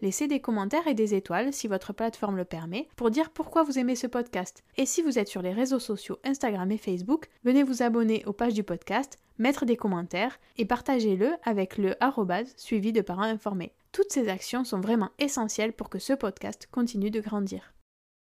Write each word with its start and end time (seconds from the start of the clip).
Laissez 0.00 0.26
des 0.26 0.40
commentaires 0.40 0.86
et 0.86 0.94
des 0.94 1.14
étoiles 1.14 1.52
si 1.52 1.68
votre 1.68 1.92
plateforme 1.92 2.36
le 2.36 2.44
permet 2.44 2.88
pour 2.96 3.10
dire 3.10 3.30
pourquoi 3.30 3.62
vous 3.62 3.78
aimez 3.78 3.96
ce 3.96 4.06
podcast. 4.06 4.64
Et 4.76 4.86
si 4.86 5.02
vous 5.02 5.18
êtes 5.18 5.28
sur 5.28 5.42
les 5.42 5.52
réseaux 5.52 5.78
sociaux 5.78 6.18
Instagram 6.24 6.70
et 6.72 6.78
Facebook, 6.78 7.28
venez 7.44 7.62
vous 7.62 7.82
abonner 7.82 8.24
aux 8.26 8.32
pages 8.32 8.54
du 8.54 8.64
podcast, 8.64 9.18
mettre 9.38 9.64
des 9.64 9.76
commentaires 9.76 10.38
et 10.56 10.64
partagez-le 10.64 11.32
avec 11.44 11.78
le 11.78 11.94
arrobase 12.02 12.54
suivi 12.56 12.92
de 12.92 13.00
parents 13.00 13.22
informés. 13.22 13.72
Toutes 13.92 14.12
ces 14.12 14.28
actions 14.28 14.64
sont 14.64 14.80
vraiment 14.80 15.10
essentielles 15.18 15.72
pour 15.72 15.88
que 15.88 15.98
ce 15.98 16.12
podcast 16.12 16.68
continue 16.70 17.10
de 17.10 17.20
grandir. 17.20 17.72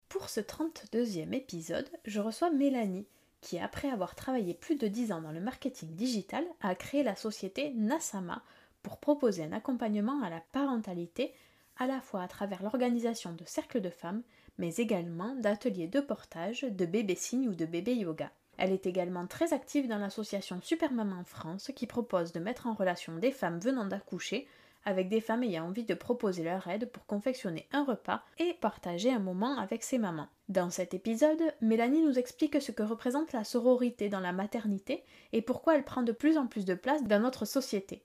Pour 0.09 0.31
ce 0.31 0.41
32e 0.41 1.35
épisode, 1.35 1.89
je 2.07 2.21
reçois 2.21 2.51
Mélanie 2.51 3.07
qui, 3.41 3.59
après 3.59 3.91
avoir 3.91 4.15
travaillé 4.15 4.55
plus 4.55 4.77
de 4.77 4.89
10 4.89 5.13
ans 5.13 5.21
dans 5.21 5.33
le 5.33 5.41
marketing 5.41 5.95
digital, 5.95 6.45
a 6.61 6.75
créé 6.75 7.03
la 7.03 7.15
société 7.15 7.73
Nasama 7.75 8.43
pour 8.83 8.99
proposer 8.99 9.45
un 9.45 9.53
accompagnement 9.53 10.23
à 10.23 10.31
la 10.31 10.41
parentalité 10.53 11.33
à 11.79 11.87
la 11.87 12.01
fois 12.01 12.23
à 12.23 12.29
travers 12.29 12.63
l'organisation 12.63 13.33
de 13.33 13.45
cercles 13.45 13.81
de 13.81 13.91
femmes, 13.91 14.23
mais 14.59 14.75
également 14.77 15.35
d'ateliers 15.37 15.87
de 15.87 16.01
portage, 16.01 16.63
de 16.63 16.87
bébé 16.87 17.15
signe 17.15 17.49
ou 17.49 17.55
de 17.55 17.65
bébé 17.65 17.95
yoga. 17.95 18.31
Elle 18.57 18.73
est 18.73 18.87
également 18.87 19.27
très 19.27 19.53
active 19.53 19.87
dans 19.87 19.99
l'association 19.99 20.61
Super 20.61 20.93
Maman 20.93 21.23
France 21.25 21.71
qui 21.77 21.87
propose 21.87 22.33
de 22.33 22.41
mettre 22.41 22.67
en 22.67 22.75
relation 22.75 23.17
des 23.17 23.31
femmes 23.31 23.61
venant 23.61 23.87
d'accoucher 23.87 24.49
avec 24.85 25.09
des 25.09 25.21
femmes 25.21 25.43
ayant 25.43 25.67
envie 25.67 25.85
de 25.85 25.95
proposer 25.95 26.43
leur 26.43 26.67
aide 26.67 26.91
pour 26.91 27.07
confectionner 27.07 27.69
un 27.73 27.85
repas 27.85 28.23
et 28.39 28.55
partager 28.55 29.13
un 29.13 29.19
moment 29.19 29.59
avec 29.59 29.83
ses 29.83 29.99
mamans. 29.99 30.29
Dans 30.49 30.71
cet 30.71 30.95
épisode, 30.95 31.43
Mélanie 31.61 32.03
nous 32.03 32.19
explique 32.19 32.61
ce 32.61 32.73
que 32.73 32.83
représente 32.83 33.33
la 33.33 33.45
sororité 33.45 34.09
dans 34.09 34.21
la 34.21 34.33
maternité 34.33 35.05
et 35.33 35.43
pourquoi 35.43 35.77
elle 35.77 35.85
prend 35.85 36.03
de 36.03 36.13
plus 36.13 36.39
en 36.39 36.47
plus 36.47 36.65
de 36.65 36.75
place 36.75 37.05
dans 37.05 37.21
notre 37.21 37.45
société. 37.45 38.03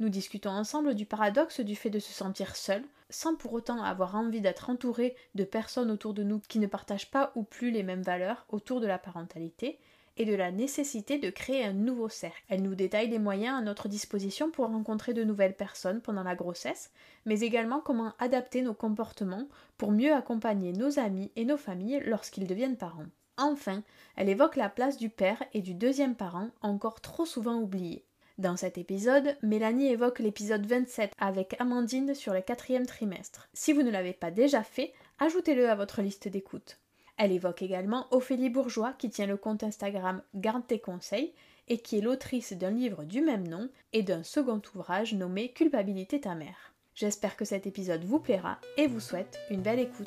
Nous 0.00 0.08
discutons 0.08 0.50
ensemble 0.50 0.94
du 0.94 1.06
paradoxe 1.06 1.60
du 1.60 1.76
fait 1.76 1.90
de 1.90 1.98
se 1.98 2.12
sentir 2.12 2.56
seul, 2.56 2.82
sans 3.10 3.36
pour 3.36 3.52
autant 3.52 3.82
avoir 3.82 4.16
envie 4.16 4.40
d'être 4.40 4.70
entouré 4.70 5.14
de 5.34 5.44
personnes 5.44 5.90
autour 5.90 6.14
de 6.14 6.22
nous 6.22 6.40
qui 6.48 6.58
ne 6.58 6.66
partagent 6.66 7.10
pas 7.10 7.32
ou 7.34 7.42
plus 7.42 7.70
les 7.70 7.82
mêmes 7.82 8.02
valeurs 8.02 8.46
autour 8.48 8.80
de 8.80 8.86
la 8.86 8.98
parentalité, 8.98 9.78
et 10.16 10.24
de 10.24 10.34
la 10.34 10.50
nécessité 10.50 11.18
de 11.18 11.30
créer 11.30 11.64
un 11.64 11.72
nouveau 11.72 12.08
cercle. 12.08 12.42
Elle 12.48 12.62
nous 12.62 12.74
détaille 12.74 13.08
les 13.08 13.18
moyens 13.18 13.58
à 13.58 13.62
notre 13.62 13.88
disposition 13.88 14.50
pour 14.50 14.66
rencontrer 14.66 15.14
de 15.14 15.24
nouvelles 15.24 15.56
personnes 15.56 16.00
pendant 16.00 16.22
la 16.22 16.34
grossesse, 16.34 16.90
mais 17.24 17.40
également 17.40 17.80
comment 17.80 18.12
adapter 18.18 18.62
nos 18.62 18.74
comportements 18.74 19.48
pour 19.78 19.92
mieux 19.92 20.12
accompagner 20.12 20.72
nos 20.72 20.98
amis 20.98 21.30
et 21.36 21.44
nos 21.44 21.56
familles 21.56 22.02
lorsqu'ils 22.04 22.46
deviennent 22.46 22.76
parents. 22.76 23.06
Enfin, 23.36 23.82
elle 24.16 24.28
évoque 24.28 24.56
la 24.56 24.68
place 24.68 24.98
du 24.98 25.08
père 25.08 25.42
et 25.54 25.62
du 25.62 25.74
deuxième 25.74 26.14
parent 26.14 26.50
encore 26.60 27.00
trop 27.00 27.24
souvent 27.24 27.56
oubliés. 27.56 28.04
Dans 28.40 28.56
cet 28.56 28.78
épisode, 28.78 29.36
Mélanie 29.42 29.88
évoque 29.88 30.18
l'épisode 30.18 30.64
27 30.64 31.12
avec 31.18 31.56
Amandine 31.58 32.14
sur 32.14 32.32
le 32.32 32.40
quatrième 32.40 32.86
trimestre. 32.86 33.50
Si 33.52 33.74
vous 33.74 33.82
ne 33.82 33.90
l'avez 33.90 34.14
pas 34.14 34.30
déjà 34.30 34.62
fait, 34.62 34.94
ajoutez-le 35.18 35.68
à 35.68 35.74
votre 35.74 36.00
liste 36.00 36.26
d'écoute. 36.26 36.80
Elle 37.18 37.32
évoque 37.32 37.60
également 37.60 38.06
Ophélie 38.12 38.48
Bourgeois 38.48 38.94
qui 38.94 39.10
tient 39.10 39.26
le 39.26 39.36
compte 39.36 39.62
Instagram 39.62 40.22
Garde 40.34 40.66
tes 40.66 40.78
conseils 40.78 41.34
et 41.68 41.76
qui 41.76 41.98
est 41.98 42.00
l'autrice 42.00 42.54
d'un 42.54 42.70
livre 42.70 43.04
du 43.04 43.20
même 43.20 43.46
nom 43.46 43.68
et 43.92 44.02
d'un 44.02 44.22
second 44.22 44.62
ouvrage 44.74 45.12
nommé 45.12 45.52
Culpabilité 45.52 46.18
ta 46.22 46.34
mère. 46.34 46.72
J'espère 46.94 47.36
que 47.36 47.44
cet 47.44 47.66
épisode 47.66 48.04
vous 48.04 48.20
plaira 48.20 48.58
et 48.78 48.86
vous 48.86 49.00
souhaite 49.00 49.38
une 49.50 49.60
belle 49.60 49.80
écoute. 49.80 50.06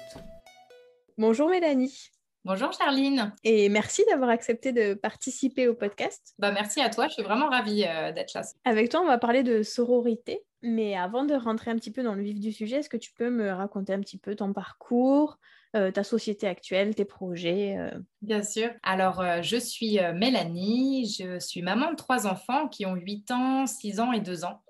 Bonjour 1.20 1.50
Mélanie. 1.50 2.10
Bonjour 2.46 2.74
Charline. 2.74 3.34
Et 3.46 3.70
merci 3.70 4.04
d'avoir 4.10 4.30
accepté 4.30 4.74
de 4.74 4.96
participer 4.96 5.70
au 5.70 5.74
podcast. 5.74 6.34
Bah 6.40 6.52
merci 6.52 6.82
à 6.82 6.90
toi, 6.90 7.08
je 7.08 7.14
suis 7.14 7.24
vraiment 7.24 7.48
ravie 7.48 7.86
euh, 7.88 8.12
d'être 8.12 8.34
là. 8.34 8.42
Avec 8.66 8.90
toi, 8.90 9.00
on 9.00 9.08
va 9.08 9.18
parler 9.18 9.44
de 9.44 9.64
sororité. 9.64 10.44
Mais 10.62 10.94
avant 10.98 11.24
de 11.24 11.36
rentrer 11.36 11.72
un 11.72 11.78
petit 11.78 11.92
peu 11.92 12.04
dans 12.04 12.16
le 12.16 12.22
vif 12.22 12.42
du 12.42 12.52
sujet, 12.52 12.78
est-ce 12.78 12.90
que 12.90 12.98
tu 12.98 13.14
peux 13.14 13.30
me 13.30 13.50
raconter 13.50 13.94
un 13.94 14.02
petit 14.02 14.18
peu 14.18 14.36
ton 14.36 14.52
parcours, 14.52 15.40
euh, 15.78 15.90
ta 15.92 16.04
société 16.04 16.46
actuelle, 16.46 16.96
tes 16.96 17.06
projets 17.06 17.78
euh? 17.78 17.98
Bien 18.22 18.44
sûr. 18.44 18.72
Alors, 18.84 19.24
je 19.42 19.56
suis 19.56 20.00
Mélanie, 20.14 21.16
je 21.18 21.40
suis 21.40 21.62
maman 21.62 21.92
de 21.92 21.96
trois 21.96 22.28
enfants 22.28 22.68
qui 22.68 22.86
ont 22.86 22.96
8 22.96 23.32
ans, 23.32 23.66
6 23.68 24.02
ans 24.02 24.12
et 24.12 24.20
2 24.20 24.44
ans. 24.44 24.62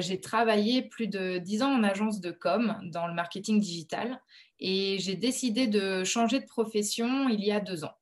j'ai 0.00 0.20
travaillé 0.22 0.80
plus 0.80 1.08
de 1.08 1.36
10 1.36 1.62
ans 1.64 1.74
en 1.74 1.84
agence 1.84 2.22
de 2.22 2.30
com 2.30 2.78
dans 2.84 3.06
le 3.06 3.12
marketing 3.12 3.60
digital 3.60 4.18
et 4.62 4.98
j'ai 5.00 5.16
décidé 5.16 5.66
de 5.66 6.04
changer 6.04 6.38
de 6.38 6.46
profession 6.46 7.28
il 7.28 7.44
y 7.44 7.50
a 7.50 7.58
deux 7.58 7.84
ans. 7.84 7.94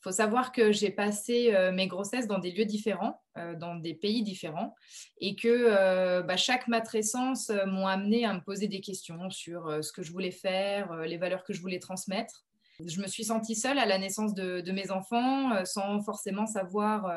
Il 0.00 0.02
faut 0.02 0.12
savoir 0.12 0.50
que 0.50 0.72
j'ai 0.72 0.90
passé 0.90 1.54
euh, 1.54 1.72
mes 1.72 1.88
grossesses 1.88 2.26
dans 2.26 2.38
des 2.38 2.52
lieux 2.52 2.64
différents, 2.64 3.20
euh, 3.36 3.54
dans 3.54 3.74
des 3.74 3.92
pays 3.92 4.22
différents, 4.22 4.74
et 5.20 5.36
que 5.36 5.48
euh, 5.48 6.22
bah, 6.22 6.38
chaque 6.38 6.68
matrescence 6.68 7.52
m'ont 7.66 7.86
amené 7.86 8.24
à 8.24 8.32
me 8.32 8.40
poser 8.40 8.66
des 8.66 8.80
questions 8.80 9.28
sur 9.28 9.84
ce 9.84 9.92
que 9.92 10.02
je 10.02 10.10
voulais 10.10 10.30
faire, 10.30 10.94
les 11.02 11.18
valeurs 11.18 11.44
que 11.44 11.52
je 11.52 11.60
voulais 11.60 11.80
transmettre. 11.80 12.46
Je 12.84 13.00
me 13.00 13.08
suis 13.08 13.24
sentie 13.24 13.54
seule 13.54 13.78
à 13.78 13.84
la 13.84 13.98
naissance 13.98 14.32
de, 14.32 14.60
de 14.60 14.72
mes 14.72 14.90
enfants, 14.90 15.64
sans 15.64 16.00
forcément 16.02 16.46
savoir 16.46 17.10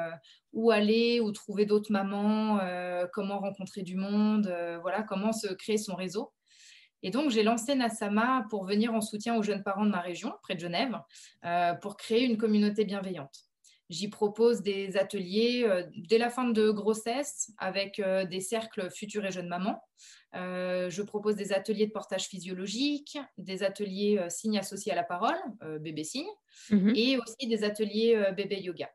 où 0.51 0.71
aller, 0.71 1.19
où 1.19 1.31
trouver 1.31 1.65
d'autres 1.65 1.91
mamans, 1.91 2.59
comment 3.13 3.39
rencontrer 3.39 3.83
du 3.83 3.95
monde, 3.95 4.53
voilà, 4.81 5.03
comment 5.03 5.33
se 5.33 5.53
créer 5.53 5.77
son 5.77 5.95
réseau. 5.95 6.31
Et 7.03 7.11
donc, 7.11 7.31
j'ai 7.31 7.43
lancé 7.43 7.75
Nassama 7.75 8.45
pour 8.49 8.65
venir 8.65 8.93
en 8.93 9.01
soutien 9.01 9.35
aux 9.37 9.43
jeunes 9.43 9.63
parents 9.63 9.85
de 9.85 9.91
ma 9.91 10.01
région, 10.01 10.33
près 10.41 10.55
de 10.55 10.59
Genève, 10.59 10.99
euh, 11.45 11.73
pour 11.73 11.97
créer 11.97 12.23
une 12.23 12.37
communauté 12.37 12.85
bienveillante. 12.85 13.45
J'y 13.89 14.07
propose 14.07 14.61
des 14.61 14.97
ateliers 14.97 15.67
dès 15.95 16.19
la 16.19 16.29
fin 16.29 16.45
de 16.45 16.69
grossesse 16.69 17.51
avec 17.57 17.99
des 18.29 18.39
cercles 18.39 18.91
futurs 18.91 19.25
et 19.25 19.31
jeunes 19.31 19.47
mamans. 19.47 19.81
je 20.31 21.01
propose 21.01 21.35
des 21.35 21.53
ateliers 21.53 21.87
de 21.87 21.91
portage 21.91 22.27
physiologique, 22.27 23.17
des 23.39 23.63
ateliers 23.63 24.23
signes 24.29 24.59
associés 24.59 24.91
à 24.91 24.95
la 24.95 25.03
parole, 25.03 25.39
bébé 25.79 26.03
signe, 26.03 26.29
mhm. 26.69 26.93
et 26.95 27.17
aussi 27.17 27.47
des 27.47 27.63
ateliers 27.63 28.31
bébé 28.37 28.61
yoga. 28.61 28.91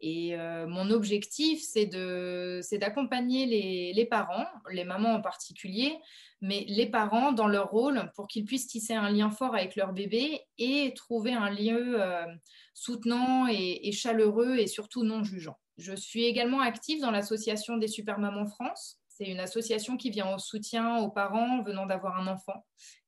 Et 0.00 0.34
euh, 0.34 0.66
mon 0.66 0.90
objectif, 0.90 1.60
c'est 1.62 1.86
d'accompagner 1.86 3.44
les, 3.94 4.06
parents, 4.06 4.46
les 4.70 4.84
mamans 4.84 5.14
en 5.14 5.20
particulier, 5.20 5.98
mais 6.40 6.64
les 6.68 6.86
parents 6.86 7.32
dans 7.32 7.46
leur 7.46 7.70
rôle 7.70 8.10
pour 8.14 8.26
qu'ils 8.26 8.46
puissent 8.46 8.66
tisser 8.66 8.94
un 8.94 9.10
lien 9.10 9.30
fort 9.30 9.54
avec 9.54 9.76
leur 9.76 9.92
bébé 9.92 10.40
et 10.56 10.94
trouver 10.94 11.34
un 11.34 11.50
lieu 11.50 12.00
euh, 12.00 12.24
soutenant 12.72 13.46
et, 13.48 13.92
chaleureux 13.92 14.56
et 14.56 14.66
surtout 14.66 15.04
non 15.04 15.22
jugeant. 15.22 15.58
Je 15.76 15.94
suis 15.94 16.24
également 16.24 16.60
active 16.60 17.00
dans 17.00 17.10
l'association 17.10 17.76
des 17.76 17.88
Super 17.88 18.18
Mamans 18.18 18.46
France. 18.46 18.98
C'est 19.08 19.26
une 19.26 19.40
association 19.40 19.98
qui 19.98 20.08
vient 20.08 20.34
au 20.34 20.38
soutien 20.38 20.96
aux 20.98 21.10
parents 21.10 21.60
venant 21.62 21.84
d'avoir 21.84 22.18
un 22.18 22.26
enfant 22.26 22.64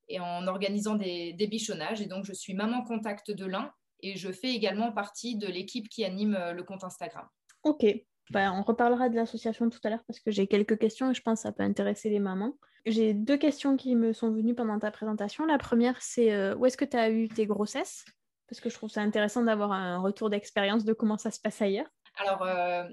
et 0.09 0.19
en 0.19 0.45
organisant 0.45 0.93
des, 0.93 1.33
des 1.33 1.47
bichonnages. 1.47 2.01
Et 2.01 2.05
donc, 2.05 2.23
je 2.25 2.33
suis 2.33 2.53
maman 2.53 2.83
contact 2.83 3.31
de 3.31 3.45
l'un 3.45 3.73
et 4.03 4.17
je 4.17 4.31
fais 4.31 4.49
également 4.49 4.91
partie 4.91 5.35
de 5.37 5.47
l'équipe 5.47 5.89
qui 5.89 6.03
anime 6.03 6.35
euh, 6.35 6.51
le 6.51 6.63
compte 6.63 6.83
Instagram. 6.83 7.25
Ok, 7.63 7.85
bah, 8.29 8.51
on 8.53 8.61
reparlera 8.61 9.09
de 9.09 9.15
l'association 9.15 9.69
tout 9.69 9.79
à 9.83 9.89
l'heure 9.89 10.03
parce 10.05 10.19
que 10.19 10.29
j'ai 10.29 10.45
quelques 10.45 10.77
questions 10.77 11.09
et 11.09 11.13
je 11.13 11.21
pense 11.21 11.39
que 11.39 11.43
ça 11.43 11.51
peut 11.51 11.63
intéresser 11.63 12.09
les 12.09 12.19
mamans. 12.19 12.53
J'ai 12.85 13.13
deux 13.13 13.37
questions 13.37 13.77
qui 13.77 13.95
me 13.95 14.11
sont 14.11 14.31
venues 14.31 14.53
pendant 14.53 14.77
ta 14.77 14.91
présentation. 14.91 15.45
La 15.45 15.57
première, 15.57 16.01
c'est 16.01 16.33
euh, 16.33 16.53
où 16.55 16.65
est-ce 16.65 16.75
que 16.75 16.85
tu 16.85 16.97
as 16.97 17.09
eu 17.09 17.29
tes 17.29 17.45
grossesses? 17.45 18.03
Parce 18.49 18.59
que 18.59 18.69
je 18.69 18.75
trouve 18.75 18.89
ça 18.89 19.01
intéressant 19.01 19.41
d'avoir 19.41 19.71
un 19.71 19.99
retour 19.99 20.29
d'expérience 20.29 20.83
de 20.83 20.91
comment 20.91 21.17
ça 21.17 21.31
se 21.31 21.39
passe 21.39 21.61
ailleurs. 21.61 21.87
Alors, 22.17 22.43
euh, 22.43 22.83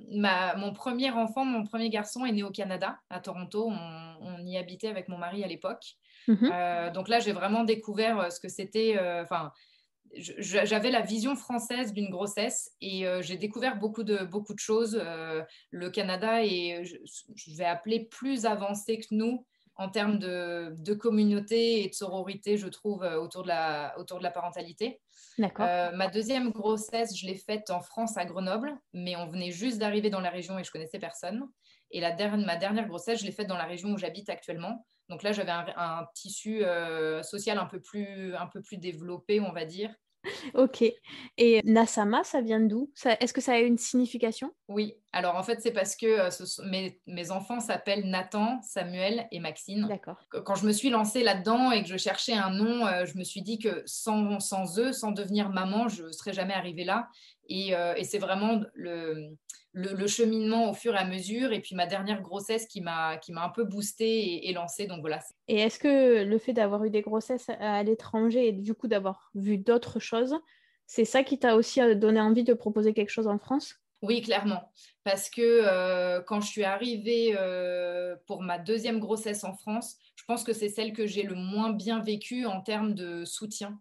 mon 0.56 0.72
premier 0.72 1.10
enfant, 1.10 1.44
mon 1.44 1.64
premier 1.64 1.90
garçon 1.90 2.24
est 2.24 2.32
né 2.32 2.42
au 2.42 2.50
Canada, 2.50 2.98
à 3.10 3.20
Toronto. 3.20 3.68
On, 3.68 4.38
y 4.46 4.56
habitait 4.56 4.88
avec 4.88 5.08
mon 5.08 5.18
mari 5.18 5.44
à 5.44 5.46
l'époque. 5.46 5.84
Mhm. 6.28 6.92
donc 6.94 7.08
là, 7.08 7.20
j'ai 7.20 7.32
vraiment 7.32 7.64
découvert 7.64 8.32
ce 8.32 8.40
que 8.40 8.48
c'était. 8.48 8.98
Enfin, 9.22 9.52
j'avais 10.16 10.90
la 10.90 11.00
vision 11.00 11.36
française 11.36 11.92
d'une 11.92 12.10
grossesse 12.10 12.72
et 12.80 13.06
euh, 13.06 13.22
j'ai 13.22 13.36
découvert 13.36 13.76
beaucoup 13.78 14.02
de, 14.02 14.24
beaucoup 14.24 14.54
de 14.54 14.58
choses. 14.58 15.00
Euh, 15.00 15.42
le 15.70 15.90
Canada 15.90 16.44
est, 16.44 16.84
je, 16.84 17.56
vais 17.56 17.64
appeler, 17.64 18.06
plus 18.06 18.46
avancé 18.46 18.98
que 18.98 19.06
nous 19.12 19.46
en 19.76 19.88
termes 19.88 20.18
de, 20.18 20.74
de, 20.76 20.94
communauté 20.94 21.84
et 21.84 21.88
de 21.88 21.94
sororité, 21.94 22.58
je 22.58 22.66
trouve, 22.66 23.02
euh, 23.02 23.20
autour 23.20 23.42
de 23.42 23.48
la, 23.48 23.94
autour 23.98 24.18
de 24.18 24.24
la 24.24 24.30
parentalité. 24.30 25.00
D'accord. 25.38 25.66
ma 25.94 26.08
deuxième 26.08 26.50
grossesse, 26.50 27.16
je 27.16 27.26
l'ai 27.26 27.36
faite 27.36 27.70
en 27.70 27.80
France, 27.80 28.18
à 28.18 28.26
Grenoble, 28.26 28.76
mais 28.92 29.16
on 29.16 29.26
venait 29.26 29.52
juste 29.52 29.78
d'arriver 29.78 30.10
dans 30.10 30.20
la 30.20 30.28
région 30.28 30.58
et 30.58 30.64
je 30.64 30.70
connaissais 30.70 30.98
personne. 30.98 31.48
Et 31.92 32.00
la 32.00 32.12
dernière, 32.12 32.46
ma 32.46 32.56
dernière 32.56 32.86
grossesse, 32.86 33.20
je 33.20 33.24
l'ai 33.24 33.32
faite 33.32 33.46
dans 33.46 33.56
la 33.56 33.64
région 33.64 33.90
où 33.90 33.96
j'habite 33.96 34.28
actuellement. 34.28 34.84
Donc 35.10 35.24
là, 35.24 35.32
j'avais 35.32 35.50
un, 35.50 36.06
tissu 36.14 36.64
euh, 36.64 37.22
social 37.24 37.58
un 37.58 37.66
peu, 37.66 37.80
plus, 37.80 38.34
un 38.36 38.46
peu 38.46 38.62
plus 38.62 38.78
développé, 38.78 39.40
on 39.40 39.52
va 39.52 39.64
dire. 39.64 39.92
Ok. 40.54 40.84
Et 41.38 41.62
Nasama, 41.64 42.22
ça 42.24 42.42
vient 42.42 42.60
d'où? 42.60 42.92
Est-ce 43.20 43.32
que 43.32 43.40
ça 43.40 43.54
a 43.54 43.58
une 43.58 43.78
signification? 43.78 44.52
Oui. 44.68 44.94
Alors 45.12 45.34
en 45.36 45.42
fait, 45.42 45.60
c'est 45.62 45.72
parce 45.72 45.96
que 45.96 46.06
euh, 46.06 46.66
mes, 46.70 47.00
mes, 47.06 47.30
enfants 47.30 47.58
s'appellent 47.58 48.04
Nathan, 48.04 48.60
Samuel 48.62 49.26
et 49.32 49.40
Maxine. 49.40 49.88
D'accord. 49.88 50.18
Quand 50.44 50.54
je 50.54 50.66
me 50.66 50.72
suis 50.72 50.90
lancée 50.90 51.24
là-dedans 51.24 51.72
et 51.72 51.82
que 51.82 51.88
je 51.88 51.96
cherchais 51.96 52.34
un 52.34 52.50
nom, 52.50 52.86
euh, 52.86 53.06
je 53.06 53.16
me 53.16 53.24
suis 53.24 53.42
dit 53.42 53.58
que 53.58 53.82
sans, 53.86 54.38
sans 54.40 54.78
eux, 54.78 54.92
sans 54.92 55.10
devenir 55.10 55.48
maman, 55.48 55.88
je 55.88 56.04
ne 56.04 56.12
serais 56.12 56.34
jamais 56.34 56.54
arrivée 56.54 56.84
là. 56.84 57.08
Et, 57.48 57.72
et 57.96 58.04
c'est 58.04 58.18
vraiment 58.18 58.60
le, 58.74 59.34
le, 59.72 60.06
cheminement 60.06 60.70
au 60.70 60.75
fur 60.75 60.94
et 60.94 60.99
à 60.99 61.05
mesure. 61.05 61.52
Et 61.52 61.61
puis 61.61 61.75
ma 61.75 61.87
dernière 61.87 62.22
grossesse 62.22 62.67
qui 62.67 62.81
m'a 62.81 63.19
un 63.37 63.49
peu 63.50 63.64
boostée 63.64 64.40
et, 64.44 64.52
lancée. 64.52 64.87
Donc 64.87 65.00
voilà. 65.00 65.20
Et 65.49 65.58
est-ce 65.61 65.78
que 65.78 66.25
le 66.25 66.38
fait 66.38 66.52
d'avoir 66.52 66.84
eu 66.84 66.90
des 66.90 67.02
grossesses 67.02 67.49
à 67.61 67.82
l'étranger 67.82 68.49
et 68.49 68.52
du 68.52 68.75
coup 68.75 68.88
d'avoir 68.88 69.31
vu 69.34 69.58
d'autres 69.58 70.00
choses, 70.00 70.37
c'est 70.87 71.05
ça 71.05 71.22
qui 71.22 71.38
t'a 71.38 71.55
aussi 71.55 71.81
euh, 71.81 71.94
donné 71.94 72.20
envie 72.20 72.44
de 72.44 72.55
proposer 72.55 72.93
quelque 72.93 73.11
chose 73.11 73.28
en 73.28 73.38
France? 73.38 73.76
Oui, 74.02 74.22
clairement. 74.22 74.72
Parce 75.05 75.28
que 75.28 75.40
euh, 75.43 76.22
quand 76.22 76.40
je 76.40 76.49
suis 76.49 76.64
arrivée 76.64 77.37
euh, 77.38 78.17
pour 78.26 78.43
ma 78.43 78.58
deuxième 78.58 78.99
grossesse 78.99 79.44
en 79.44 79.52
France, 79.55 79.99
je 80.17 80.25
pense 80.25 80.43
que 80.43 80.52
c'est 80.52 80.70
celle 80.70 80.93
que 80.93 81.06
j'ai 81.06 81.22
le 81.22 81.34
moins 81.34 81.70
bien 81.70 82.00
vécue 82.00 82.46
en 82.46 82.61
termes 82.62 82.94
de 82.94 83.25
soutien. 83.25 83.78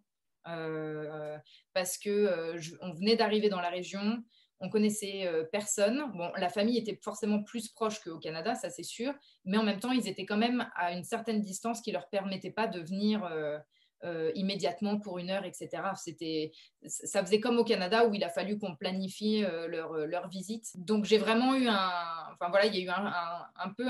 parce 1.73 1.97
que 1.97 2.55
on 2.81 2.93
venait 2.93 3.15
d'arriver 3.15 3.49
dans 3.49 3.61
la 3.61 3.69
région, 3.69 4.23
on 4.61 4.69
connaissait 4.69 5.25
euh, 5.25 5.43
personne. 5.51 6.11
Bon, 6.13 6.31
la 6.37 6.49
famille 6.49 6.77
était 6.77 6.99
forcément 7.01 7.43
plus 7.43 7.69
proche 7.69 7.99
qu'au 7.99 8.19
Canada, 8.19 8.55
ça 8.55 8.69
c'est 8.69 8.83
sûr, 8.83 9.13
mais 9.45 9.57
en 9.57 9.63
même 9.63 9.79
temps, 9.79 9.91
ils 9.91 10.07
étaient 10.07 10.25
quand 10.25 10.37
même 10.37 10.69
à 10.75 10.91
une 10.93 11.03
certaine 11.03 11.41
distance 11.41 11.81
qui 11.81 11.91
leur 11.91 12.09
permettait 12.09 12.51
pas 12.51 12.67
de 12.67 12.81
venir 12.81 13.23
euh, 13.23 13.57
euh, 14.03 14.31
immédiatement 14.35 14.99
pour 14.99 15.17
une 15.19 15.29
heure, 15.29 15.45
etc. 15.45 15.69
C'était, 15.95 16.51
ça 16.85 17.23
faisait 17.23 17.39
comme 17.39 17.57
au 17.57 17.63
Canada 17.63 18.05
où 18.07 18.13
il 18.13 18.23
a 18.23 18.29
fallu 18.29 18.57
qu'on 18.57 18.75
planifie 18.75 19.41
leur, 19.67 19.93
leur, 19.93 20.29
visite. 20.29 20.65
Donc 20.75 21.05
j'ai 21.05 21.17
vraiment 21.17 21.55
eu 21.55 21.67
un, 21.67 21.91
enfin 22.33 22.49
voilà, 22.49 22.65
il 22.65 22.75
y 22.75 22.79
a 22.79 22.83
eu 22.83 22.89
un, 22.89 23.69
peu 23.77 23.85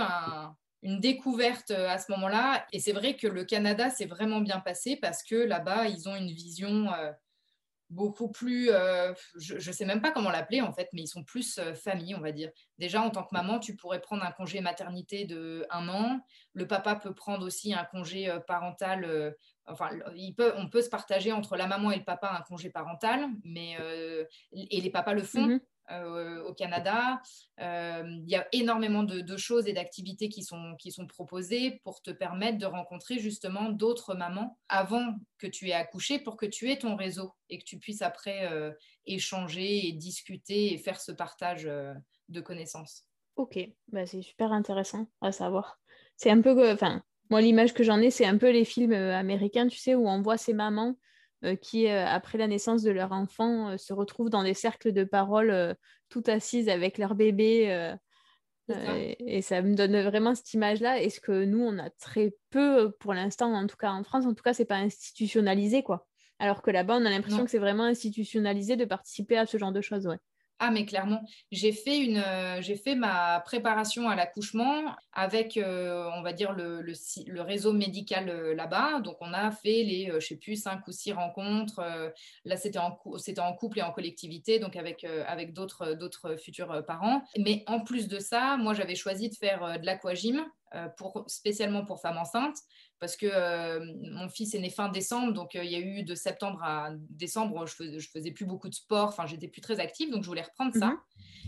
une 0.82 1.00
découverte 1.00 1.72
à 1.72 2.00
ce 2.00 2.12
moment-là. 2.12 2.66
Et 2.74 2.80
c'est 2.80 2.92
vrai 2.92 3.16
que 3.16 3.28
le 3.28 3.44
Canada 3.44 3.92
s'est 3.92 4.08
vraiment 4.08 4.42
bien 4.42 4.60
passé 4.60 4.96
parce 4.96 5.22
que 5.22 5.36
là-bas, 5.36 5.88
ils 5.88 6.10
ont 6.10 6.16
une 6.16 6.32
vision 6.32 6.88
beaucoup 7.90 8.30
plus, 8.30 8.70
euh, 8.70 9.14
je 9.38 9.56
ne 9.56 9.74
sais 9.74 9.86
même 9.86 10.02
pas 10.02 10.12
comment 10.12 10.30
l'appeler 10.30 10.62
en 10.62 10.72
fait, 10.72 10.90
mais 10.94 11.02
ils 11.02 11.08
sont 11.08 11.24
plus 11.24 11.58
euh, 11.58 11.74
famille, 11.74 12.14
on 12.16 12.22
va 12.22 12.32
dire. 12.32 12.52
Déjà, 12.78 13.02
en 13.02 13.10
tant 13.10 13.24
que 13.24 13.34
maman, 13.34 13.60
tu 13.60 13.76
pourrais 13.76 14.00
prendre 14.00 14.24
un 14.24 14.32
congé 14.32 14.62
maternité 14.62 15.26
de 15.26 15.66
un 15.70 15.90
an. 15.90 16.20
Le 16.54 16.68
papa 16.68 16.96
peut 16.96 17.14
prendre 17.14 17.46
aussi 17.46 17.74
un 17.74 17.86
congé 17.86 18.30
euh, 18.30 18.40
parental. 18.40 19.36
enfin, 19.66 19.90
il 20.16 20.34
peut, 20.34 20.54
on 20.56 20.70
peut 20.70 20.82
se 20.82 20.90
partager 20.90 21.32
entre 21.32 21.58
la 21.58 21.68
maman 21.68 21.92
et 21.92 21.98
le 21.98 22.04
papa 22.04 22.32
un 22.38 22.42
congé 22.42 22.70
parental, 22.70 23.28
mais 23.44 23.78
et 24.54 24.82
les 24.82 24.90
papas 24.90 25.14
le 25.14 25.24
font. 25.24 25.50
Euh, 25.50 25.60
au 25.90 26.54
Canada. 26.54 27.22
Euh, 27.60 28.04
il 28.08 28.30
y 28.30 28.36
a 28.36 28.48
énormément 28.52 29.04
de, 29.04 29.38
choses 29.38 29.68
et 29.68 29.74
d'activités 29.74 30.30
qui 30.30 30.44
sont, 30.44 30.76
qui 30.78 30.92
sont 30.92 31.08
proposées 31.08 31.82
pour 31.84 32.02
te 32.02 32.12
permettre 32.12 32.58
de 32.58 32.66
rencontrer 32.66 33.20
justement 33.20 33.70
d'autres 33.70 34.16
mamans 34.16 34.58
avant 34.68 35.16
que 35.38 35.48
tu 35.48 35.70
aies 35.70 35.74
accouché 35.74 36.20
pour 36.20 36.38
que 36.38 36.46
tu 36.46 36.70
aies 36.70 36.80
ton 36.80 36.96
réseau 36.96 37.34
et 37.50 37.58
que 37.58 37.64
tu 37.64 37.80
puisses 37.80 38.02
après 38.02 38.52
euh, 38.52 38.72
échanger 39.06 39.88
et 39.88 39.94
discuter 39.94 40.74
et 40.74 40.78
faire 40.78 41.00
ce 41.00 41.12
partage 41.12 41.64
de 41.64 42.42
connaissances. 42.42 43.06
Ok, 43.36 43.58
bah, 43.92 44.06
c'est 44.06 44.22
super 44.22 44.52
intéressant 44.52 45.08
à 45.22 45.32
savoir. 45.32 45.80
C'est 46.18 46.30
un 46.30 46.42
peu, 46.42 46.72
enfin, 46.72 47.02
moi 47.30 47.42
l'image 47.42 47.74
que 47.74 47.84
j'en 47.84 48.00
ai, 48.00 48.12
c'est 48.12 48.26
un 48.26 48.38
peu 48.38 48.52
les 48.52 48.66
films 48.66 48.94
américains, 48.94 49.68
tu 49.68 49.78
sais, 49.78 49.96
où 49.96 50.08
on 50.08 50.22
voit 50.22 50.38
ces 50.38 50.54
mamans 50.54 50.98
euh, 51.46 51.56
qui, 51.56 51.88
euh, 51.88 52.06
après 52.06 52.38
la 52.38 52.48
naissance 52.48 52.84
de 52.84 52.92
leur 52.92 53.14
enfant, 53.14 53.70
euh, 53.70 53.78
se 53.78 53.94
retrouvent 53.94 54.30
dans 54.30 54.44
des 54.44 54.54
cercles 54.54 54.92
de 54.92 55.06
parole 55.06 55.76
tout 56.10 56.24
assises 56.28 56.68
avec 56.68 56.98
leur 56.98 57.16
bébé. 57.16 57.96
et, 58.68 59.42
ça 59.42 59.62
me 59.62 59.74
donne 59.74 60.02
vraiment 60.02 60.36
cette 60.36 60.54
image-là. 60.54 61.02
Et 61.02 61.10
ce 61.10 61.20
que 61.20 61.46
nous, 61.46 61.62
on 61.62 61.80
a 61.80 61.90
très 61.90 62.36
peu, 62.50 62.92
pour 63.00 63.14
l'instant, 63.14 63.54
en 63.54 63.68
tout 63.68 63.78
cas 63.78 63.92
en 63.92 64.04
France, 64.04 64.26
en 64.26 64.34
tout 64.34 64.44
cas, 64.44 64.54
c'est 64.54 64.66
pas 64.66 64.78
institutionnalisé, 64.78 65.82
quoi. 65.82 66.08
Alors 66.40 66.62
que 66.62 66.72
là-bas, 66.72 66.98
on 66.98 67.06
a 67.06 67.10
l'impression 67.10 67.44
que 67.44 67.52
c'est 67.52 67.58
vraiment 67.58 67.84
institutionnalisé 67.84 68.76
de 68.76 68.86
participer 68.86 69.38
à 69.38 69.46
ce 69.46 69.58
genre 69.58 69.72
de 69.72 69.82
choses, 69.82 70.08
ouais. 70.08 70.20
Ah, 70.62 70.72
mais 70.72 70.86
clairement, 70.86 71.22
j'ai 71.54 71.72
fait, 71.72 72.00
une, 72.00 72.18
euh, 72.18 72.62
j'ai 72.62 72.76
fait 72.76 72.94
ma 72.94 73.40
préparation 73.40 74.10
à 74.10 74.16
l'accouchement 74.16 74.94
avec, 75.14 75.56
euh, 75.56 76.10
on 76.18 76.22
va 76.22 76.34
dire, 76.34 76.52
le, 76.52 76.82
le, 76.82 77.42
réseau 77.42 77.72
médical 77.72 78.28
euh, 78.28 78.54
là-bas. 78.54 79.00
Donc, 79.00 79.16
on 79.22 79.32
a 79.32 79.52
fait 79.52 79.84
les, 79.84 80.12
je 80.20 80.26
sais 80.26 80.36
plus, 80.36 80.62
cinq 80.62 80.86
ou 80.86 80.92
six 80.92 81.14
rencontres. 81.14 81.82
là, 82.44 82.58
c'était 82.58 82.80
en, 82.80 83.00
c'était 83.18 83.40
en 83.40 83.54
couple 83.54 83.80
et 83.80 83.82
en 83.84 83.92
collectivité, 83.92 84.60
donc 84.60 84.76
avec, 84.76 85.06
avec 85.06 85.54
d'autres, 85.54 85.94
d'autres 85.94 86.36
futurs 86.36 86.84
parents. 86.86 87.24
Mais 87.38 87.64
en 87.68 87.80
plus 87.80 88.10
de 88.10 88.20
ça, 88.20 88.58
moi, 88.58 88.74
j'avais 88.74 88.96
choisi 88.96 89.30
de 89.30 89.36
faire 89.36 89.80
de 89.80 89.86
l'aquagym 89.86 90.46
pour, 90.98 91.24
spécialement 91.28 91.86
pour 91.86 92.02
femmes 92.02 92.18
enceintes 92.18 92.58
parce 93.00 93.16
que 93.16 93.26
euh, 93.26 93.80
mon 94.04 94.30
fils 94.30 94.54
est 94.54 94.60
né 94.60 94.70
fin 94.70 94.90
décembre, 94.90 95.34
donc 95.34 95.56
euh, 95.56 95.64
il 95.64 95.72
y 95.72 95.76
a 95.76 95.80
eu 95.80 96.04
de 96.04 96.16
septembre 96.16 96.62
à 96.64 96.92
décembre, 97.10 97.66
je 97.66 97.74
faisais, 97.74 98.00
faisais 98.00 98.32
plus 98.32 98.46
beaucoup 98.46 98.70
de 98.70 98.74
sport, 98.76 99.08
enfin 99.08 99.26
j'étais 99.26 99.48
plus 99.48 99.62
très 99.62 99.80
active, 99.80 100.12
donc 100.12 100.24
je 100.24 100.28
voulais 100.28 100.42
reprendre 100.42 100.74
ça. 100.74 100.88
Mhm. 100.88 100.98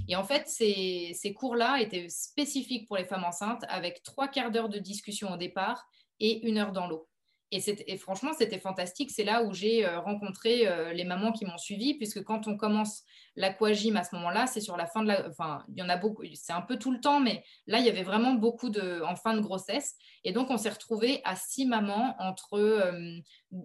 Et 0.08 0.16
en 0.16 0.24
fait, 0.24 0.48
ces, 0.48 1.12
ces 1.14 1.34
cours-là 1.34 1.82
étaient 1.82 2.08
spécifiques 2.10 2.88
pour 2.88 2.98
les 2.98 3.06
femmes 3.06 3.26
enceintes, 3.26 3.64
avec 3.68 4.02
trois 4.04 4.28
quarts 4.28 4.52
d'heure 4.52 4.70
de 4.70 4.80
discussion 4.80 5.32
au 5.34 5.38
départ 5.38 5.88
et 6.20 6.48
une 6.48 6.58
heure 6.58 6.72
dans 6.72 6.88
l'eau. 6.88 7.08
Et, 7.54 7.98
franchement, 7.98 8.32
c'était 8.38 8.60
fantastique. 8.60 9.12
C'est 9.12 9.26
là 9.26 9.44
où 9.44 9.54
j'ai 9.54 9.86
euh, 9.86 10.00
rencontré 10.00 10.68
euh, 10.68 10.94
les 10.94 11.04
mamans 11.04 11.34
qui 11.34 11.46
m'ont 11.46 11.58
suivi, 11.58 11.96
puisque 11.96 12.24
quand 12.24 12.48
on 12.48 12.56
commence 12.56 13.04
l'aquagym 13.36 13.98
à 13.98 14.06
ce 14.06 14.16
moment-là, 14.16 14.48
c'est 14.48 14.62
sur 14.62 14.78
la 14.78 14.86
fin 14.86 15.02
de 15.02 15.10
la. 15.10 15.28
Enfin, 15.28 15.66
il 15.68 15.78
y 15.78 15.84
en 15.84 15.90
a 15.90 15.98
beaucoup, 15.98 16.24
c'est 16.34 16.54
un 16.54 16.62
peu 16.62 16.80
tout 16.80 16.92
le 16.92 17.02
temps, 17.02 17.20
mais 17.20 17.44
là, 17.68 17.80
il 17.80 17.86
y 17.86 17.90
avait 17.90 18.04
vraiment 18.04 18.34
beaucoup 18.36 18.70
de. 18.70 19.02
en 19.02 19.18
fin 19.18 19.36
de 19.36 19.42
grossesse. 19.42 19.96
Et 20.24 20.32
donc, 20.32 20.50
on 20.50 20.56
s'est 20.56 20.70
retrouvés 20.70 21.20
à 21.26 21.36
six 21.36 21.66
mamans 21.66 22.16
entre. 22.20 22.54
Euh, 22.54 23.20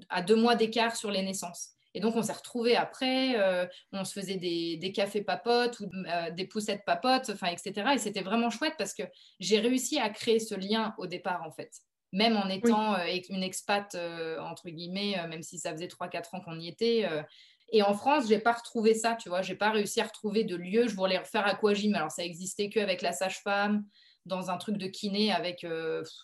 à 0.09 0.21
deux 0.21 0.35
mois 0.35 0.57
d'écart 0.57 0.97
sur 0.97 1.13
les 1.13 1.23
naissances. 1.23 1.71
Et 1.95 2.01
donc, 2.01 2.17
on 2.17 2.23
s'est 2.23 2.33
retrouvés 2.33 2.77
après, 2.77 3.37
on 3.93 4.05
se 4.05 4.13
faisait 4.13 4.37
des, 4.37 4.93
cafés 4.93 5.23
papotes 5.23 5.81
ou 5.81 5.87
des 6.33 6.45
poussettes 6.45 6.83
papotes, 6.85 7.31
etc. 7.31 7.93
Et 7.95 7.99
c'était 7.99 8.21
vraiment 8.21 8.51
chouette 8.51 8.75
parce 8.77 8.93
que 8.93 9.05
j'ai 9.39 9.61
réussi 9.61 9.99
à 9.99 10.11
créer 10.11 10.41
ce 10.41 10.57
lien 10.57 10.95
au 10.99 11.07
départ, 11.07 11.43
en 11.43 11.53
fait. 11.53 11.71
Même 12.13 12.37
en 12.37 12.49
étant 12.49 12.95
euh, 12.95 13.05
une 13.29 13.43
expat, 13.43 13.97
entre 14.41 14.69
guillemets, 14.69 15.17
même 15.29 15.43
si 15.43 15.59
ça 15.59 15.73
faisait 15.73 15.89
3-4 15.89 16.37
ans 16.37 16.41
qu'on 16.41 16.59
y 16.59 16.69
était. 16.69 17.09
et 17.73 17.83
en 17.83 17.95
France, 17.95 18.25
je 18.25 18.35
n'ai 18.35 18.39
pas 18.39 18.53
retrouvé 18.53 18.95
ça, 18.95 19.17
tu 19.17 19.29
vois. 19.29 19.43
Je 19.43 19.53
n'ai 19.53 19.59
pas 19.59 19.71
réussi 19.71 20.01
à 20.01 20.05
retrouver 20.05 20.45
de 20.45 20.57
lieu. 20.57 20.87
Je 20.89 20.95
voulais 20.95 21.19
refaire 21.19 21.47
aquagym. 21.47 21.95
Alors, 21.95 22.11
ça 22.11 22.25
existait 22.25 22.69
qu'avec 22.69 23.03
la 23.03 23.13
sage-femme, 23.13 23.85
dans 24.25 24.51
un 24.51 24.57
truc 24.57 24.77
de 24.77 24.87
kiné 24.87 25.33
avec 25.33 25.67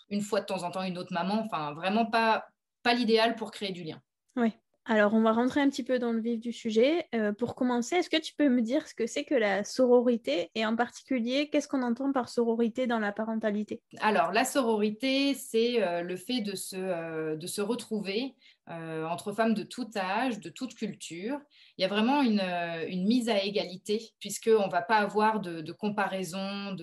une 0.09 0.21
fois 0.21 0.41
de 0.41 0.47
temps 0.47 0.63
en 0.63 0.71
temps 0.71 0.83
une 0.83 0.99
autre 0.99 1.13
maman. 1.13 1.43
Enfin, 1.45 1.73
vraiment 1.75 2.07
pas, 2.07 2.47
pas 2.83 2.95
l'idéal 2.95 3.37
pour 3.37 3.51
créer 3.51 3.73
du 3.73 3.83
lien. 3.85 4.01
Oui. 4.37 4.53
Alors, 4.85 5.15
on 5.15 5.23
va 5.23 5.33
rentrer 5.33 5.61
un 5.61 5.69
petit 5.69 5.85
peu 5.85 6.01
dans 6.01 6.13
le 6.13 6.21
vif 6.21 6.41
du 6.41 6.53
sujet. 6.53 7.07
Euh, 7.15 7.33
pour 7.33 7.55
commencer, 7.55 7.97
est-ce 7.97 8.11
que 8.11 8.21
tu 8.21 8.35
peux 8.35 8.49
me 8.49 8.63
dire 8.63 8.89
ce 8.89 8.95
que 8.95 9.07
c'est 9.07 9.25
que 9.25 9.35
la 9.35 9.63
sororité 9.63 10.51
et 10.57 10.67
en 10.67 10.75
particulier, 10.75 11.49
qu'est-ce 11.51 11.69
qu'on 11.69 11.83
entend 11.83 12.11
par 12.13 12.29
sororité 12.29 12.89
dans 12.89 12.99
la 12.99 13.13
parentalité? 13.13 13.81
Alors, 14.01 14.33
la 14.33 14.45
sororité, 14.45 15.35
c'est 15.35 15.81
euh, 15.81 16.03
le 16.03 16.17
fait 16.17 16.41
de 16.41 16.57
se, 16.57 16.77
euh, 16.77 17.37
de 17.37 17.47
se 17.47 17.61
retrouver 17.61 18.35
entre 18.69 19.33
femmes 19.33 19.55
de 19.55 19.65
tout 19.65 19.91
âge, 19.97 20.39
de 20.39 20.49
toute 20.49 20.75
culture. 20.75 21.39
Il 21.83 21.87
y 21.87 21.87
a 21.87 21.89
vraiment 21.89 22.23
une, 22.23 22.41
une 22.87 23.09
mise 23.09 23.29
à 23.29 23.43
égalité, 23.43 24.13
puisqu'on 24.21 24.67
ne 24.67 24.71
va 24.71 24.83
pas 24.83 24.99
avoir 24.99 25.41
de, 25.41 25.73
comparaison, 25.73 26.77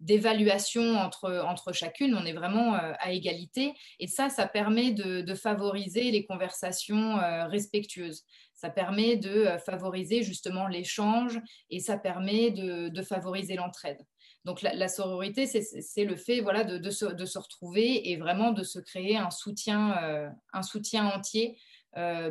d'évaluation 0.00 0.96
entre, 0.96 1.44
entre 1.46 1.72
chacune. 1.72 2.12
On 2.16 2.26
est 2.26 2.32
vraiment 2.32 2.74
à 2.74 3.12
égalité. 3.12 3.72
Et 4.00 4.08
ça, 4.08 4.28
ça 4.28 4.48
permet 4.48 4.90
de, 4.90 5.20
de 5.20 5.34
favoriser 5.36 6.10
les 6.10 6.26
conversations 6.26 7.18
euh, 7.18 7.46
respectueuse. 7.46 8.24
Ça 8.54 8.70
permet 8.70 9.16
de 9.16 9.30
euh, 9.30 9.58
favoriser 9.58 10.22
justement 10.22 10.66
l'échange 10.66 11.40
et 11.70 11.80
ça 11.80 11.98
permet 11.98 12.50
de, 12.50 13.02
favoriser 13.02 13.54
l'entraide. 13.54 13.98
Donc 14.44 14.62
la, 14.62 14.88
sororité, 14.88 15.46
c'est 15.46 16.04
le 16.04 16.16
fait 16.16 16.40
voilà, 16.40 16.62
de, 16.62 16.90
se, 16.90 17.04
retrouver 17.38 18.10
et 18.10 18.16
vraiment 18.16 18.52
de 18.52 18.62
se 18.62 18.78
créer 18.78 19.16
un 19.16 19.30
soutien, 19.30 19.98
euh, 20.04 20.28
un 20.52 20.62
soutien 20.62 21.06
entier, 21.06 21.58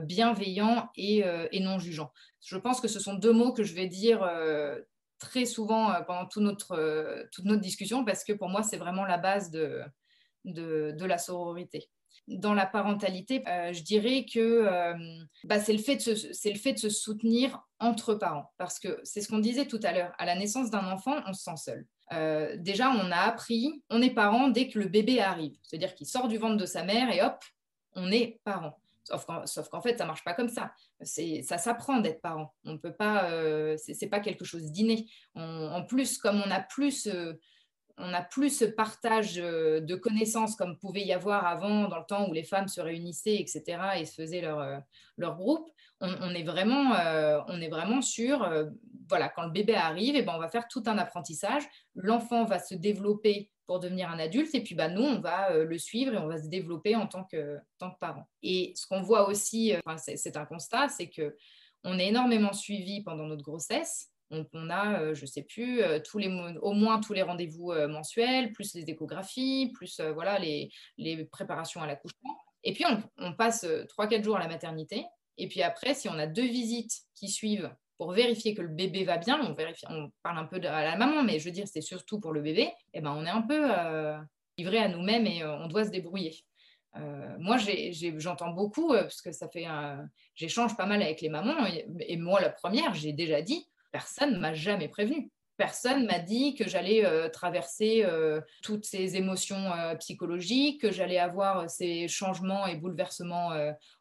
bienveillant 0.04 0.90
et, 0.96 1.24
non 1.60 1.80
jugeant. 1.80 2.12
Je 2.42 2.58
pense 2.58 2.80
que 2.80 2.88
ce 2.88 3.00
sont 3.00 3.16
deux 3.16 3.34
mots 3.34 3.54
que 3.54 3.64
je 3.64 3.74
vais 3.74 3.88
dire 3.88 4.30
très 5.20 5.46
souvent 5.46 5.92
pendant 6.06 6.28
toute 6.28 6.44
notre, 6.44 7.28
toute 7.32 7.46
notre 7.46 7.62
discussion 7.62 8.06
parce 8.06 8.24
que 8.24 8.34
pour 8.34 8.50
moi, 8.50 8.64
c'est 8.64 8.78
vraiment 8.78 9.06
la 9.06 9.18
base 9.18 9.50
de, 9.50 9.82
de 10.44 11.06
la 11.06 11.18
sororité 11.18 11.90
dans 12.28 12.54
la 12.54 12.66
parentalité, 12.66 13.44
euh, 13.48 13.72
je 13.72 13.84
dirais 13.84 14.26
que 14.32 14.40
euh, 14.40 14.94
bah, 15.44 15.60
c'est 15.60 15.74
le, 15.74 15.80
fait 15.80 15.96
de 15.98 16.02
se, 16.02 16.50
le 16.50 16.58
fait 16.58 16.74
de 16.74 16.80
se 16.80 16.90
soutenir 16.90 17.62
entre 17.80 18.16
parents. 18.16 18.52
Parce 18.58 18.80
que 18.80 19.00
c'est 19.04 19.22
ce 19.22 19.28
qu'on 19.28 19.40
disait 19.40 19.68
tout 19.68 19.80
à 19.84 19.92
l'heure, 19.92 20.14
à 20.18 20.26
la 20.26 20.36
naissance 20.36 20.72
d'un 20.72 20.92
enfant, 20.92 21.16
on 21.28 21.34
se 21.34 21.44
sent 21.44 21.58
seul. 21.58 21.86
Euh, 22.14 22.56
déjà, 22.58 22.90
on 22.92 23.12
a 23.12 23.18
appris, 23.18 23.84
on 23.90 24.02
est 24.02 24.14
parent 24.14 24.48
dès 24.48 24.68
que 24.70 24.80
le 24.80 24.88
bébé 24.88 25.22
arrive. 25.22 25.56
C'est-à-dire 25.64 25.94
qu'il 25.94 26.08
sort 26.08 26.28
du 26.28 26.38
ventre 26.38 26.58
de 26.58 26.66
sa 26.66 26.84
mère 26.84 27.12
et 27.12 27.22
hop, 27.22 27.44
on 27.94 28.12
est 28.12 28.40
parent. 28.44 28.80
Sauf 29.06 29.70
qu'en, 29.70 29.82
fait, 29.82 29.98
ça 29.98 30.06
marche 30.06 30.24
pas 30.24 30.34
comme 30.34 30.50
ça. 30.50 30.74
Ça 31.02 31.58
s'apprend 31.58 32.00
d'être 32.00 32.22
parent. 32.22 32.54
On 32.66 32.78
peut 32.78 32.94
pas, 32.94 33.30
c'est, 33.78 34.10
pas 34.10 34.20
quelque 34.20 34.46
chose 34.46 34.72
d'inné. 34.72 35.08
en 35.36 35.84
plus, 35.86 36.18
comme 36.18 36.42
on 36.46 36.52
a 36.52 36.60
plus 36.60 37.08
on 37.98 38.08
n'a 38.10 38.22
plus 38.22 38.50
ce 38.50 38.66
partage 38.66 39.38
euh, 39.38 39.80
de 39.80 39.96
connaissances 39.96 40.56
comme 40.56 40.78
pouvait 40.78 41.06
y 41.06 41.14
avoir 41.14 41.46
avant, 41.46 41.88
dans 41.88 42.00
le 42.00 42.06
temps 42.06 42.28
où 42.28 42.34
les 42.34 42.44
femmes 42.44 42.68
se 42.68 42.82
réunissaient, 42.82 43.36
etc., 43.36 43.64
et 43.98 44.06
se 44.06 44.16
faisaient 44.16 44.42
leur, 44.42 44.60
euh, 44.60 44.78
leur 45.18 45.36
groupe. 45.36 45.70
On, 46.02 46.36
est 46.36 46.44
vraiment, 46.44 46.94
euh, 46.96 47.40
on 47.48 47.62
est 47.62 47.70
vraiment 47.70 48.02
sur, 48.02 48.48
voilà, 49.08 49.30
quand 49.30 49.44
le 49.44 49.52
bébé 49.52 49.76
arrive, 49.76 50.16
et 50.16 50.20
eh 50.20 50.22
ben, 50.24 50.34
on 50.36 50.40
va 50.40 50.50
faire 50.50 50.68
tout 50.68 50.84
un 50.88 50.98
apprentissage. 50.98 51.64
L'enfant 51.96 52.44
va 52.44 52.60
se 52.60 52.76
développer 52.76 53.50
pour 53.68 53.80
devenir 53.80 54.10
un 54.10 54.20
adulte, 54.20 54.54
et 54.54 54.62
puis 54.62 54.76
bah, 54.76 54.90
nous, 54.90 55.04
on 55.04 55.20
va 55.20 55.54
le 55.54 55.78
suivre 55.78 56.14
et 56.14 56.18
on 56.18 56.28
va 56.28 56.38
se 56.38 56.48
développer 56.48 56.96
en 56.96 57.08
tant 57.08 57.24
que, 57.24 57.58
tant 57.80 57.92
que 57.92 58.00
parent. 58.00 58.28
Et 58.44 58.74
ce 58.76 58.86
qu'on 58.88 59.02
voit 59.02 59.28
aussi, 59.28 59.74
c'est 59.98 60.38
un 60.38 60.46
constat, 60.46 60.90
c'est 60.90 61.10
que 61.10 61.36
on 61.84 62.00
est 62.00 62.08
énormément 62.08 62.54
suivi 62.54 63.04
pendant 63.04 63.26
notre 63.26 63.44
grossesse 63.44 64.12
on, 64.32 64.70
a, 64.70 65.00
euh, 65.00 65.14
je 65.14 65.22
ne 65.22 65.28
sais 65.28 65.44
plus, 65.44 65.82
euh, 65.82 66.00
tous 66.00 66.18
les, 66.18 66.28
au 66.62 66.74
moins 66.74 67.00
tous 67.00 67.14
les 67.14 67.22
rendez-vous 67.22 67.72
euh, 67.72 67.88
mensuels, 67.88 68.52
plus 68.52 68.74
les 68.74 68.90
échographies, 68.90 69.72
plus 69.74 70.00
voilà, 70.14 70.40
les, 70.40 70.72
préparations 71.32 71.82
à 71.82 71.88
l'accouchement. 71.88 72.38
Et 72.64 72.74
puis, 72.74 72.86
on, 73.18 73.34
passe 73.34 73.64
3-4 73.64 74.24
jours 74.24 74.38
à 74.38 74.40
la 74.40 74.48
maternité. 74.48 75.06
Et 75.38 75.48
puis 75.48 75.62
après, 75.62 75.94
si 75.94 76.10
on 76.10 76.18
a 76.18 76.26
deux 76.26 76.46
visites 76.46 77.02
qui 77.14 77.30
suivent 77.30 77.70
pour 77.98 78.12
vérifier 78.12 78.54
que 78.54 78.62
le 78.62 78.68
bébé 78.68 79.04
va 79.04 79.18
bien, 79.18 79.40
on, 79.42 79.54
vérifie, 79.54 79.86
on 79.90 80.12
parle 80.24 80.38
un 80.38 80.46
peu 80.46 80.58
à 80.68 80.84
la 80.84 80.98
maman, 80.98 81.24
mais 81.24 81.40
je 81.40 81.46
veux 81.46 81.52
dire, 81.52 81.68
c'est 81.68 81.82
surtout 81.82 82.20
pour 82.20 82.34
le 82.34 82.42
bébé, 82.42 82.62
et 82.62 82.74
eh 82.96 83.02
ben, 83.02 83.12
on 83.12 83.26
est 83.26 83.30
un 83.30 83.42
peu 83.42 83.70
livré 84.58 84.80
à 84.80 84.88
nous-mêmes 84.88 85.26
et 85.26 85.46
on 85.46 85.68
doit 85.68 85.86
se 85.86 85.92
débrouiller. 85.92 86.36
moi, 87.40 87.58
j'entends 88.18 88.52
beaucoup, 88.52 88.90
parce 88.90 89.22
que 89.22 89.32
ça 89.32 89.48
fait 89.50 89.66
j'échange 90.36 90.76
pas 90.76 90.86
mal 90.86 91.02
avec 91.02 91.22
les 91.22 91.30
mamans, 91.30 91.66
et 92.00 92.18
moi, 92.18 92.42
la 92.42 92.50
première, 92.50 92.94
j'ai 92.94 93.14
déjà 93.14 93.42
dit, 93.42 93.66
personne 93.92 94.40
m'a 94.40 94.54
jamais 94.54 94.90
prévenu. 94.90 95.32
Personne 95.58 96.06
m'a 96.06 96.20
dit 96.20 96.54
que 96.54 96.68
j'allais 96.68 97.06
euh, 97.06 97.30
traverser 97.30 98.04
euh, 98.04 98.42
toutes 98.62 98.84
ces 98.84 99.16
émotions 99.16 99.72
euh, 99.72 99.96
psychologiques, 99.96 100.82
que 100.82 100.92
j'allais 100.92 101.18
avoir 101.18 101.70
ces 101.70 102.10
changements 102.10 102.68
et 102.68 102.76
bouleversements 102.76 103.52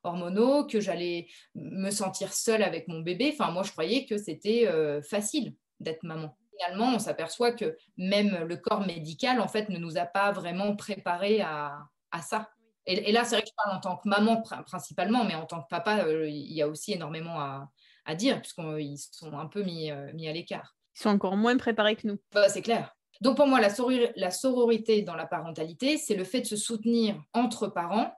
hormonaux, 0.02 0.66
que 0.66 0.80
j'allais 0.80 1.28
me 1.54 1.90
sentir 1.90 2.32
seule 2.32 2.62
avec 2.62 2.88
mon 2.88 3.00
bébé. 3.00 3.30
Enfin, 3.32 3.52
moi, 3.52 3.62
je 3.62 3.70
croyais 3.70 4.04
que 4.04 4.16
c'était 4.16 4.68
facile 5.02 5.54
d'être 5.80 6.02
maman. 6.02 6.37
Finalement, 6.56 6.94
on 6.94 6.99
s'aperçoit 6.99 7.52
que 7.52 7.76
même 7.96 8.44
le 8.44 8.56
corps 8.56 8.87
médical, 8.87 9.40
en 9.40 9.49
fait, 9.49 9.68
ne 9.68 9.78
nous 9.78 9.99
a 9.99 10.06
pas 10.06 10.32
vraiment 10.32 10.76
préparés 10.76 11.40
à, 11.40 11.87
ça. 12.23 12.50
Et, 12.87 13.12
là, 13.12 13.25
c'est 13.25 13.37
vrai 13.37 13.42
que 13.42 13.49
je 13.49 13.54
parle 13.56 13.76
en 13.76 13.80
tant 13.80 13.96
que 13.96 14.08
maman 14.08 14.42
principalement, 14.66 15.25
mais 15.25 15.34
en 15.34 15.46
tant 15.46 15.62
que 15.62 15.68
papa, 15.68 16.04
il 16.08 16.52
y 16.52 16.62
a 16.62 16.68
aussi 16.68 16.92
énormément 16.92 17.40
à, 17.40 18.14
dire, 18.14 18.40
puisqu'ils 18.40 18.99
sont 18.99 19.38
un 19.38 19.46
peu 19.46 19.62
mis 19.62 19.90
à 19.90 20.32
l'écart. 20.32 20.75
Ils 20.97 21.03
sont 21.03 21.11
encore 21.11 21.37
moins 21.37 21.57
préparés 21.57 21.97
que 21.97 22.07
nous. 22.07 22.19
Bah, 22.33 22.49
c'est 22.49 22.63
clair. 22.63 22.95
Donc 23.21 23.37
pour 23.37 23.47
moi, 23.47 23.61
la, 23.61 23.69
la 24.17 24.31
sororité 24.31 25.03
dans 25.03 25.15
la 25.15 25.27
parentalité, 25.27 25.99
c'est 25.99 26.17
le 26.17 26.25
fait 26.25 26.41
de 26.41 26.47
se 26.47 26.57
soutenir 26.57 27.17
entre 27.33 27.69
parents, 27.69 28.13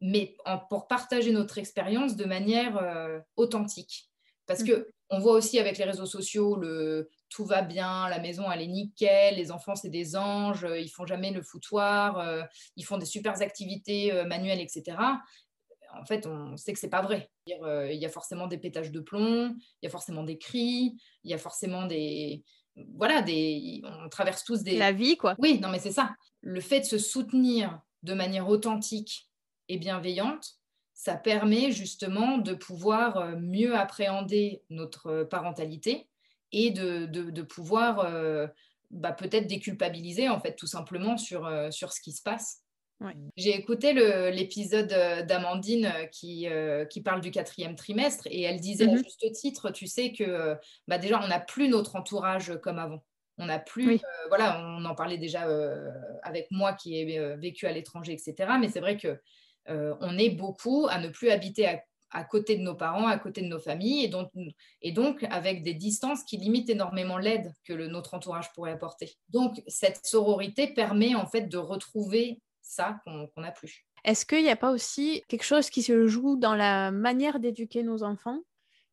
mais 0.00 0.36
pour 0.68 0.86
partager 0.86 1.32
notre 1.32 1.58
expérience 1.58 2.16
de 2.16 2.24
manière 2.24 2.76
euh, 2.78 3.18
authentique. 3.36 4.10
Parce 4.46 4.62
mmh. 4.62 4.66
que 4.66 4.90
on 5.08 5.20
voit 5.20 5.34
aussi 5.34 5.60
avec 5.60 5.78
les 5.78 5.84
réseaux 5.84 6.06
sociaux 6.06 6.56
le 6.56 7.08
tout 7.28 7.44
va 7.44 7.62
bien, 7.62 8.08
la 8.08 8.18
maison 8.18 8.50
elle 8.50 8.62
est 8.62 8.66
nickel, 8.66 9.36
les 9.36 9.52
enfants 9.52 9.76
c'est 9.76 9.88
des 9.88 10.16
anges, 10.16 10.66
ils 10.78 10.88
font 10.88 11.06
jamais 11.06 11.30
le 11.30 11.42
foutoir, 11.42 12.18
euh, 12.18 12.42
ils 12.74 12.84
font 12.84 12.98
des 12.98 13.06
super 13.06 13.40
activités 13.40 14.12
manuelles, 14.24 14.60
etc 14.60 14.96
en 16.00 16.04
fait, 16.04 16.26
on 16.26 16.56
sait 16.56 16.72
que 16.72 16.78
c'est 16.78 16.88
pas 16.88 17.02
vrai. 17.02 17.30
Euh, 17.62 17.90
il 17.92 17.98
y 18.00 18.06
a 18.06 18.08
forcément 18.08 18.46
des 18.46 18.58
pétages 18.58 18.90
de 18.90 19.00
plomb, 19.00 19.54
il 19.82 19.84
y 19.84 19.86
a 19.86 19.90
forcément 19.90 20.24
des 20.24 20.38
cris, 20.38 20.96
il 21.24 21.30
y 21.30 21.34
a 21.34 21.38
forcément 21.38 21.86
des 21.86 22.44
voilà, 22.94 23.22
des 23.22 23.80
on 23.84 24.08
traverse 24.08 24.44
tous 24.44 24.62
des 24.62 24.76
la 24.76 24.92
vie 24.92 25.16
quoi. 25.16 25.34
Oui, 25.38 25.58
non 25.60 25.68
mais 25.68 25.78
c'est 25.78 25.92
ça. 25.92 26.14
Le 26.42 26.60
fait 26.60 26.80
de 26.80 26.84
se 26.84 26.98
soutenir 26.98 27.80
de 28.02 28.12
manière 28.12 28.48
authentique 28.48 29.30
et 29.68 29.78
bienveillante, 29.78 30.56
ça 30.92 31.16
permet 31.16 31.72
justement 31.72 32.38
de 32.38 32.54
pouvoir 32.54 33.16
euh, 33.16 33.36
mieux 33.36 33.74
appréhender 33.76 34.62
notre 34.70 35.24
parentalité 35.24 36.08
et 36.52 36.70
de, 36.70 37.42
pouvoir 37.42 38.00
euh, 38.00 38.46
bah, 38.90 39.12
peut-être 39.12 39.46
déculpabiliser 39.46 40.28
en 40.28 40.38
fait 40.38 40.54
tout 40.54 40.66
simplement 40.66 41.16
sur, 41.16 41.50
sur 41.70 41.92
ce 41.92 42.00
qui 42.00 42.12
se 42.12 42.22
passe 42.22 42.65
j'ai 43.36 43.54
écouté 43.54 43.92
l'épisode 44.32 44.92
euh, 44.92 45.22
d'Amandine 45.22 45.86
euh, 45.86 46.06
qui, 46.06 46.48
euh, 46.48 46.84
qui 46.86 47.02
parle 47.02 47.20
du 47.20 47.30
quatrième 47.30 47.76
trimestre 47.76 48.26
et 48.30 48.42
elle 48.42 48.60
disait 48.60 48.84
à 48.84 48.92
mhm. 48.92 48.98
juste 48.98 49.32
titre, 49.32 49.70
tu 49.70 49.86
sais 49.86 50.12
que 50.12 50.56
bah 50.88 50.98
déjà, 50.98 51.20
on 51.22 51.28
n'a 51.28 51.40
plus 51.40 51.68
notre 51.68 51.96
entourage 51.96 52.58
comme 52.62 52.78
avant. 52.78 53.04
On 53.38 53.46
n'a 53.46 53.58
plus, 53.58 54.00
voilà, 54.28 54.64
on 54.64 54.82
en 54.86 54.94
parlait 54.94 55.18
déjà 55.18 55.46
avec 56.22 56.46
moi 56.50 56.72
qui 56.72 56.98
ai 56.98 57.36
vécu 57.36 57.66
à 57.66 57.72
l'étranger, 57.72 58.14
etc. 58.14 58.52
Mais 58.58 58.70
c'est 58.70 58.80
vrai 58.80 58.96
que 58.96 59.20
on 59.68 60.16
est 60.16 60.30
beaucoup 60.30 60.86
à 60.88 60.98
ne 60.98 61.08
plus 61.10 61.28
habiter 61.28 61.68
à, 62.10 62.24
côté 62.24 62.56
de 62.56 62.62
nos 62.62 62.74
parents, 62.74 63.08
à 63.08 63.18
côté 63.18 63.42
de 63.42 63.46
nos 63.46 63.58
familles, 63.58 64.06
et 64.06 64.08
donc, 64.08 64.30
et 64.80 64.90
donc 64.90 65.22
avec 65.28 65.62
des 65.62 65.74
distances 65.74 66.24
qui 66.24 66.38
limitent 66.38 66.70
énormément 66.70 67.18
l'aide 67.18 67.52
que 67.64 67.74
le, 67.74 67.88
notre 67.88 68.14
entourage 68.14 68.50
pourrait 68.54 68.72
apporter. 68.72 69.12
Donc 69.28 69.62
cette 69.66 70.06
sororité 70.06 70.68
permet 70.68 71.14
en 71.14 71.26
fait 71.26 71.42
de 71.42 71.58
retrouver 71.58 72.40
ça 72.66 73.00
qu'on 73.04 73.28
plus. 73.54 73.86
Est-ce 74.04 74.24
qu'il 74.26 74.42
n'y 74.42 74.50
a 74.50 74.56
pas 74.56 74.70
aussi 74.70 75.22
quelque 75.28 75.44
chose 75.44 75.70
qui 75.70 75.82
se 75.82 76.06
joue 76.06 76.36
dans 76.36 76.54
la 76.54 76.90
manière 76.90 77.40
d'éduquer 77.40 77.82
nos 77.82 78.02
enfants 78.02 78.40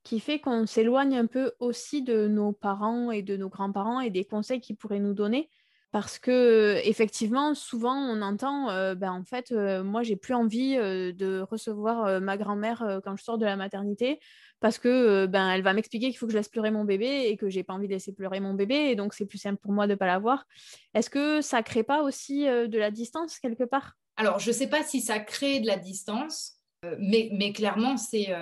qui 0.04 0.20
fait 0.20 0.40
qu'on 0.40 0.66
s'éloigne 0.66 1.18
un 1.18 1.28
peu 1.28 1.54
aussi 1.60 2.02
de 2.02 2.28
nos 2.28 2.52
parents 2.52 3.12
et 3.12 3.22
de 3.22 3.38
nos 3.38 3.50
grands-parents 3.50 4.02
et 4.02 4.10
des 4.10 4.26
conseils 4.26 4.60
qu'ils 4.60 4.76
pourraient 4.76 5.00
nous 5.00 5.14
donner 5.14 5.50
parce 5.94 6.18
que 6.18 6.82
effectivement, 6.84 7.54
souvent 7.54 7.96
on 7.96 8.24
entend, 8.24 8.96
ben, 8.96 9.12
en 9.12 9.24
fait, 9.24 9.52
moi 9.52 10.02
j'ai 10.02 10.16
plus 10.16 10.34
envie 10.34 10.76
de 10.76 11.40
recevoir 11.40 12.20
ma 12.20 12.36
grand-mère 12.36 13.00
quand 13.06 13.16
je 13.16 13.24
sors 13.24 13.38
de 13.38 13.46
la 13.46 13.56
maternité 13.56 14.20
parce 14.60 14.80
que 14.80 15.28
ben 15.28 15.52
elle 15.52 15.62
va 15.62 15.74
m'expliquer 15.74 16.08
qu'il 16.08 16.18
faut 16.18 16.26
que 16.26 16.32
je 16.32 16.38
laisse 16.38 16.50
pleurer 16.50 16.72
mon 16.72 16.84
bébé 16.84 17.28
et 17.28 17.38
que 17.38 17.48
j'ai 17.48 17.64
pas 17.64 17.74
envie 17.74 17.88
de 17.88 17.94
laisser 17.94 18.12
pleurer 18.12 18.40
mon 18.40 18.56
bébé 18.56 18.74
et 18.74 18.96
donc 18.96 19.14
c'est 19.14 19.28
plus 19.28 19.38
simple 19.38 19.60
pour 19.62 19.72
moi 19.72 19.86
de 19.86 19.94
pas 19.94 20.08
l'avoir. 20.08 20.48
Est-ce 20.96 21.12
que 21.12 21.42
ça 21.42 21.62
crée 21.62 21.84
pas 21.84 22.02
aussi 22.02 22.46
de 22.46 22.78
la 22.80 22.90
distance 22.90 23.38
quelque 23.38 23.64
part? 23.64 23.94
Alors 24.18 24.40
je 24.40 24.52
sais 24.52 24.68
pas 24.68 24.82
si 24.82 25.00
ça 25.00 25.20
crée 25.20 25.60
de 25.60 25.68
la 25.68 25.78
distance. 25.78 26.54
Mais, 27.00 27.30
mais, 27.32 27.54
clairement, 27.54 27.98
c'est 27.98 28.34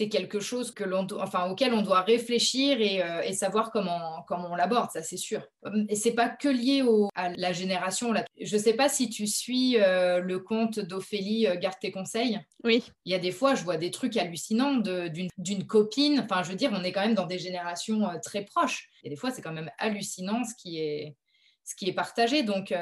c'est 0.00 0.08
quelque 0.08 0.40
chose 0.40 0.70
que 0.70 0.84
enfin, 1.16 1.50
auquel 1.50 1.74
on 1.74 1.82
doit 1.82 2.00
réfléchir 2.00 2.78
euh, 2.80 3.20
et, 3.20 3.34
savoir 3.34 3.70
comment, 3.70 4.24
comment 4.26 4.52
on 4.52 4.54
l'aborde, 4.54 4.90
ça 4.90 5.02
c'est 5.02 5.18
sûr. 5.18 5.42
Et 5.90 5.94
c'est 5.94 6.14
pas 6.14 6.30
que 6.30 6.48
lié 6.48 6.82
à 7.14 7.28
la 7.30 7.52
génération. 7.52 8.10
Là. 8.10 8.24
Je 8.40 8.56
sais 8.56 8.72
pas 8.72 8.88
si 8.88 9.10
tu 9.10 9.26
suis 9.26 9.78
euh, 9.78 10.20
le 10.20 10.38
compte 10.38 10.78
d'Ophélie 10.78 11.48
euh, 11.48 11.56
Garde 11.56 11.78
tes 11.80 11.90
conseils. 11.90 12.40
Oui. 12.64 12.84
Il 13.04 13.12
y 13.12 13.14
a 13.14 13.18
des 13.18 13.30
fois, 13.30 13.54
je 13.54 13.62
vois 13.62 13.76
des 13.76 13.90
trucs 13.90 14.16
hallucinants 14.16 14.76
d'une 14.76 15.66
copine. 15.66 16.20
Enfin, 16.20 16.42
je 16.44 16.48
veux 16.48 16.56
dire, 16.56 16.70
on 16.72 16.82
est 16.82 16.92
quand 16.92 17.02
même 17.02 17.14
dans 17.14 17.26
des 17.26 17.38
générations 17.38 18.08
très 18.22 18.46
proches. 18.46 18.88
Et 19.02 19.10
des 19.10 19.16
fois, 19.16 19.30
c'est 19.30 19.42
quand 19.42 19.52
même 19.52 19.70
hallucinant 19.76 20.44
ce 20.44 20.54
qui 20.54 20.78
est, 20.78 21.16
ce 21.64 21.74
qui 21.74 21.88
est 21.88 21.92
partagé. 21.92 22.42
Donc, 22.42 22.72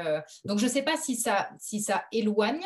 donc 0.44 0.58
je 0.60 0.68
sais 0.68 0.82
pas 0.82 0.96
si 0.96 1.16
ça, 1.16 1.50
si 1.58 1.80
ça 1.80 2.04
éloigne, 2.12 2.64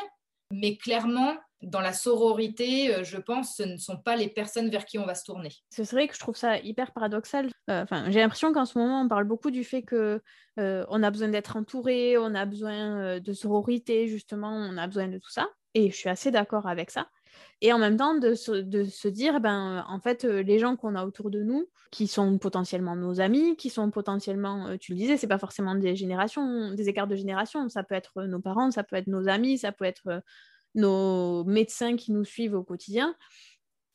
mais 0.50 0.76
clairement, 0.76 1.36
dans 1.62 1.80
la 1.80 1.92
sororité, 1.92 2.94
euh, 2.94 3.04
je 3.04 3.18
pense, 3.18 3.56
ce 3.56 3.62
ne 3.62 3.76
sont 3.76 3.96
pas 3.96 4.16
les 4.16 4.28
personnes 4.28 4.68
vers 4.68 4.84
qui 4.84 4.98
on 4.98 5.06
va 5.06 5.14
se 5.14 5.24
tourner. 5.24 5.50
C'est 5.70 5.88
vrai 5.90 6.08
que 6.08 6.14
je 6.14 6.20
trouve 6.20 6.36
ça 6.36 6.58
hyper 6.58 6.92
paradoxal. 6.92 7.50
Euh, 7.70 7.82
enfin, 7.82 8.10
j'ai 8.10 8.20
l'impression 8.20 8.52
qu'en 8.52 8.64
ce 8.64 8.78
moment, 8.78 9.02
on 9.02 9.08
parle 9.08 9.24
beaucoup 9.24 9.50
du 9.50 9.64
fait 9.64 9.82
que 9.82 10.20
euh, 10.58 10.84
on 10.88 11.02
a 11.02 11.10
besoin 11.10 11.28
d'être 11.28 11.56
entouré, 11.56 12.18
on 12.18 12.34
a 12.34 12.44
besoin 12.44 13.20
de 13.20 13.32
sororité, 13.32 14.08
justement, 14.08 14.52
on 14.52 14.76
a 14.76 14.86
besoin 14.86 15.08
de 15.08 15.18
tout 15.18 15.30
ça. 15.30 15.48
Et 15.74 15.90
je 15.90 15.96
suis 15.96 16.08
assez 16.08 16.30
d'accord 16.30 16.66
avec 16.66 16.90
ça. 16.90 17.08
Et 17.62 17.72
en 17.72 17.78
même 17.78 17.96
temps, 17.96 18.14
de 18.14 18.34
se, 18.34 19.08
dire, 19.08 19.40
ben, 19.40 19.86
en 19.88 20.00
fait, 20.00 20.24
les 20.24 20.58
gens 20.58 20.76
qu'on 20.76 20.94
a 20.96 21.06
autour 21.06 21.30
de 21.30 21.42
nous, 21.42 21.66
qui 21.90 22.06
sont 22.06 22.36
potentiellement 22.36 22.94
nos 22.94 23.20
amis, 23.20 23.56
qui 23.56 23.70
sont 23.70 23.90
potentiellement, 23.90 24.76
tu 24.78 24.92
le 24.92 24.98
disais, 24.98 25.16
c'est 25.16 25.28
pas 25.28 25.38
forcément 25.38 25.74
des 25.74 25.96
générations, 25.96 26.74
des 26.74 26.90
écarts 26.90 27.06
de 27.06 27.16
génération, 27.16 27.70
ça 27.70 27.84
peut 27.84 27.94
être 27.94 28.24
nos 28.24 28.40
parents, 28.40 28.70
ça 28.70 28.82
peut 28.82 28.96
être 28.96 29.06
nos 29.06 29.28
amis, 29.28 29.56
ça 29.56 29.72
peut 29.72 29.86
être 29.86 30.22
nos 30.74 31.44
médecins 31.44 31.96
qui 31.96 32.12
nous 32.12 32.24
suivent 32.24 32.54
au 32.54 32.62
quotidien, 32.62 33.16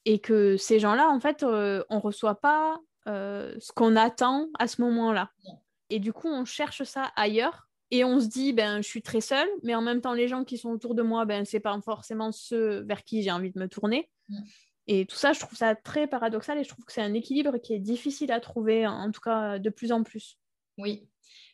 et 0.05 0.19
que 0.19 0.57
ces 0.57 0.79
gens-là, 0.79 1.09
en 1.09 1.19
fait, 1.19 1.43
euh, 1.43 1.83
on 1.89 1.97
ne 1.97 2.01
reçoit 2.01 2.39
pas 2.39 2.79
euh, 3.07 3.55
ce 3.59 3.71
qu'on 3.71 3.95
attend 3.95 4.47
à 4.57 4.67
ce 4.67 4.81
moment-là. 4.81 5.31
Et 5.89 5.99
du 5.99 6.13
coup, 6.13 6.27
on 6.27 6.45
cherche 6.45 6.83
ça 6.83 7.11
ailleurs, 7.15 7.67
et 7.91 8.03
on 8.03 8.19
se 8.19 8.27
dit, 8.27 8.53
ben, 8.53 8.81
je 8.81 8.87
suis 8.87 9.01
très 9.01 9.21
seule, 9.21 9.47
mais 9.63 9.75
en 9.75 9.81
même 9.81 10.01
temps, 10.01 10.13
les 10.13 10.27
gens 10.27 10.43
qui 10.43 10.57
sont 10.57 10.69
autour 10.69 10.95
de 10.95 11.01
moi, 11.01 11.25
ben, 11.25 11.45
ce 11.45 11.55
n'est 11.55 11.61
pas 11.61 11.79
forcément 11.81 12.31
ceux 12.31 12.81
vers 12.81 13.03
qui 13.03 13.23
j'ai 13.23 13.31
envie 13.31 13.51
de 13.51 13.59
me 13.59 13.67
tourner. 13.67 14.09
Et 14.87 15.05
tout 15.05 15.15
ça, 15.15 15.33
je 15.33 15.39
trouve 15.39 15.57
ça 15.57 15.75
très 15.75 16.07
paradoxal 16.07 16.57
et 16.57 16.63
je 16.63 16.69
trouve 16.69 16.85
que 16.85 16.93
c'est 16.93 17.01
un 17.01 17.13
équilibre 17.13 17.57
qui 17.57 17.73
est 17.73 17.79
difficile 17.79 18.31
à 18.31 18.39
trouver, 18.39 18.87
en 18.87 19.11
tout 19.11 19.21
cas 19.21 19.59
de 19.59 19.69
plus 19.69 19.91
en 19.91 20.03
plus. 20.03 20.37
Oui, 20.77 21.07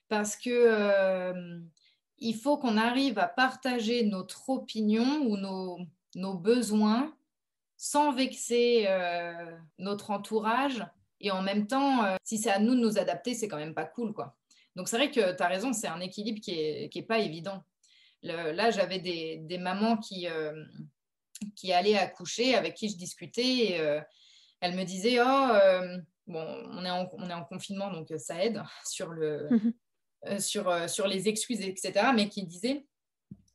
parce 0.08 0.36
que 0.36 0.50
euh, 0.51 1.60
il 2.24 2.36
faut 2.36 2.58
qu'on 2.58 2.77
arrive 2.77 3.20
à 3.20 3.27
partager 3.27 4.06
notre 4.06 4.50
opinion 4.50 5.24
ou 5.25 5.36
nos, 5.36 6.34
besoins 6.36 7.13
sans 7.75 8.13
vexer 8.13 8.86
euh, 8.88 9.58
notre 9.77 10.10
entourage. 10.10 10.86
Et 11.20 11.32
en 11.32 11.42
même 11.42 11.68
temps, 11.68 12.06
euh, 12.06 12.15
si 12.24 12.38
c'est 12.38 12.50
à 12.50 12.60
nous 12.60 12.75
de 12.75 12.80
nous 12.80 12.98
adapter, 12.98 13.34
c'est 13.34 13.50
quand 13.50 13.58
même 13.58 13.74
pas 13.74 13.86
cool. 13.86 14.13
quoi. 14.13 14.38
Donc 14.77 14.88
c'est 14.88 14.96
vrai 14.96 15.12
que 15.12 15.36
tu 15.36 15.44
as 15.44 15.48
raison, 15.48 15.74
c'est 15.74 15.88
un 15.88 16.00
équilibre 16.00 16.39
qui 16.39 16.53
n'est 16.53 16.89
est 16.94 17.08
pas 17.08 17.20
évident. 17.20 17.62
là, 18.22 18.72
j'avais 18.72 19.00
des, 19.00 19.58
mamans 19.58 19.98
qui, 19.98 20.30
euh, 20.30 20.63
qui 21.58 21.74
allaient 21.74 21.98
accoucher, 21.98 22.56
avec 22.56 22.75
qui 22.75 22.88
je 22.88 22.96
discutais, 22.96 23.44
et 23.44 24.00
elles 24.62 24.75
me 24.75 24.86
disaient, 24.86 25.20
oh, 25.20 26.00
bon, 26.25 26.63
on 26.72 26.86
est, 26.86 26.89
en, 26.89 27.10
on 27.18 27.30
est 27.30 27.34
en 27.34 27.44
confinement, 27.44 27.92
donc 27.92 28.13
ça 28.18 28.42
aide 28.42 28.63
sur 28.86 29.10
le... 29.10 29.50
Euh, 30.27 30.39
sur, 30.39 30.70
euh, 30.70 30.88
sur 30.88 31.08
les 31.08 31.27
excuses, 31.27 31.62
etc., 31.62 31.92
mais 32.15 32.30
qui 32.30 32.44
disait 32.44 32.86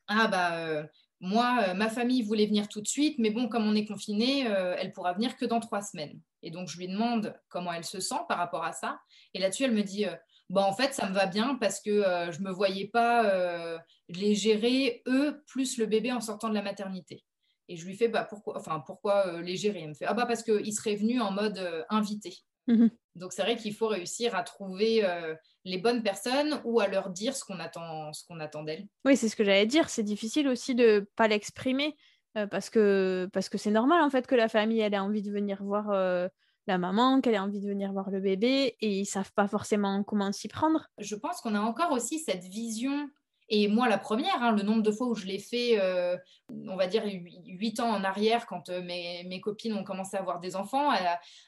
Ah, 0.07 0.29
bah, 0.29 0.67
euh, 0.67 0.85
moi, 1.21 1.73
ma 1.75 1.89
famille 1.89 2.23
voulait 2.23 2.47
venir 2.47 2.69
tout 2.69 2.83
de 2.83 2.87
suite, 2.87 3.19
mais 3.19 3.31
bon, 3.31 3.49
comme 3.49 3.67
on 3.67 3.75
est 3.75 3.87
confiné, 3.87 4.43
elle 4.43 4.93
pourra 4.93 5.15
venir 5.15 5.37
que 5.37 5.45
dans 5.45 5.59
trois 5.59 5.83
semaines. 5.83 6.21
Et 6.43 6.53
donc, 6.53 6.69
je 6.69 6.79
lui 6.79 6.87
demande 6.87 7.35
comment 7.49 7.73
elle 7.73 7.85
se 7.85 7.99
sent 7.99 8.21
par 8.29 8.39
rapport 8.39 8.63
à 8.63 8.73
ça. 8.73 9.01
Et 9.35 9.41
là-dessus, 9.41 9.65
elle 9.65 9.73
me 9.73 9.83
dit 9.83 10.07
Bon, 10.49 10.61
en 10.61 10.73
fait, 10.73 10.95
ça 10.95 11.09
me 11.09 11.15
va 11.15 11.27
bien 11.27 11.57
parce 11.57 11.81
que 11.81 12.05
je 12.31 12.39
ne 12.39 12.45
me 12.45 12.53
voyais 12.53 12.87
pas 12.87 13.81
les 14.09 14.37
gérer, 14.37 15.03
eux, 15.09 15.43
plus 15.49 15.77
le 15.77 15.87
bébé 15.87 16.13
en 16.13 16.21
sortant 16.21 16.51
de 16.51 16.55
la 16.55 16.63
maternité. 16.63 17.25
Et 17.67 17.77
je 17.77 17.85
lui 17.85 17.97
fais 17.97 18.07
bah, 18.07 18.25
pourquoi, 18.25 18.57
enfin, 18.57 18.79
pourquoi 18.87 19.43
les 19.43 19.57
gérer? 19.57 19.81
Elle 19.81 19.89
me 19.89 19.95
fait 19.95 20.07
Ah, 20.07 20.15
bah, 20.15 20.25
parce 20.25 20.45
qu'ils 20.45 20.73
seraient 20.73 20.95
venus 20.95 21.21
en 21.21 21.33
mode 21.33 21.85
invité. 21.91 22.39
Mmh 22.69 22.89
donc 23.19 23.33
c'est 23.33 23.43
vrai 23.43 23.57
qu'il 23.57 23.75
faut 23.75 23.89
réussir 23.89 24.35
à 24.35 24.43
trouver 24.43 25.05
euh, 25.05 25.35
les 25.65 25.79
bonnes 25.79 26.03
personnes 26.03 26.61
ou 26.65 26.81
à 26.81 26.87
leur 26.87 27.11
dire 27.11 27.37
ce 27.37 27.45
qu'on 27.45 27.59
attend, 27.59 28.13
ce 28.13 28.25
qu'on 28.27 28.41
attend 28.41 28.63
d'elles. 28.63 28.87
Oui, 29.05 29.17
c'est 29.17 29.29
ce 29.29 29.37
que 29.37 29.45
j'allais 29.45 29.67
dire. 29.67 29.91
C'est 29.91 30.03
difficile 30.03 30.49
aussi 30.49 30.75
de 30.75 31.09
pas 31.17 31.29
l'exprimer 31.29 31.97
euh, 32.37 32.47
parce 32.47 32.71
que 32.71 33.29
parce 33.33 33.49
que 33.49 33.59
c'est 33.59 33.71
normal 33.71 34.03
en 34.03 34.11
fait 34.11 34.27
que 34.27 34.35
la 34.35 34.49
famille 34.49 34.81
elle 34.81 34.95
ait 34.95 34.99
envie 34.99 35.23
de 35.23 35.33
venir 35.33 35.63
voir 35.63 35.91
euh, 35.91 36.29
la 36.67 36.79
maman, 36.79 37.21
qu'elle 37.21 37.35
ait 37.35 37.39
envie 37.39 37.61
de 37.61 37.69
venir 37.69 37.93
voir 37.93 38.11
le 38.11 38.21
bébé 38.21 38.77
et 38.81 39.01
ils 39.01 39.07
savent 39.07 39.33
pas 39.33 39.49
forcément 39.49 40.03
comment 40.05 40.31
s'y 40.33 40.49
prendre. 40.49 40.87
Je 40.99 41.17
pense 41.17 41.41
qu'on 41.41 41.55
a 41.55 41.61
encore 41.61 41.93
aussi 41.93 42.19
cette 42.19 42.45
vision 42.45 43.09
et 43.51 43.67
moi, 43.67 43.89
la 43.89 43.97
première, 43.97 44.43
hein, 44.43 44.53
le 44.53 44.63
nombre 44.63 44.83
de 44.83 44.91
fois 44.91 45.07
où 45.07 45.15
je 45.15 45.25
l'ai 45.25 45.39
fait, 45.39 45.81
euh, 45.81 46.17
on 46.51 46.77
va 46.77 46.87
dire 46.87 47.03
huit 47.07 47.81
ans 47.81 47.91
en 47.91 48.05
arrière, 48.05 48.47
quand 48.47 48.69
euh, 48.69 48.83
mes, 48.83 49.41
copines 49.41 49.73
ont 49.73 49.85
commencé 49.85 50.19
à 50.19 50.21
avoir 50.21 50.39
des 50.39 50.55
enfants, 50.55 50.91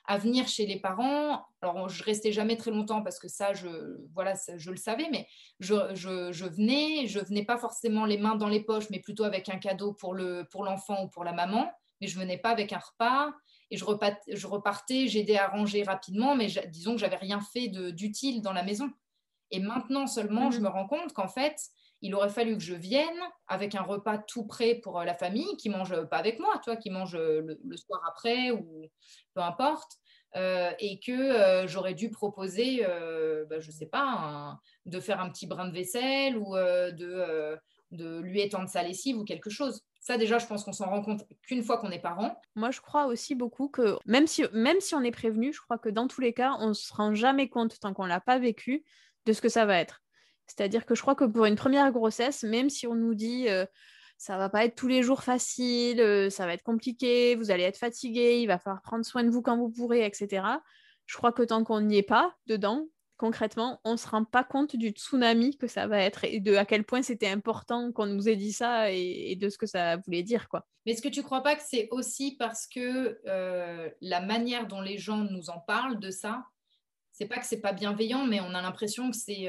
à, 0.07 0.19
venir 0.19 0.49
chez 0.49 0.65
les 0.65 0.81
parents. 0.81 1.45
Alors, 1.61 1.91
je 1.91 2.03
restais 2.03 2.33
jamais 2.33 2.57
très 2.57 2.71
longtemps 2.71 3.03
parce 3.03 3.19
que 3.19 3.29
ça, 3.29 3.53
je, 3.53 3.69
voilà, 4.15 4.33
je 4.57 4.71
le 4.71 4.79
savais, 4.79 5.09
mais 5.11 5.27
je, 5.59 5.75
je, 5.95 6.47
venais, 6.47 7.07
je 7.07 7.21
venais 7.21 7.45
pas 7.45 7.59
forcément 7.59 8.07
les 8.07 8.17
mains 8.17 8.37
dans 8.37 8.49
les 8.49 8.65
poches, 8.65 8.89
mais 8.91 9.01
plutôt 9.01 9.25
avec 9.25 9.51
un 9.51 9.59
cadeau 9.59 9.93
pour 9.93 10.15
l'enfant 10.15 10.97
pour 10.97 11.05
ou 11.05 11.09
pour 11.09 11.25
la 11.25 11.33
maman. 11.33 11.71
Mais 12.01 12.07
je 12.07 12.19
venais 12.19 12.39
pas 12.39 12.49
avec 12.49 12.73
un 12.73 12.79
repas 12.79 13.31
et 13.71 13.77
je 13.77 13.85
repartais, 13.85 14.35
je 14.35 14.47
repartais 14.47 15.07
j'aidais 15.07 15.37
à 15.37 15.49
ranger 15.49 15.83
rapidement, 15.83 16.35
mais 16.35 16.47
disons 16.69 16.93
que 16.93 16.99
j'avais 16.99 17.17
rien 17.17 17.41
fait 17.41 17.69
d'utile 17.69 18.41
dans 18.41 18.55
la 18.55 18.63
maison. 18.63 18.91
Et 19.51 19.61
maintenant 19.61 20.07
seulement, 20.07 20.51
je 20.51 20.61
mmh 20.61 20.63
me 20.63 20.69
rends 20.69 20.87
compte 20.87 21.13
qu'en 21.13 21.29
fait, 21.29 21.57
il 22.03 22.15
aurait 22.15 22.31
fallu 22.31 22.57
que 22.57 22.63
je 22.63 22.75
vienne 22.75 23.21
avec 23.47 23.75
un 23.75 23.83
repas 23.83 24.19
tout 24.19 24.47
prêt 24.47 24.77
pour 24.77 24.99
euh, 24.99 25.05
la 25.05 25.15
famille, 25.15 25.57
qui 25.57 25.69
mange 25.69 26.03
pas 26.05 26.19
avec 26.19 26.39
moi, 26.39 26.59
toi, 26.65 26.77
qui 26.77 26.91
mange 26.91 27.15
euh, 27.15 27.59
le, 27.63 27.77
soir 27.77 28.01
après 28.09 28.51
ou 28.51 28.87
peu 29.35 29.41
importe, 29.41 29.93
euh, 30.37 30.71
et 30.79 31.01
que 31.01 31.67
j'aurais 31.67 31.95
dû 31.95 32.11
proposer, 32.11 32.87
bah, 33.49 33.59
je 33.59 33.71
sais 33.71 33.87
pas, 33.87 34.59
de 34.87 35.01
faire 35.01 35.21
un 35.21 35.29
petit 35.29 35.47
brin 35.47 35.69
de 35.69 35.75
vaisselle 35.75 36.37
ou 36.37 36.55
de, 36.55 37.59
de 37.91 38.21
lui 38.21 38.41
étendre 38.41 38.69
sa 38.69 38.83
lessive 38.83 39.19
ou 39.19 39.25
quelque 39.25 39.51
chose. 39.51 39.83
Ça, 40.01 40.17
déjà, 40.17 40.39
je 40.39 40.47
pense 40.47 40.65
qu'on 40.65 40.73
s'en 40.73 40.89
rend 40.89 41.03
compte 41.03 41.25
qu'une 41.43 41.63
fois 41.63 41.79
qu'on 41.79 41.91
est 41.91 41.99
parent. 41.99 42.41
Moi, 42.55 42.71
je 42.71 42.81
crois 42.81 43.07
aussi 43.07 43.35
beaucoup 43.35 43.69
que 43.69 43.97
même 44.07 44.27
si, 44.27 44.45
même 44.53 44.81
si 44.81 44.95
on 44.95 45.03
est 45.03 45.11
prévenu, 45.11 45.53
je 45.53 45.61
crois 45.61 45.79
que 45.79 45.89
dans 45.89 46.07
tous 46.07 46.21
les 46.21 46.33
cas, 46.33 46.57
on 46.61 46.69
ne 46.69 46.75
se 46.75 46.93
rend 46.95 47.15
jamais 47.15 47.49
compte 47.49 47.79
tant 47.81 47.93
qu'on 47.93 48.05
ne 48.05 48.09
l'a 48.09 48.21
pas 48.21 48.39
vécu 48.39 48.85
de 49.27 49.33
ce 49.33 49.43
que 49.43 49.49
ça 49.49 49.67
va 49.67 49.79
être. 49.79 50.01
C'est-à-dire 50.51 50.85
que 50.85 50.95
je 50.95 51.03
crois 51.03 51.15
que 51.15 51.25
pour 51.25 51.45
une 51.45 51.55
première 51.55 51.93
grossesse, 51.93 52.43
même 52.43 52.71
si 52.71 52.87
on 52.87 52.95
nous 52.95 53.15
dit 53.15 53.49
euh, 53.49 53.65
ça 54.19 54.37
va 54.37 54.49
pas 54.49 54.65
être 54.65 54.75
tous 54.75 54.89
les 54.89 55.03
jours 55.03 55.23
facile, 55.23 56.01
euh, 56.01 56.29
ça 56.29 56.45
va 56.45 56.55
être 56.55 56.65
compliqué, 56.65 57.37
vous 57.37 57.51
allez 57.51 57.63
être 57.63 57.79
fatigué, 57.79 58.41
il 58.41 58.47
va 58.47 58.59
falloir 58.59 58.83
prendre 58.83 59.05
soin 59.05 59.23
de 59.23 59.31
vous 59.31 59.43
quand 59.43 59.57
vous 59.57 59.71
pourrez, 59.71 60.05
etc. 60.05 60.43
Je 61.07 61.17
crois 61.17 61.33
que 61.33 61.43
tant 61.43 61.63
qu'on 61.63 61.81
n'y 61.81 61.99
est 61.99 62.03
pas 62.03 62.35
dedans, 62.47 62.89
concrètement, 63.17 63.81
on 63.85 63.93
ne 63.93 63.97
se 63.97 64.09
rend 64.09 64.25
pas 64.25 64.43
compte 64.43 64.75
du 64.75 64.89
tsunami 64.89 65.57
que 65.57 65.69
ça 65.69 65.87
va 65.87 66.01
être 66.01 66.25
et 66.25 66.41
de 66.41 66.57
à 66.57 66.65
quel 66.65 66.85
point 66.85 67.03
c'était 67.03 67.29
important 67.29 67.93
qu'on 67.93 68.07
nous 68.07 68.29
ait 68.29 68.37
dit 68.37 68.53
ça 68.53 68.91
et, 68.91 69.37
de 69.37 69.49
ce 69.49 69.57
que 69.57 69.67
ça 69.67 69.99
voulait 69.99 70.23
dire. 70.23 70.49
quoi. 70.49 70.67
Mais 70.85 70.93
est-ce 70.93 71.03
que 71.03 71.09
tu 71.09 71.21
ne 71.21 71.25
crois 71.25 71.43
pas 71.43 71.55
que 71.55 71.63
c'est 71.65 71.89
aussi 71.93 72.37
parce 72.37 72.67
que 72.67 73.21
euh, 73.27 73.89
la 74.01 74.21
manière 74.21 74.67
dont 74.67 74.81
les 74.81 74.99
gens 74.99 75.19
nous 75.19 75.49
en 75.49 75.61
parlent 75.61 76.01
de 76.01 76.11
ça, 76.11 76.45
c'est 77.13 77.27
pas 77.27 77.39
que 77.39 77.47
c'est 77.47 77.61
pas 77.61 77.73
bienveillant, 77.73 78.27
mais 78.27 78.41
on 78.41 78.55
a 78.55 78.63
l'impression 78.63 79.11
que 79.11 79.17
c'est 79.17 79.49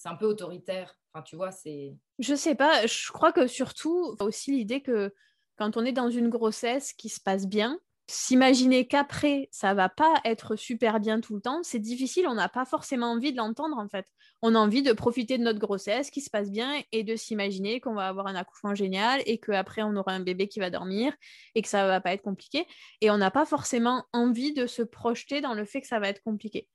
c'est 0.00 0.08
un 0.08 0.16
peu 0.16 0.24
autoritaire. 0.24 0.96
Enfin, 1.12 1.22
tu 1.22 1.36
vois, 1.36 1.50
c'est. 1.50 1.94
Je 2.18 2.34
sais 2.34 2.54
pas. 2.54 2.86
Je 2.86 3.12
crois 3.12 3.32
que 3.32 3.46
surtout 3.46 4.16
aussi 4.20 4.52
l'idée 4.52 4.80
que 4.80 5.12
quand 5.58 5.76
on 5.76 5.84
est 5.84 5.92
dans 5.92 6.08
une 6.08 6.30
grossesse 6.30 6.94
qui 6.94 7.10
se 7.10 7.20
passe 7.20 7.46
bien, 7.46 7.78
s'imaginer 8.06 8.88
qu'après 8.88 9.48
ça 9.52 9.74
va 9.74 9.90
pas 9.90 10.14
être 10.24 10.56
super 10.56 11.00
bien 11.00 11.20
tout 11.20 11.34
le 11.34 11.42
temps, 11.42 11.62
c'est 11.62 11.78
difficile. 11.78 12.26
On 12.28 12.34
n'a 12.34 12.48
pas 12.48 12.64
forcément 12.64 13.12
envie 13.12 13.32
de 13.32 13.36
l'entendre 13.36 13.76
en 13.76 13.88
fait. 13.90 14.06
On 14.40 14.54
a 14.54 14.58
envie 14.58 14.82
de 14.82 14.94
profiter 14.94 15.36
de 15.36 15.42
notre 15.42 15.58
grossesse 15.58 16.10
qui 16.10 16.22
se 16.22 16.30
passe 16.30 16.50
bien 16.50 16.82
et 16.92 17.04
de 17.04 17.14
s'imaginer 17.14 17.78
qu'on 17.78 17.94
va 17.94 18.08
avoir 18.08 18.26
un 18.26 18.36
accouchement 18.36 18.74
génial 18.74 19.20
et 19.26 19.38
qu'après 19.38 19.82
on 19.82 19.94
aura 19.96 20.12
un 20.12 20.20
bébé 20.20 20.48
qui 20.48 20.60
va 20.60 20.70
dormir 20.70 21.12
et 21.54 21.60
que 21.60 21.68
ça 21.68 21.86
va 21.86 22.00
pas 22.00 22.14
être 22.14 22.22
compliqué. 22.22 22.66
Et 23.02 23.10
on 23.10 23.18
n'a 23.18 23.30
pas 23.30 23.44
forcément 23.44 24.06
envie 24.14 24.54
de 24.54 24.66
se 24.66 24.80
projeter 24.80 25.42
dans 25.42 25.52
le 25.52 25.66
fait 25.66 25.82
que 25.82 25.86
ça 25.86 26.00
va 26.00 26.08
être 26.08 26.22
compliqué. 26.22 26.68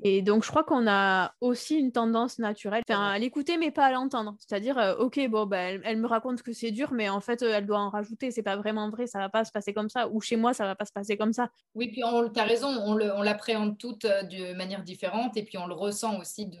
Et 0.00 0.22
donc, 0.22 0.44
je 0.44 0.50
crois 0.50 0.62
qu'on 0.62 0.86
a 0.86 1.34
aussi 1.40 1.76
une 1.76 1.90
tendance 1.90 2.38
naturelle 2.38 2.82
à 2.88 3.18
l'écouter, 3.18 3.56
mais 3.58 3.72
pas 3.72 3.86
à 3.86 3.92
l'entendre. 3.92 4.36
C'est-à-dire, 4.38 4.78
euh, 4.78 4.94
ok, 4.96 5.28
bon, 5.28 5.46
ben, 5.46 5.80
elle, 5.84 5.96
me 5.96 6.06
raconte 6.06 6.42
que 6.42 6.52
c'est 6.52 6.70
dur, 6.70 6.92
mais 6.92 7.08
en 7.08 7.20
fait, 7.20 7.42
euh, 7.42 7.52
elle 7.54 7.66
doit 7.66 7.80
en 7.80 7.90
rajouter. 7.90 8.30
C'est 8.30 8.44
pas 8.44 8.56
vraiment 8.56 8.90
vrai, 8.90 9.08
ça 9.08 9.18
va 9.18 9.28
pas 9.28 9.44
se 9.44 9.50
passer 9.50 9.74
comme 9.74 9.88
ça. 9.88 10.08
Ou 10.08 10.20
chez 10.20 10.36
moi, 10.36 10.54
ça 10.54 10.64
va 10.64 10.76
pas 10.76 10.84
se 10.84 10.92
passer 10.92 11.16
comme 11.16 11.32
ça. 11.32 11.50
Oui, 11.74 11.88
puis 11.88 12.02
tu 12.34 12.40
as 12.40 12.44
raison, 12.44 12.68
on 12.68 13.22
l'appréhende 13.22 13.76
toute 13.76 14.06
de 14.06 14.54
manière 14.54 14.84
différente 14.84 15.36
et 15.36 15.42
puis 15.42 15.58
on 15.58 15.66
le 15.66 15.74
ressent 15.74 16.18
aussi 16.20 16.46
de, 16.46 16.58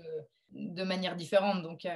de 0.50 0.82
manière 0.82 1.14
différente. 1.14 1.62
Donc, 1.62 1.86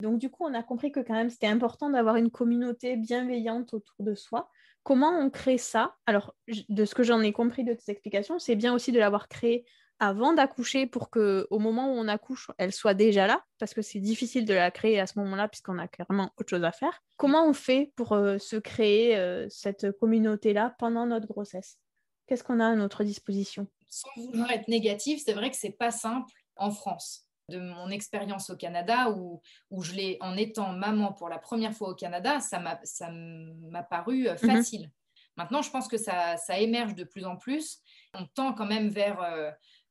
donc, 0.00 0.18
du 0.18 0.30
coup, 0.30 0.44
on 0.44 0.52
a 0.54 0.62
compris 0.62 0.92
que 0.92 1.00
quand 1.00 1.14
même, 1.14 1.30
c'était 1.30 1.46
important 1.46 1.88
d'avoir 1.88 2.16
une 2.16 2.30
communauté 2.30 2.96
bienveillante 2.96 3.72
autour 3.72 3.96
de 4.00 4.14
soi. 4.14 4.50
Comment 4.82 5.10
on 5.10 5.30
crée 5.30 5.58
ça? 5.58 5.94
Alors, 6.06 6.34
de 6.68 6.84
ce 6.84 6.94
que 6.94 7.02
j'en 7.02 7.20
ai 7.20 7.32
compris 7.32 7.64
de 7.64 7.72
tes 7.72 7.90
explications, 7.90 8.38
c'est 8.38 8.56
bien 8.56 8.74
aussi 8.74 8.92
de 8.92 8.98
l'avoir 8.98 9.28
créé 9.28 9.64
avant 10.02 10.32
d'accoucher 10.32 10.88
pour 10.88 11.10
que 11.10 11.46
au 11.50 11.60
moment 11.60 11.92
où 11.92 11.96
on 11.96 12.08
accouche, 12.08 12.50
elle 12.58 12.72
soit 12.72 12.92
déjà 12.92 13.28
là, 13.28 13.44
parce 13.60 13.72
que 13.72 13.82
c'est 13.82 14.00
difficile 14.00 14.44
de 14.44 14.52
la 14.52 14.72
créer 14.72 14.98
à 14.98 15.06
ce 15.06 15.16
moment-là 15.20 15.46
puisqu'on 15.46 15.78
a 15.78 15.86
clairement 15.86 16.32
autre 16.38 16.50
chose 16.50 16.64
à 16.64 16.72
faire. 16.72 17.00
Comment 17.18 17.46
on 17.46 17.52
fait 17.52 17.92
pour 17.94 18.12
euh, 18.14 18.36
se 18.38 18.56
créer 18.56 19.16
euh, 19.16 19.46
cette 19.48 19.92
communauté-là 20.00 20.74
pendant 20.80 21.06
notre 21.06 21.28
grossesse? 21.28 21.78
Qu'est-ce 22.26 22.42
qu'on 22.42 22.58
a 22.58 22.66
à 22.66 22.74
notre 22.74 23.04
disposition? 23.04 23.68
Sans 23.88 24.10
vouloir 24.16 24.50
être 24.50 24.66
négatif, 24.66 25.22
c'est 25.24 25.34
vrai 25.34 25.52
que 25.52 25.56
c'est 25.56 25.70
pas 25.78 25.92
simple 25.92 26.32
en 26.56 26.72
France. 26.72 27.28
De 27.48 27.60
mon 27.60 27.88
expérience 27.88 28.50
au 28.50 28.56
Canada, 28.56 29.10
où, 29.10 29.40
où 29.70 29.84
je 29.84 29.92
l'ai 29.92 30.16
en 30.20 30.36
étant 30.36 30.72
maman 30.72 31.12
pour 31.12 31.28
la 31.28 31.38
première 31.38 31.74
fois 31.74 31.90
au 31.90 31.94
Canada, 31.94 32.40
ça 32.40 32.58
m'a 32.58 33.82
paru 33.84 34.26
euh, 34.26 34.32
mhm. 34.32 34.50
facile. 34.50 34.90
Maintenant, 35.36 35.62
je 35.62 35.70
pense 35.70 35.88
que 35.88 35.96
ça, 35.96 36.36
ça, 36.36 36.58
émerge 36.58 36.94
de 36.94 37.04
plus 37.04 37.24
en 37.24 37.36
plus. 37.36 37.78
On 38.12 38.26
tend 38.26 38.52
quand 38.52 38.66
même 38.66 38.90
vers 38.90 39.22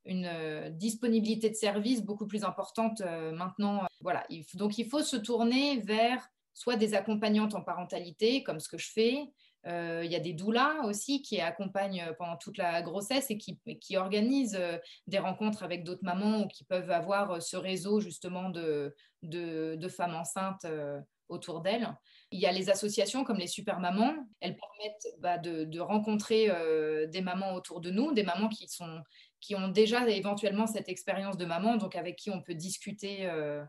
une 0.04 0.26
euh, 0.26 0.70
disponibilité 0.70 1.48
de 1.50 1.54
service 1.54 2.02
beaucoup 2.02 2.26
plus 2.26 2.44
importante 2.44 3.00
euh, 3.02 3.32
maintenant. 3.32 3.82
Voilà. 4.00 4.26
Donc, 4.54 4.78
il 4.78 4.88
faut 4.88 5.02
se 5.02 5.16
tourner 5.16 5.80
vers 5.80 6.26
soit 6.54 6.76
des 6.76 6.94
accompagnantes 6.94 7.54
en 7.54 7.62
parentalité, 7.62 8.42
comme 8.42 8.60
ce 8.60 8.68
que 8.68 8.78
je 8.78 8.90
fais. 8.92 9.24
Euh, 9.66 10.02
il 10.04 10.10
y 10.10 10.16
a 10.16 10.20
des 10.20 10.32
doulas 10.32 10.82
aussi 10.84 11.22
qui 11.22 11.40
accompagnent 11.40 12.12
pendant 12.18 12.36
toute 12.36 12.58
la 12.58 12.82
grossesse 12.82 13.30
et 13.30 13.38
qui, 13.38 13.60
qui 13.80 13.96
organisent 13.96 14.60
des 15.06 15.18
rencontres 15.20 15.62
avec 15.62 15.84
d'autres 15.84 16.04
mamans 16.04 16.42
ou 16.42 16.48
qui 16.48 16.64
peuvent 16.64 16.90
avoir 16.90 17.40
ce 17.40 17.56
réseau 17.56 18.00
justement 18.00 18.50
de, 18.50 18.92
de, 19.22 19.88
femmes 19.88 20.16
enceintes 20.16 20.66
autour 21.28 21.60
d'elles. 21.60 21.88
Il 22.32 22.40
y 22.40 22.46
a 22.46 22.52
les 22.52 22.70
associations 22.70 23.22
comme 23.22 23.38
les 23.38 23.46
Super 23.46 23.78
Mamans. 23.78 24.16
Elles 24.40 24.56
permettent 24.56 25.20
bah, 25.20 25.38
de, 25.38 25.80
rencontrer 25.80 26.50
des 27.06 27.20
mamans 27.20 27.54
autour 27.54 27.80
de 27.80 27.92
nous, 27.92 28.12
des 28.12 28.24
mamans 28.24 28.48
qui 28.48 28.66
sont 28.66 29.00
qui 29.42 29.56
ont 29.56 29.68
déjà 29.68 30.08
éventuellement 30.08 30.66
cette 30.66 30.88
expérience 30.88 31.36
de 31.36 31.44
maman, 31.44 31.76
donc 31.76 31.96
avec 31.96 32.16
qui 32.16 32.30
on 32.30 32.40
peut 32.40 32.54
discuter, 32.54 33.26
euh, 33.26 33.62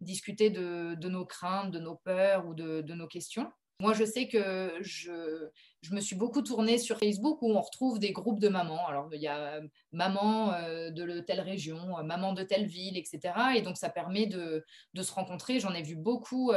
discuter 0.00 0.50
de, 0.50 1.08
nos 1.08 1.26
craintes, 1.26 1.72
de 1.72 1.80
nos 1.80 1.96
peurs 1.96 2.46
ou 2.46 2.54
de, 2.54 2.80
nos 2.94 3.08
questions. 3.08 3.50
Moi, 3.80 3.92
je 3.92 4.04
sais 4.04 4.28
que 4.28 4.78
je, 4.80 5.50
me 5.90 6.00
suis 6.00 6.16
beaucoup 6.16 6.40
tournée 6.42 6.78
sur 6.78 6.98
Facebook 6.98 7.42
où 7.42 7.50
on 7.50 7.60
retrouve 7.60 7.98
des 7.98 8.12
groupes 8.12 8.38
de 8.38 8.48
mamans. 8.48 8.86
Alors, 8.86 9.12
il 9.12 9.20
y 9.20 9.26
a 9.26 9.60
maman 9.92 10.54
euh, 10.54 10.90
de 10.90 11.20
telle 11.20 11.40
région, 11.40 11.98
euh, 11.98 12.02
maman 12.02 12.32
de 12.32 12.44
telle 12.44 12.66
ville, 12.66 12.96
etc. 12.96 13.34
Et 13.56 13.62
donc, 13.62 13.76
ça 13.76 13.90
permet 13.90 14.26
de, 14.26 14.64
se 14.94 15.12
rencontrer. 15.12 15.58
J'en 15.58 15.74
ai 15.74 15.82
vu 15.82 15.96
beaucoup 15.96 16.52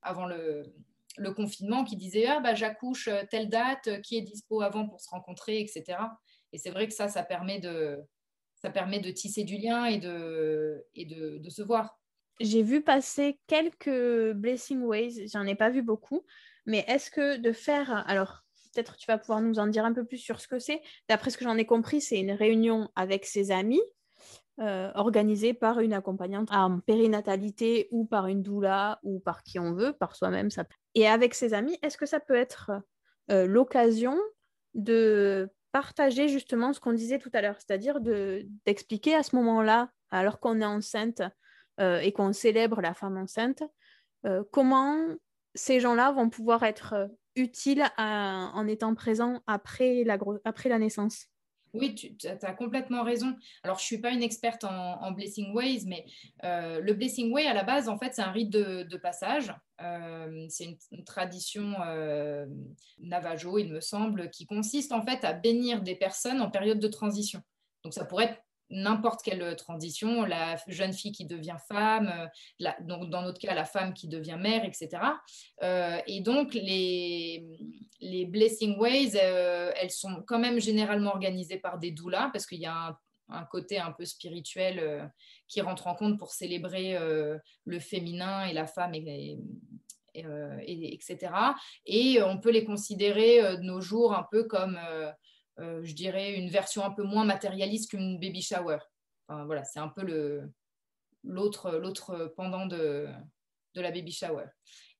avant 0.00 0.26
le, 0.26 0.62
le, 1.16 1.34
confinement 1.34 1.82
qui 1.84 1.96
disaient 1.96 2.26
ah, 2.26 2.38
bah, 2.38 2.54
j'accouche 2.54 3.10
telle 3.30 3.48
date, 3.48 4.00
qui 4.02 4.16
est 4.16 4.22
dispo 4.22 4.62
avant 4.62 4.88
pour 4.88 5.00
se 5.00 5.10
rencontrer, 5.10 5.60
etc. 5.60 5.98
Et 6.56 6.58
c'est 6.58 6.70
vrai 6.70 6.88
que 6.88 6.94
ça, 6.94 7.08
ça 7.08 7.22
permet 7.22 7.60
de, 7.60 7.98
ça 8.54 8.70
permet 8.70 8.98
de 8.98 9.10
tisser 9.10 9.44
du 9.44 9.58
lien 9.58 9.84
et 9.84 9.98
de, 9.98 10.82
et 10.94 11.04
de, 11.04 11.50
se 11.50 11.60
voir. 11.60 12.00
J'ai 12.40 12.62
vu 12.62 12.80
passer 12.80 13.38
quelques 13.46 14.32
Blessing 14.32 14.80
Ways, 14.80 15.28
j'en 15.28 15.44
ai 15.44 15.54
pas 15.54 15.68
vu 15.68 15.82
beaucoup, 15.82 16.24
mais 16.64 16.82
est-ce 16.88 17.10
que 17.10 17.36
de 17.36 17.52
faire, 17.52 18.08
alors 18.08 18.40
peut-être 18.72 18.96
tu 18.96 19.04
vas 19.06 19.18
pouvoir 19.18 19.42
nous 19.42 19.58
en 19.58 19.66
dire 19.66 19.84
un 19.84 19.92
peu 19.92 20.06
plus 20.06 20.16
sur 20.16 20.40
ce 20.40 20.48
que 20.48 20.58
c'est. 20.58 20.80
D'après 21.10 21.28
ce 21.28 21.36
que 21.36 21.44
j'en 21.44 21.58
ai 21.58 21.66
compris, 21.66 22.00
c'est 22.00 22.18
une 22.18 22.32
réunion 22.32 22.88
avec 22.96 23.26
ses 23.26 23.50
amis, 23.50 23.82
euh, 24.58 24.90
organisée 24.94 25.52
par 25.52 25.80
une 25.80 25.92
accompagnante 25.92 26.50
en 26.52 26.80
périnatalité 26.80 27.88
ou 27.90 28.06
par 28.06 28.28
une 28.28 28.42
doula 28.42 28.98
ou 29.02 29.20
par 29.20 29.42
qui 29.42 29.58
on 29.58 29.74
veut, 29.74 29.92
par 29.92 30.16
soi-même. 30.16 30.50
Ça... 30.50 30.64
Et 30.94 31.06
avec 31.06 31.34
ses 31.34 31.52
amis, 31.52 31.76
est-ce 31.82 31.98
que 31.98 32.06
ça 32.06 32.18
peut 32.18 32.34
être 32.34 32.72
euh, 33.30 33.46
l'occasion 33.46 34.16
de 34.72 35.50
partager 35.76 36.28
justement 36.28 36.72
ce 36.72 36.80
qu'on 36.80 36.94
disait 36.94 37.18
tout 37.18 37.28
à 37.34 37.42
l'heure, 37.42 37.56
c'est-à-dire 37.58 38.00
d'expliquer 38.64 39.14
à 39.14 39.22
ce 39.22 39.36
moment-là, 39.36 39.90
alors 40.10 40.40
qu'on 40.40 40.62
est 40.62 40.64
enceinte 40.64 41.20
euh, 41.80 41.98
et 41.98 42.12
qu'on 42.12 42.32
célèbre 42.32 42.80
la 42.80 42.94
femme 42.94 43.18
enceinte, 43.18 43.62
euh, 44.24 44.42
comment 44.52 44.96
ces 45.54 45.78
gens-là 45.80 46.12
vont 46.12 46.30
pouvoir 46.30 46.62
être 46.62 46.94
euh, 46.94 47.08
utiles 47.34 47.84
en 47.98 48.66
étant 48.66 48.94
présents 48.94 49.42
après 49.46 50.02
la, 50.04 50.16
après 50.44 50.70
la 50.70 50.78
naissance? 50.78 51.26
Oui, 51.74 51.94
tu 51.94 52.26
as 52.26 52.52
complètement 52.54 53.02
raison. 53.02 53.36
Alors, 53.62 53.78
je 53.78 53.82
ne 53.82 53.86
suis 53.86 53.98
pas 53.98 54.10
une 54.10 54.22
experte 54.22 54.64
en, 54.64 55.10
Blessing 55.12 55.54
Ways, 55.54 55.84
mais 55.86 56.06
euh, 56.44 56.80
le 56.80 56.94
Blessing 56.94 57.32
Way, 57.32 57.46
à 57.46 57.54
la 57.54 57.64
base, 57.64 57.88
en 57.88 57.98
fait, 57.98 58.14
c'est 58.14 58.22
un 58.22 58.30
rite 58.30 58.50
de, 58.50 58.96
passage. 58.96 59.52
Euh, 59.82 60.46
c'est 60.48 60.78
une, 60.90 61.04
tradition 61.04 61.74
euh, 61.84 62.46
navajo, 62.98 63.58
il 63.58 63.72
me 63.72 63.80
semble, 63.80 64.30
qui 64.30 64.46
consiste 64.46 64.92
en 64.92 65.04
fait 65.04 65.22
à 65.24 65.32
bénir 65.34 65.82
des 65.82 65.96
personnes 65.96 66.40
en 66.40 66.50
période 66.50 66.78
de 66.78 66.88
transition. 66.88 67.42
Donc, 67.84 67.92
ça 67.92 68.04
pourrait 68.04 68.24
être 68.24 68.42
n'importe 68.70 69.22
quelle 69.22 69.42
euh, 69.42 69.54
transition, 69.54 70.24
la 70.24 70.56
jeune 70.66 70.92
fille 70.92 71.12
qui 71.12 71.24
devient 71.24 71.56
femme, 71.68 72.12
euh, 72.62 72.70
donc 72.80 73.10
dans 73.10 73.22
notre 73.22 73.38
cas, 73.38 73.54
la 73.54 73.64
femme 73.64 73.94
qui 73.94 74.08
devient 74.08 74.36
mère, 74.38 74.64
etc. 74.64 74.88
Euh, 75.62 75.98
et 76.06 76.20
donc, 76.20 76.54
les, 76.54 77.46
les 78.00 78.26
Blessing 78.26 78.78
Ways, 78.78 79.16
elles 79.16 79.90
sont 79.90 80.22
quand 80.26 80.38
même 80.38 80.60
généralement 80.60 81.10
organisées 81.10 81.58
par 81.58 81.78
des 81.78 81.90
doulas, 81.90 82.30
parce 82.32 82.46
qu'il 82.46 82.60
y 82.60 82.66
a 82.66 82.98
un, 83.28 83.44
côté 83.44 83.78
un 83.78 83.92
peu 83.92 84.04
spirituel 84.04 85.10
qui 85.48 85.60
rentre 85.60 85.86
en 85.86 85.94
compte 85.94 86.18
pour 86.18 86.32
célébrer 86.32 86.96
le 87.64 87.80
féminin 87.80 88.46
et 88.46 88.52
la 88.52 88.66
femme, 88.66 88.94
et, 88.94 89.38
etc. 90.14 91.32
Et 91.86 92.22
on 92.22 92.38
peut 92.38 92.50
les 92.50 92.64
considérer 92.64 93.56
de 93.56 93.62
nos 93.62 93.80
jours 93.80 94.14
un 94.14 94.26
peu 94.30 94.44
comme 94.44 94.78
je 95.58 95.92
dirais, 95.94 96.34
une 96.34 96.50
version 96.50 96.84
un 96.84 96.90
peu 96.90 97.02
moins 97.02 97.24
matérialiste 97.24 97.90
qu'une 97.90 98.18
baby 98.20 98.42
shower. 98.42 98.78
voilà, 99.28 99.64
c'est 99.64 99.78
un 99.78 99.88
peu 99.88 100.02
le, 100.02 100.52
l'autre, 101.24 101.72
l'autre 101.72 102.32
pendant 102.36 102.66
de, 102.66 103.08
de 103.74 103.80
la 103.80 103.90
baby 103.90 104.12
shower. 104.12 104.46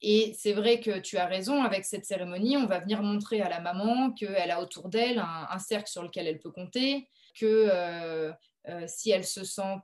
Et 0.02 0.34
c'est 0.38 0.52
vrai 0.52 0.80
que 0.80 0.98
tu 0.98 1.16
as 1.16 1.26
raison, 1.26 1.64
avec 1.64 1.84
cette 1.84 2.04
cérémonie, 2.04 2.56
on 2.56 2.66
va 2.66 2.80
venir 2.80 3.02
montrer 3.02 3.40
à 3.40 3.48
la 3.48 3.60
maman 3.60 4.12
qu'elle 4.12 4.50
a 4.50 4.60
autour 4.60 4.88
d'elle 4.88 5.18
un, 5.18 5.58
cercle 5.58 5.88
sur 5.88 6.02
lequel 6.02 6.26
elle 6.26 6.38
peut 6.38 6.50
compter, 6.50 7.08
que 7.34 7.68
euh, 7.72 8.32
euh, 8.68 8.84
si 8.86 9.10
elle 9.10 9.24
se 9.24 9.42
sent 9.42 9.78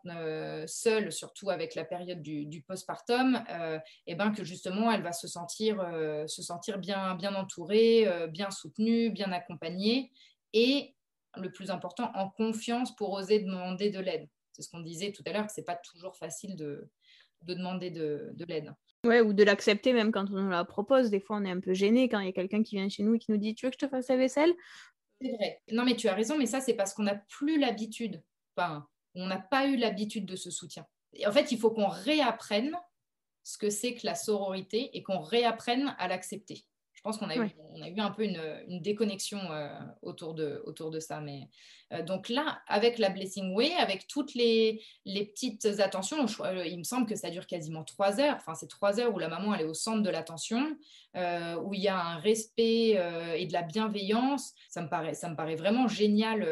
seule, 0.67 1.11
surtout 1.13 1.49
avec 1.49 1.75
la 1.75 1.85
période 1.85 2.21
du, 2.21 2.45
du 2.45 2.61
postpartum, 2.61 3.43
eh 4.07 4.15
ben 4.15 4.33
que 4.33 4.45
justement 4.45 4.93
elle 4.93 5.03
va 5.03 5.13
se 5.13 5.29
sentir, 5.29 5.81
se 6.27 6.43
sentir 6.43 6.79
bien, 6.79 7.15
bien 7.15 7.35
entourée, 7.35 8.07
bien 8.29 8.51
soutenue, 8.51 9.11
bien 9.11 9.33
accompagnée, 9.33 10.13
et 10.53 10.95
le 11.37 11.51
plus 11.51 11.71
important, 11.71 12.11
en 12.15 12.29
confiance 12.29 12.95
pour 12.95 13.13
oser 13.13 13.41
demander 13.41 13.91
de 13.91 14.01
l'aide. 14.01 14.29
C'est 14.53 14.63
ce 14.63 14.71
qu'on 14.71 14.81
disait 14.81 15.13
tout 15.13 15.23
à 15.27 15.33
l'heure, 15.33 15.47
que 15.47 15.53
ce 15.53 15.61
n'est 15.61 15.65
pas 15.65 15.77
toujours 15.77 16.17
facile 16.17 16.57
de, 16.57 16.91
demander 17.43 17.91
de, 17.91 18.35
l'aide. 18.47 18.75
Ouais, 19.05 19.21
ou 19.21 19.33
de 19.33 19.43
l'accepter 19.43 19.93
même 19.93 20.13
quand 20.13 20.31
on 20.31 20.49
la 20.49 20.65
propose. 20.65 21.11
Des 21.11 21.21
fois, 21.21 21.37
on 21.37 21.45
est 21.45 21.51
un 21.51 21.61
peu 21.61 21.73
gêné 21.73 22.09
quand 22.09 22.21
il 22.21 22.27
y 22.27 22.29
a 22.29 22.33
quelqu'un 22.33 22.63
qui 22.63 22.77
vient 22.77 22.89
chez 22.89 23.03
nous 23.03 23.15
et 23.15 23.19
qui 23.19 23.31
nous 23.31 23.39
dit 23.39 23.55
Tu 23.55 23.67
veux 23.67 23.71
que 23.71 23.79
je 23.81 23.87
te 23.87 23.91
fasse 23.91 24.09
la 24.09 24.17
vaisselle? 24.17 24.53
C'est 25.21 25.33
vrai. 25.33 25.63
Non, 25.71 25.85
mais 25.85 25.97
tu 25.97 26.09
as 26.09 26.15
raison, 26.15 26.37
mais 26.37 26.47
ça, 26.47 26.61
c'est 26.61 26.75
parce 26.75 26.93
qu'on 26.93 27.05
n'a 27.05 27.17
plus 27.17 27.59
l'habitude. 27.59 28.23
Enfin, 28.57 28.87
on 29.15 29.27
n'a 29.27 29.39
pas 29.39 29.67
eu 29.67 29.77
l'habitude 29.77 30.27
de 30.27 30.37
ce 30.37 30.51
soutien. 30.51 30.87
Et 31.15 31.27
en 31.27 31.33
fait, 31.33 31.53
il 31.53 31.59
faut 31.59 31.71
qu'on 31.71 31.89
réapprenne 31.89 32.77
ce 33.43 33.59
que 33.59 33.71
c'est 33.71 33.95
que 33.95 34.07
la 34.07 34.15
sororité 34.15 34.97
et 34.97 35.03
qu'on 35.03 35.21
réapprenne 35.21 35.95
à 35.99 36.09
l'accepter 36.09 36.65
je 37.03 37.09
pense 37.11 37.19
qu'on 37.19 37.31
a, 37.31 37.37
eu, 37.37 37.51
a 37.83 37.89
eu 37.89 37.99
un 37.99 38.11
peu 38.13 38.23
une, 38.23 38.81
déconnexion 38.81 39.41
euh, 39.51 39.69
autour, 40.03 40.35
de, 40.35 40.63
autour 40.67 40.93
de 40.93 41.01
ça. 41.01 41.21
Mais, 41.21 41.49
euh, 41.93 42.05
donc 42.05 42.29
là, 42.29 42.63
avec 42.69 42.99
la 42.99 43.09
Blessing 43.09 43.57
Way, 43.57 43.73
avec 43.75 44.07
toutes 44.07 44.35
les, 44.35 44.81
les 45.05 45.25
petites 45.25 45.67
attentions, 45.81 46.27
euh, 46.43 46.65
il 46.65 46.79
me 46.79 46.85
semble 46.85 47.09
que 47.09 47.17
ça 47.17 47.29
dure 47.31 47.49
quasiment 47.49 47.83
trois 47.83 48.21
heures. 48.21 48.37
Enfin, 48.37 48.55
c'est 48.55 48.69
trois 48.69 49.01
heures 49.01 49.13
où 49.13 49.19
la 49.19 49.27
maman 49.27 49.53
elle 49.53 49.63
est 49.63 49.69
au 49.69 49.75
centre 49.75 50.01
de 50.01 50.11
l'attention, 50.11 50.77
où 51.15 51.75
il 51.75 51.81
y 51.81 51.89
a 51.89 52.01
un 52.01 52.19
respect 52.19 52.99
et 53.37 53.47
de 53.47 53.53
la 53.53 53.63
bienveillance. 53.63 54.55
Ça 54.71 54.81
me 54.83 54.89
paraît, 54.89 55.57
vraiment 55.57 55.87
génial 55.89 56.49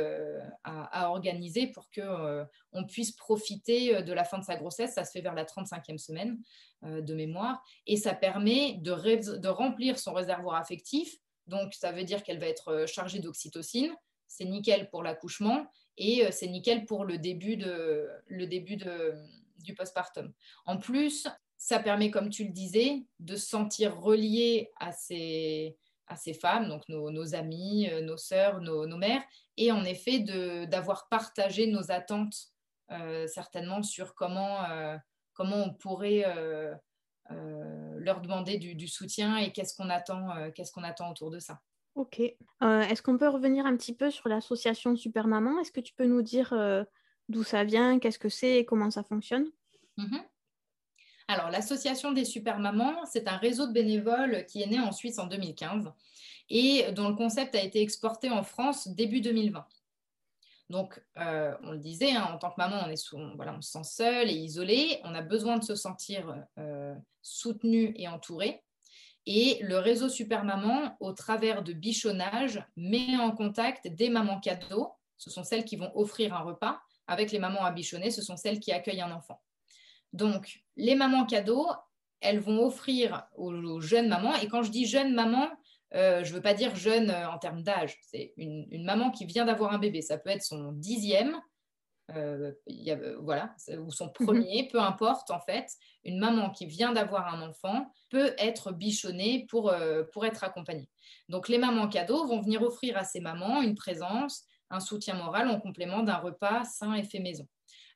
à, 0.65 1.05
à, 1.05 1.09
organiser 1.11 1.69
pour 1.69 1.91
que 1.91 2.45
on 2.73 2.85
puisse 2.85 3.13
profiter 3.13 4.03
de 4.03 4.13
la 4.13 4.25
fin 4.25 4.39
de 4.39 4.45
sa 4.45 4.57
grossesse. 4.57 4.95
Ça 4.95 5.05
se 5.05 5.13
fait 5.13 5.23
vers 5.23 5.35
la 5.35 5.45
35e 5.45 5.99
semaine. 5.99 6.39
Euh, 6.83 7.03
de 7.03 7.13
mémoire, 7.13 7.63
et 7.87 7.99
ça 7.99 8.15
permet 8.15 8.79
de, 8.81 9.49
remplir 9.49 9.99
son 9.99 10.15
réservoir 10.15 10.55
affectif. 10.55 11.15
Donc, 11.47 11.75
ça 11.75 11.93
veut 11.93 12.05
dire 12.05 12.23
qu'elle 12.23 12.39
va 12.39 12.47
être 12.47 12.69
euh, 12.69 12.87
chargée 12.87 13.19
d'oxytocine, 13.19 13.95
c'est 14.27 14.47
nickel 14.47 14.89
pour 14.89 15.03
l'accouchement, 15.03 15.67
et 15.99 16.33
c'est 16.33 16.47
nickel 16.47 16.87
pour 16.87 17.05
le 17.05 17.19
début, 17.19 17.59
de, 17.59 18.09
le 18.29 18.47
début 18.47 18.79
du 19.59 19.75
postpartum. 19.75 20.33
En 20.65 20.79
plus, 20.79 21.29
ça 21.61 21.79
permet, 21.79 22.11
comme 22.11 22.31
tu 22.31 22.45
le 22.45 22.53
disais, 22.53 23.05
de 23.19 23.37
se 23.37 23.47
sentir 23.47 23.95
relié 24.01 24.71
à 24.81 24.93
ces, 24.93 25.77
à 26.07 26.17
ces 26.17 26.33
femmes, 26.33 26.69
donc 26.69 26.89
nos, 26.89 27.35
amis, 27.35 27.87
euh, 27.91 28.01
nos 28.01 28.17
sœurs, 28.17 28.63
nos, 28.63 28.97
mères, 28.97 29.23
et 29.59 29.71
en 29.71 29.85
effet 29.85 30.21
d'avoir 30.67 31.07
partagé 31.11 31.67
nos 31.67 31.93
attentes 31.93 32.35
euh, 32.93 33.27
certainement 33.27 33.83
sur 33.83 34.15
comment, 34.15 34.65
euh, 34.71 34.97
comment 35.35 35.57
on 35.57 35.75
pourrait 35.75 36.25
leur 37.29 38.23
demander 38.23 38.57
du, 38.57 38.89
soutien 38.89 39.37
et 39.37 39.53
qu'est-ce 39.53 39.77
qu'on 39.77 39.91
attend, 39.91 40.51
qu'est-ce 40.55 40.73
qu'on 40.73 40.83
attend 40.83 41.11
autour 41.11 41.31
de 41.31 41.41
ça. 41.41 41.61
Ok. 41.95 42.21
Est-ce 42.21 43.03
qu'on 43.03 43.19
peut 43.19 43.29
revenir 43.29 43.67
un 43.67 43.77
petit 43.77 43.95
peu 43.95 44.11
sur 44.11 44.31
l'association 44.31 44.97
Super 44.97 45.27
Maman 45.27 45.61
Est-ce 45.61 45.73
que 45.73 45.81
tu 45.81 45.93
peux 45.93 46.07
nous 46.07 46.23
dire 46.23 46.55
d'où 47.29 47.45
ça 47.45 47.65
vient, 47.65 47.99
qu'est-ce 47.99 48.19
que 48.19 48.31
c'est? 48.31 48.61
Et 48.61 48.65
comment 48.65 48.91
ça 48.91 49.03
fonctionne? 49.03 49.47
Mm-hmm. 49.99 50.23
Alors, 51.31 51.49
l'association 51.49 52.11
des 52.11 52.25
super 52.25 52.59
mamans, 52.59 53.07
c'est 53.07 53.29
un 53.29 53.37
réseau 53.37 53.69
de 53.69 53.73
bénévoles 53.73 54.45
qui 54.47 54.63
est 54.63 54.67
né 54.67 54.81
en 54.81 54.91
Suisse 54.91 55.17
en 55.21 55.29
2015 55.29 55.93
et 56.49 56.91
dont 56.91 57.09
le 57.09 57.15
concept 57.15 57.55
a 57.55 57.63
été 57.63 57.81
exporté 57.81 58.31
en 58.31 58.43
France 58.43 58.89
début 58.89 59.21
2020. 59.21 59.65
Donc, 60.71 61.01
euh, 61.19 61.55
on 61.63 61.71
le 61.71 61.79
disait, 61.79 62.11
hein, 62.11 62.29
en 62.35 62.39
tant 62.39 62.51
que 62.51 62.57
maman, 62.59 62.83
on, 62.85 62.91
est 62.91 63.15
voilà, 63.37 63.55
on 63.57 63.63
se 63.63 63.71
sent 63.71 63.85
seul 63.85 64.29
et 64.29 64.35
isolé. 64.35 65.01
On 65.05 65.15
a 65.15 65.23
besoin 65.23 65.57
de 65.57 65.63
se 65.63 65.77
sentir 65.77 66.35
euh, 66.59 66.97
soutenu 67.23 67.95
et 67.95 68.09
entouré. 68.09 68.65
Et 69.25 69.61
le 69.63 69.79
réseau 69.79 70.09
Super 70.09 70.43
Maman, 70.43 70.97
au 70.99 71.13
travers 71.13 71.63
de 71.63 71.73
bichonnage, 71.73 72.61
met 72.77 73.17
en 73.19 73.31
contact 73.31 73.87
des 73.87 74.11
mamans 74.11 74.41
cadeaux. 74.41 74.91
Ce 75.17 75.31
sont 75.31 75.45
celles 75.45 75.65
qui 75.65 75.77
vont 75.77 75.93
offrir 75.95 76.35
un 76.35 76.41
repas. 76.41 76.81
Avec 77.07 77.31
les 77.31 77.39
mamans 77.39 77.65
à 77.65 77.71
bichonner, 77.71 78.11
ce 78.11 78.21
sont 78.21 78.37
celles 78.37 78.59
qui 78.59 78.73
accueillent 78.73 79.03
un 79.03 79.13
enfant. 79.13 79.41
Donc, 80.13 80.63
les 80.77 80.95
mamans 80.95 81.27
cadeaux, 81.27 81.69
elles 82.21 82.41
vont 82.41 82.65
offrir 82.65 83.27
aux, 83.37 83.81
jeunes 83.81 84.09
mamans. 84.09 84.35
Et 84.37 84.49
quand 84.49 84.63
je 84.63 84.71
dis 84.71 84.87
jeune 84.87 85.15
maman, 85.15 85.49
euh, 85.95 86.23
je 86.23 86.31
ne 86.31 86.37
veux 86.37 86.43
pas 86.43 86.55
dire 86.55 86.77
jeune 86.77 87.11
euh, 87.11 87.31
en 87.31 87.39
termes 87.39 87.63
d'âge. 87.63 87.99
C'est 88.03 88.33
une, 88.37 88.85
maman 88.85 89.11
qui 89.11 89.25
vient 89.25 89.45
d'avoir 89.45 89.73
un 89.73 89.79
bébé. 89.79 90.03
Ça 90.03 90.19
peut 90.19 90.31
être 90.31 90.43
son 90.43 90.73
dixième, 90.73 91.41
euh, 92.15 92.53
voilà, 93.21 93.55
ou 93.79 93.91
son 93.91 94.07
mhm. 94.07 94.27
premier, 94.27 94.69
peu 94.69 94.81
importe 94.81 95.31
en 95.31 95.41
fait. 95.41 95.67
Une 96.05 96.19
maman 96.19 96.51
qui 96.51 96.67
vient 96.67 96.93
d'avoir 96.93 97.33
un 97.35 97.49
enfant 97.49 97.91
peut 98.09 98.35
être 98.39 98.73
bichonnée 98.73 99.47
pour, 99.49 99.73
pour 100.13 100.27
être 100.27 100.45
accompagnée. 100.45 100.89
Donc 101.29 101.49
les 101.49 101.59
mamans 101.59 101.89
cadeaux 101.89 102.27
vont 102.27 102.41
venir 102.41 102.63
offrir 102.63 102.97
à 102.97 103.05
ces 103.05 103.21
mamans 103.21 103.63
une 103.63 103.75
présence, 103.75 104.45
un 104.71 104.81
soutien 104.81 105.15
moral 105.15 105.49
en 105.49 105.61
complément 105.61 106.03
d'un 106.03 106.17
repas 106.17 106.65
sain 106.65 106.95
et 106.95 107.05
fait 107.05 107.21
maison. 107.21 107.47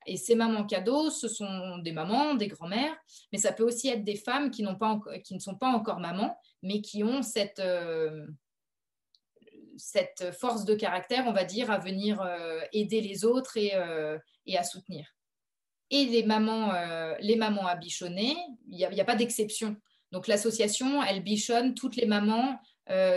Et 0.06 0.16
ces 0.16 0.34
mamans 0.34 0.64
cadeaux, 0.64 1.10
ce 1.10 1.28
sont 1.28 1.78
des 1.78 1.92
mamans, 1.92 2.34
des 2.34 2.48
grands-mères, 2.48 2.96
mais 3.32 3.38
ça 3.38 3.52
peut 3.52 3.64
aussi 3.64 3.88
être 3.88 4.04
des 4.04 4.16
femmes 4.16 4.50
qui, 4.50 4.64
pas 4.78 5.00
qui 5.24 5.34
ne 5.34 5.40
sont 5.40 5.54
pas 5.54 5.68
encore 5.68 6.00
mamans, 6.00 6.36
mais 6.62 6.80
qui 6.80 7.04
ont 7.04 7.22
cette, 7.22 7.60
euh, 7.60 8.26
cette 9.76 10.32
force 10.38 10.64
de 10.64 10.74
caractère, 10.74 11.26
on 11.26 11.32
va 11.32 11.44
dire, 11.44 11.70
à 11.70 11.78
venir 11.78 12.20
euh, 12.20 12.60
aider 12.72 13.00
les 13.00 13.24
autres 13.24 13.56
et, 13.56 13.74
euh, 13.74 14.18
et, 14.46 14.58
à 14.58 14.62
soutenir. 14.62 15.06
Et 15.90 16.06
les 16.06 16.24
mamans, 16.24 16.72
les 17.20 17.36
mamans 17.36 17.66
à 17.66 17.76
bichonner, 17.76 18.36
il 18.66 18.76
n'y 18.76 18.84
a, 18.84 18.90
a, 18.90 19.04
pas 19.04 19.16
d'exception. 19.16 19.76
Donc 20.12 20.26
l'association, 20.26 21.02
elle 21.02 21.22
bichonne 21.22 21.74
toutes 21.74 21.96
les 21.96 22.06
mamans 22.06 22.58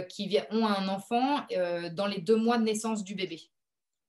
qui 0.10 0.38
ont 0.52 0.66
un 0.68 0.88
enfant 0.90 1.46
dans 1.94 2.08
les 2.08 2.20
deux 2.20 2.36
mois 2.36 2.58
de 2.58 2.64
naissance 2.64 3.04
du 3.04 3.16
bébé. 3.16 3.42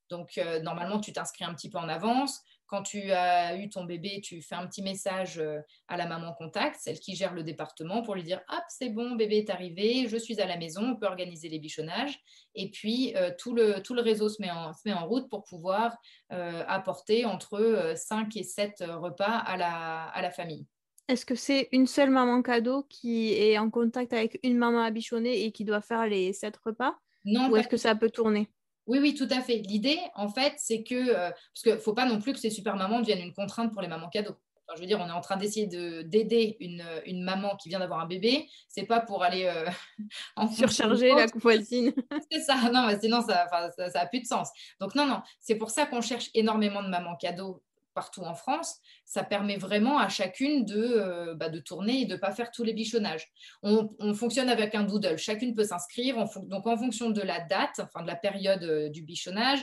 Donc, 0.09 0.39
normalement, 0.61 0.99
tu 0.99 1.13
t'inscris 1.13 1.45
un 1.45 1.53
petit 1.53 1.69
peu 1.69 1.77
en 1.77 1.87
avance 1.87 2.43
quand 2.69 2.83
tu 2.83 3.11
as 3.11 3.57
eu 3.57 3.67
ton 3.67 3.83
bébé, 3.83 4.21
tu 4.23 4.41
fais 4.41 4.55
un 4.55 4.67
petit 4.67 4.83
message 4.83 5.39
euh, 5.39 5.59
à 5.87 5.97
la 5.97 6.05
maman 6.05 6.33
contact, 6.33 6.79
celle 6.79 6.99
qui 6.99 7.15
gère 7.15 7.33
le 7.33 7.43
département, 7.43 8.03
pour 8.03 8.13
lui 8.13 8.23
dire 8.23 8.41
Hop, 8.49 8.63
c'est 8.69 8.89
bon, 8.89 9.15
bébé 9.15 9.37
est 9.37 9.49
arrivé, 9.49 10.07
je 10.07 10.17
suis 10.17 10.39
à 10.39 10.45
la 10.45 10.55
maison, 10.55 10.91
on 10.91 10.95
peut 10.95 11.07
organiser 11.07 11.49
les 11.49 11.57
bichonnages. 11.57 12.19
Et 12.53 12.69
puis, 12.69 13.15
euh, 13.15 13.31
tout, 13.37 13.55
le, 13.55 13.81
tout 13.81 13.95
le 13.95 14.01
réseau 14.01 14.29
se 14.29 14.39
met 14.39 14.51
en, 14.51 14.71
se 14.71 14.81
met 14.85 14.93
en 14.93 15.07
route 15.07 15.29
pour 15.29 15.43
pouvoir 15.43 15.97
euh, 16.31 16.63
apporter 16.67 17.25
entre 17.25 17.93
5 17.95 18.37
et 18.37 18.43
7 18.43 18.83
repas 18.87 19.25
à 19.25 19.57
la, 19.57 20.03
à 20.03 20.21
la 20.21 20.29
famille. 20.29 20.67
Est-ce 21.07 21.25
que 21.25 21.35
c'est 21.35 21.69
une 21.71 21.87
seule 21.87 22.11
maman 22.11 22.43
cadeau 22.43 22.85
qui 22.87 23.33
est 23.33 23.57
en 23.57 23.71
contact 23.71 24.13
avec 24.13 24.39
une 24.43 24.57
maman 24.57 24.83
à 24.83 24.91
bichonner 24.91 25.43
et 25.43 25.51
qui 25.51 25.65
doit 25.65 25.81
faire 25.81 26.05
les 26.05 26.33
7 26.33 26.55
repas? 26.63 26.95
Non. 27.25 27.49
Ou 27.49 27.57
est-ce 27.57 27.67
que 27.67 27.77
ça 27.77 27.95
peut 27.95 28.11
tourner? 28.11 28.47
Oui, 28.89 28.97
oui, 28.99 29.13
tout 29.13 29.27
à 29.29 29.41
fait. 29.41 29.57
L'idée, 29.57 29.99
en 30.15 30.29
fait, 30.29 30.55
c'est 30.57 30.81
que, 30.81 30.95
euh, 30.95 31.29
parce 31.29 31.61
qu'il 31.61 31.73
ne 31.73 31.77
faut 31.77 31.93
pas 31.93 32.05
non 32.05 32.19
plus 32.19 32.33
que 32.33 32.39
ces 32.39 32.49
super 32.49 32.75
mamans 32.75 32.99
deviennent 32.99 33.21
une 33.21 33.33
contrainte 33.33 33.71
pour 33.71 33.83
les 33.83 33.87
mamans 33.87 34.09
cadeaux. 34.09 34.35
je 34.75 34.81
veux 34.81 34.87
dire, 34.87 34.99
on 34.99 35.07
est 35.07 35.11
en 35.11 35.21
train 35.21 35.37
d'essayer 35.37 35.67
d'aider 35.67 36.57
une, 36.59 36.83
une, 37.05 37.23
maman 37.23 37.55
qui 37.55 37.69
vient 37.69 37.77
d'avoir 37.77 37.99
un 37.99 38.07
bébé. 38.07 38.49
C'est 38.67 38.87
pas 38.87 38.99
pour 38.99 39.21
aller 39.23 39.45
euh, 39.45 39.69
en 40.35 40.47
surcharger 40.47 41.09
la 41.13 41.27
voisine. 41.35 41.93
c'est 42.31 42.41
ça. 42.41 42.55
Non, 42.73 42.87
mais 42.87 42.99
sinon 42.99 43.21
ça, 43.21 43.47
ça, 43.77 43.89
ça, 43.91 43.99
a 43.99 44.07
plus 44.07 44.21
de 44.21 44.25
sens. 44.25 44.49
Donc 44.81 44.95
non, 44.95 45.05
non. 45.05 45.21
C'est 45.39 45.55
pour 45.55 45.69
ça 45.69 45.85
qu'on 45.85 46.01
cherche 46.01 46.31
énormément 46.33 46.81
de 46.81 46.89
mamans 46.89 47.15
cadeaux 47.15 47.61
partout 47.99 48.21
en 48.21 48.33
France, 48.33 48.77
ça 49.03 49.23
permet 49.23 49.57
vraiment 49.57 49.99
à 49.99 50.07
chacune 50.07 50.63
de, 50.63 50.81
euh, 50.81 51.35
bah, 51.35 51.49
de 51.49 51.59
tourner 51.59 52.03
et 52.03 52.05
de 52.05 52.13
ne 52.13 52.17
pas 52.17 52.31
faire 52.31 52.49
tous 52.49 52.63
les 52.63 52.71
bichonnages. 52.71 53.27
On, 53.61 54.13
fonctionne 54.13 54.47
avec 54.47 54.73
un 54.73 54.83
doodle, 54.83 55.17
chacune 55.17 55.53
peut 55.53 55.65
s'inscrire, 55.65 56.15
donc 56.43 56.65
en 56.65 56.77
fonction 56.77 57.09
de 57.09 57.21
la 57.21 57.41
date, 57.41 57.81
enfin 57.81 58.01
de 58.01 58.07
la 58.07 58.15
période 58.15 58.63
euh, 58.63 58.87
du 58.87 59.01
bichonnage, 59.01 59.59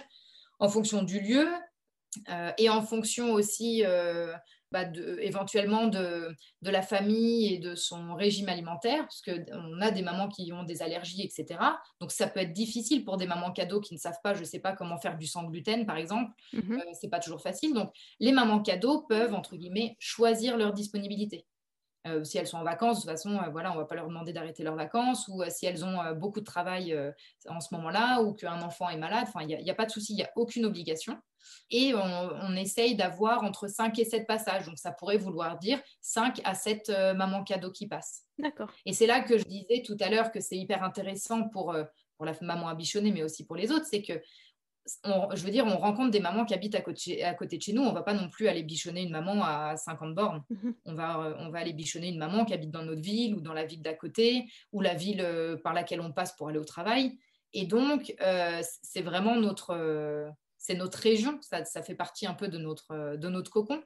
en 0.58 0.68
fonction 0.68 1.02
du 1.02 1.18
lieu 1.18 1.48
euh, 2.28 2.52
et 2.58 2.68
en 2.68 2.82
fonction 2.82 3.32
aussi 3.32 3.84
bah, 4.72 4.84
éventuellement 5.20 5.86
de, 5.86 6.34
la 6.62 6.82
famille 6.82 7.54
et 7.54 7.58
de 7.58 7.76
son 7.76 8.14
régime 8.14 8.48
alimentaire, 8.48 9.02
parce 9.02 9.22
qu'on 9.22 9.80
a 9.80 9.90
des 9.92 10.02
mamans 10.02 10.28
qui 10.28 10.52
ont 10.52 10.64
des 10.64 10.82
allergies, 10.82 11.22
etc. 11.22 11.60
Donc 12.00 12.10
ça 12.10 12.26
peut 12.26 12.40
être 12.40 12.52
difficile 12.52 13.04
pour 13.04 13.16
des 13.16 13.26
mamans 13.26 13.52
cadeaux 13.52 13.80
qui 13.80 13.94
ne 13.94 13.98
savent 13.98 14.18
pas, 14.24 14.34
je 14.34 14.40
ne 14.40 14.44
sais 14.44 14.58
pas 14.58 14.72
comment 14.72 14.98
faire 14.98 15.16
du 15.16 15.26
sans 15.26 15.44
gluten, 15.44 15.86
par 15.86 15.96
exemple. 15.96 16.32
Mhm. 16.52 16.80
Euh, 16.80 16.92
c'est 17.00 17.08
pas 17.08 17.20
toujours 17.20 17.40
facile. 17.40 17.74
Donc 17.74 17.92
les 18.18 18.32
mamans 18.32 18.60
cadeaux 18.60 19.02
peuvent, 19.02 19.34
entre 19.34 19.56
guillemets, 19.56 19.96
choisir 20.00 20.56
leur 20.56 20.72
disponibilité. 20.72 21.46
Euh, 22.08 22.24
si 22.24 22.38
elles 22.38 22.46
sont 22.46 22.58
en 22.58 22.64
vacances, 22.64 22.98
de 22.98 23.02
toute 23.02 23.10
façon, 23.10 23.36
euh, 23.36 23.50
voilà, 23.50 23.70
on 23.70 23.74
ne 23.74 23.80
va 23.80 23.86
pas 23.86 23.94
leur 23.94 24.08
demander 24.08 24.32
d'arrêter 24.32 24.64
leurs 24.64 24.76
vacances, 24.76 25.28
ou 25.28 25.44
si 25.48 25.66
elles 25.66 25.84
ont 25.84 26.12
beaucoup 26.14 26.40
de 26.40 26.44
travail 26.44 26.96
en 27.48 27.60
ce 27.60 27.72
moment-là, 27.74 28.22
ou 28.22 28.32
qu'un 28.34 28.62
enfant 28.62 28.88
est 28.88 28.96
malade, 28.96 29.28
il 29.40 29.46
n'y 29.46 29.70
a, 29.70 29.72
a, 29.72 29.76
pas 29.76 29.86
de 29.86 29.90
souci, 29.90 30.12
il 30.12 30.16
n'y 30.16 30.22
a 30.22 30.30
aucune 30.34 30.64
obligation 30.64 31.16
et 31.70 31.94
on, 31.94 32.56
essaye 32.56 32.94
d'avoir 32.94 33.42
entre 33.42 33.68
5 33.68 33.98
et 33.98 34.04
7 34.04 34.26
passages. 34.26 34.66
Donc, 34.66 34.78
ça 34.78 34.92
pourrait 34.92 35.18
vouloir 35.18 35.58
dire 35.58 35.80
5 36.00 36.40
à 36.44 36.54
7 36.54 36.88
euh, 36.88 37.14
mamans 37.14 37.44
cadeaux 37.44 37.72
qui 37.72 37.86
passent. 37.86 38.24
D'accord. 38.38 38.70
Et 38.84 38.92
c'est 38.92 39.06
là 39.06 39.20
que 39.20 39.36
je 39.36 39.44
disais 39.44 39.82
tout 39.84 39.96
à 40.00 40.08
l'heure 40.08 40.30
que 40.30 40.40
c'est 40.40 40.56
hyper 40.56 40.82
intéressant 40.82 41.48
pour, 41.48 41.72
euh, 41.72 41.84
pour 42.16 42.24
la 42.24 42.34
maman 42.40 42.68
à 42.68 42.76
mais 43.02 43.22
aussi 43.22 43.44
pour 43.44 43.56
les 43.56 43.72
autres. 43.72 43.86
C'est 43.90 44.02
que, 44.02 44.14
je 45.04 45.42
veux 45.42 45.50
dire, 45.50 45.66
on 45.66 45.76
rencontre 45.76 46.10
des 46.10 46.20
mamans 46.20 46.44
qui 46.44 46.54
habitent 46.54 46.76
à 46.76 46.80
côté, 46.80 47.24
à 47.24 47.34
côté 47.34 47.58
de 47.58 47.62
chez 47.62 47.72
nous. 47.72 47.82
On 47.82 47.90
ne 47.90 47.94
va 47.94 48.02
pas 48.02 48.14
non 48.14 48.30
plus 48.30 48.48
aller 48.48 48.62
bichonner 48.62 49.02
une 49.02 49.10
maman 49.10 49.42
à 49.44 49.76
50 49.76 50.14
bornes. 50.14 50.44
Mhm. 50.50 50.74
on, 50.84 50.94
va, 50.94 51.20
euh, 51.20 51.34
on 51.40 51.50
va 51.50 51.58
aller 51.58 51.72
bichonner 51.72 52.08
une 52.08 52.18
maman 52.18 52.44
qui 52.44 52.54
habite 52.54 52.70
dans 52.70 52.84
notre 52.84 53.02
ville 53.02 53.34
ou 53.34 53.40
dans 53.40 53.54
la 53.54 53.64
ville 53.64 53.82
d'à 53.82 53.94
côté 53.94 54.46
ou 54.72 54.80
la 54.80 54.94
ville 54.94 55.58
par 55.64 55.74
laquelle 55.74 56.00
on 56.00 56.12
passe 56.12 56.36
pour 56.36 56.48
aller 56.48 56.58
au 56.58 56.64
travail. 56.64 57.18
Et 57.52 57.66
donc, 57.66 58.14
c'est 58.60 59.02
vraiment 59.02 59.36
notre 59.36 60.34
c'est 60.66 60.74
notre 60.74 60.98
région, 60.98 61.38
ça, 61.42 61.64
fait 61.82 61.94
partie 61.94 62.26
un 62.26 62.34
peu 62.34 62.48
de 62.48 62.58
notre, 62.58 62.90
euh, 62.90 63.16
de 63.16 63.28
notre 63.28 63.52
cocon. 63.52 63.80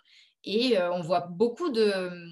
Et 0.45 0.79
euh, 0.79 0.91
on 0.93 1.03
voit 1.03 1.27
beaucoup 1.29 1.71
euh, 1.77 2.27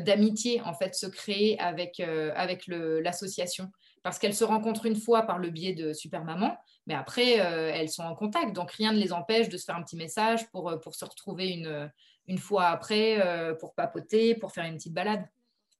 d'amitié 0.00 0.60
en 0.60 0.74
fait 0.74 0.94
se 0.94 1.06
créer 1.06 1.58
avec, 1.58 2.00
avec 2.00 2.66
l'association 2.66 3.70
parce 4.02 4.18
qu'elles 4.18 4.34
se 4.34 4.44
rencontrent 4.44 4.84
une 4.84 4.96
fois 4.96 5.22
par 5.22 5.38
le 5.38 5.48
biais 5.48 5.72
de 5.72 5.94
Super 5.94 6.24
Maman, 6.24 6.58
mais 6.86 6.94
après 6.94 7.36
elles 7.36 7.88
sont 7.88 8.02
en 8.02 8.14
contact, 8.14 8.52
donc 8.54 8.72
rien 8.72 8.92
ne 8.92 8.98
les 8.98 9.12
empêche 9.12 9.48
de 9.48 9.56
se 9.56 9.64
faire 9.64 9.76
un 9.76 9.82
petit 9.82 9.96
message 9.96 10.50
pour, 10.50 10.78
pour 10.82 10.94
se 10.94 11.04
retrouver 11.04 11.48
une, 11.48 11.90
une 12.26 12.38
fois 12.38 12.66
après, 12.66 13.56
pour 13.60 13.72
papoter, 13.74 14.34
pour 14.34 14.52
faire 14.52 14.64
une 14.64 14.76
petite 14.76 14.92
balade. 14.92 15.24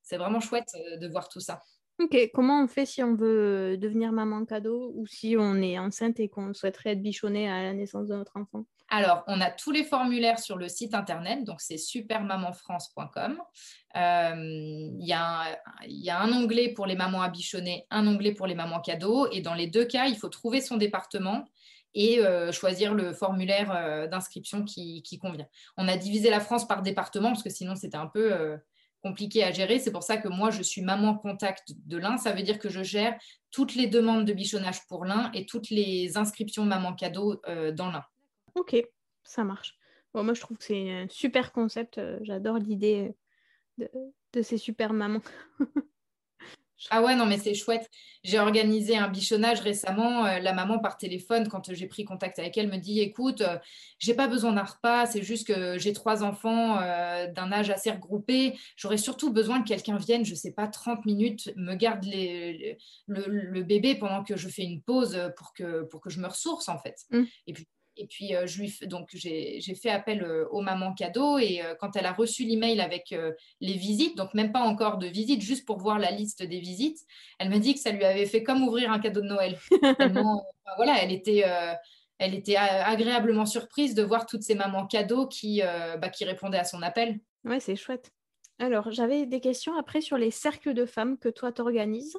C'est 0.02 0.16
vraiment 0.16 0.40
chouette 0.40 0.70
de 1.00 1.08
voir 1.08 1.28
tout 1.28 1.40
ça. 1.40 1.60
Ok, 2.00 2.16
comment 2.34 2.62
on 2.62 2.66
fait 2.66 2.86
si 2.86 3.04
on 3.04 3.14
veut 3.14 3.76
devenir 3.78 4.10
maman 4.10 4.44
cadeau 4.44 4.92
ou 4.96 5.06
si 5.06 5.36
on 5.38 5.62
est 5.62 5.78
enceinte 5.78 6.18
et 6.18 6.28
qu'on 6.28 6.52
souhaiterait 6.52 6.90
être 6.90 7.02
bichonné 7.02 7.48
à 7.48 7.62
la 7.62 7.72
naissance 7.72 8.08
de 8.08 8.16
notre 8.16 8.36
enfant? 8.36 8.64
Alors, 8.88 9.24
on 9.28 9.40
a 9.40 9.50
tous 9.50 9.70
les 9.70 9.84
formulaires 9.84 10.38
sur 10.38 10.56
le 10.56 10.68
site 10.68 10.94
internet, 10.94 11.44
donc 11.44 11.60
c'est 11.60 11.78
supermamanfrance.com. 11.78 13.40
Euh, 13.96 14.34
il 14.36 15.06
y, 15.06 15.12
a 15.12 16.20
un 16.20 16.32
onglet 16.32 16.70
pour 16.70 16.86
les 16.86 16.96
mamans 16.96 17.22
à 17.22 17.28
bichonner, 17.28 17.86
un 17.90 18.06
onglet 18.06 18.32
pour 18.32 18.46
les 18.46 18.54
mamans 18.54 18.80
cadeaux, 18.80 19.28
et 19.30 19.40
dans 19.40 19.54
les 19.54 19.68
deux 19.68 19.84
cas, 19.84 20.06
il 20.06 20.16
faut 20.16 20.28
trouver 20.28 20.60
son 20.60 20.76
département 20.76 21.44
et 21.94 22.20
euh, 22.20 22.50
choisir 22.50 22.92
le 22.92 23.12
formulaire 23.12 23.72
euh, 23.74 24.06
d'inscription 24.08 24.64
qui, 24.64 25.02
convient. 25.20 25.46
On 25.76 25.86
a 25.86 25.96
divisé 25.96 26.28
la 26.28 26.40
France 26.40 26.66
par 26.66 26.82
département 26.82 27.28
parce 27.30 27.44
que 27.44 27.50
sinon 27.50 27.76
c'était 27.76 27.96
un 27.96 28.08
peu 28.08 28.58
compliqué 29.04 29.44
à 29.44 29.52
gérer. 29.52 29.78
C'est 29.78 29.92
pour 29.92 30.02
ça 30.02 30.16
que 30.16 30.28
moi, 30.28 30.50
je 30.50 30.62
suis 30.62 30.80
maman 30.80 31.14
contact 31.16 31.74
de 31.86 31.98
l'un. 31.98 32.16
Ça 32.16 32.32
veut 32.32 32.42
dire 32.42 32.58
que 32.58 32.70
je 32.70 32.82
gère 32.82 33.16
toutes 33.50 33.74
les 33.74 33.86
demandes 33.86 34.24
de 34.24 34.32
bichonnage 34.32 34.86
pour 34.88 35.04
l'un 35.04 35.30
et 35.32 35.44
toutes 35.44 35.68
les 35.68 36.16
inscriptions 36.16 36.64
maman 36.64 36.94
cadeau 36.94 37.40
euh, 37.46 37.70
dans 37.70 37.90
l'un. 37.90 38.04
Ok, 38.54 38.76
ça 39.22 39.44
marche. 39.44 39.76
Bon, 40.14 40.24
moi, 40.24 40.32
je 40.32 40.40
trouve 40.40 40.56
que 40.56 40.64
c'est 40.64 40.90
un 40.90 41.06
super 41.10 41.52
concept. 41.52 41.98
Euh, 41.98 42.18
J'adore 42.22 42.56
l'idée 42.56 43.14
de, 43.76 43.90
de 44.32 44.42
ces 44.42 44.56
super 44.56 44.94
mamans. 44.94 45.22
Ah 46.90 47.02
ouais, 47.02 47.14
non, 47.14 47.26
mais 47.26 47.38
c'est 47.38 47.54
chouette. 47.54 47.90
J'ai 48.24 48.38
organisé 48.38 48.96
un 48.96 49.08
bichonnage 49.08 49.60
récemment. 49.60 50.24
Euh, 50.24 50.38
la 50.38 50.52
maman 50.52 50.78
par 50.78 50.96
téléphone, 50.96 51.48
quand 51.48 51.72
j'ai 51.72 51.86
pris 51.86 52.04
contact 52.04 52.38
avec 52.38 52.56
elle, 52.56 52.68
me 52.68 52.78
dit 52.78 53.00
écoute, 53.00 53.42
euh, 53.42 53.58
j'ai 53.98 54.14
pas 54.14 54.28
besoin 54.28 54.52
d'un 54.52 54.64
repas, 54.64 55.06
c'est 55.06 55.22
juste 55.22 55.46
que 55.46 55.78
j'ai 55.78 55.92
trois 55.92 56.22
enfants 56.22 56.80
euh, 56.80 57.30
d'un 57.30 57.52
âge 57.52 57.70
assez 57.70 57.90
regroupé. 57.90 58.58
J'aurais 58.76 58.96
surtout 58.96 59.32
besoin 59.32 59.62
que 59.62 59.68
quelqu'un 59.68 59.98
vienne, 59.98 60.24
je 60.24 60.34
sais 60.34 60.52
pas, 60.52 60.66
30 60.66 61.04
minutes, 61.04 61.52
me 61.56 61.74
garde 61.74 62.04
les, 62.04 62.78
le, 63.06 63.24
le, 63.26 63.62
bébé 63.62 63.94
pendant 63.94 64.24
que 64.24 64.36
je 64.36 64.48
fais 64.48 64.64
une 64.64 64.80
pause 64.80 65.18
pour 65.36 65.52
que, 65.52 65.82
pour 65.82 66.00
que 66.00 66.10
je 66.10 66.20
me 66.20 66.26
ressource 66.26 66.68
en 66.68 66.78
fait. 66.78 66.96
Mm. 67.10 67.24
Et 67.46 67.52
puis 67.52 67.68
et 67.96 68.06
puis, 68.06 68.34
euh, 68.34 68.46
je 68.46 68.60
lui 68.60 68.78
donc 68.86 69.08
j'ai 69.12 69.60
fait 69.80 69.90
appel 69.90 70.22
euh, 70.22 70.46
aux 70.50 70.60
mamans 70.60 70.94
cadeaux 70.94 71.38
et 71.38 71.62
euh, 71.62 71.74
quand 71.78 71.96
elle 71.96 72.06
a 72.06 72.12
reçu 72.12 72.44
l'email 72.44 72.80
avec 72.80 73.14
les 73.60 73.74
visites, 73.74 74.16
donc 74.16 74.34
même 74.34 74.52
pas 74.52 74.60
encore 74.60 74.98
de 74.98 75.06
visites, 75.06 75.42
juste 75.42 75.64
pour 75.66 75.78
voir 75.78 75.98
la 75.98 76.10
liste 76.10 76.42
des 76.42 76.60
visites, 76.60 77.00
elle 77.38 77.50
m'a 77.50 77.58
dit 77.58 77.74
que 77.74 77.80
ça 77.80 77.90
lui 77.90 78.04
avait 78.04 78.26
fait 78.26 78.42
comme 78.42 78.62
ouvrir 78.62 78.90
un 78.90 78.98
cadeau 78.98 79.20
de 79.20 79.26
Noël. 79.26 79.58
voilà, 80.76 81.02
elle 81.02 81.12
était, 81.12 81.44
elle 82.18 82.34
était 82.34 82.56
agréablement 82.56 83.46
surprise 83.46 83.94
de 83.94 84.02
voir 84.02 84.26
toutes 84.26 84.42
ces 84.42 84.54
mamans 84.54 84.86
cadeaux 84.86 85.26
qui, 85.26 85.60
bah, 85.60 86.08
qui 86.08 86.24
répondaient 86.24 86.58
à 86.58 86.64
son 86.64 86.82
appel. 86.82 87.20
Ouais, 87.44 87.60
c'est 87.60 87.76
chouette. 87.76 88.10
Alors, 88.58 88.90
j'avais 88.90 89.26
des 89.26 89.40
questions 89.40 89.76
après 89.76 90.00
sur 90.00 90.16
les 90.16 90.30
cercles 90.30 90.74
de 90.74 90.86
femmes 90.86 91.18
que 91.18 91.28
toi 91.28 91.52
t'organises. 91.52 92.16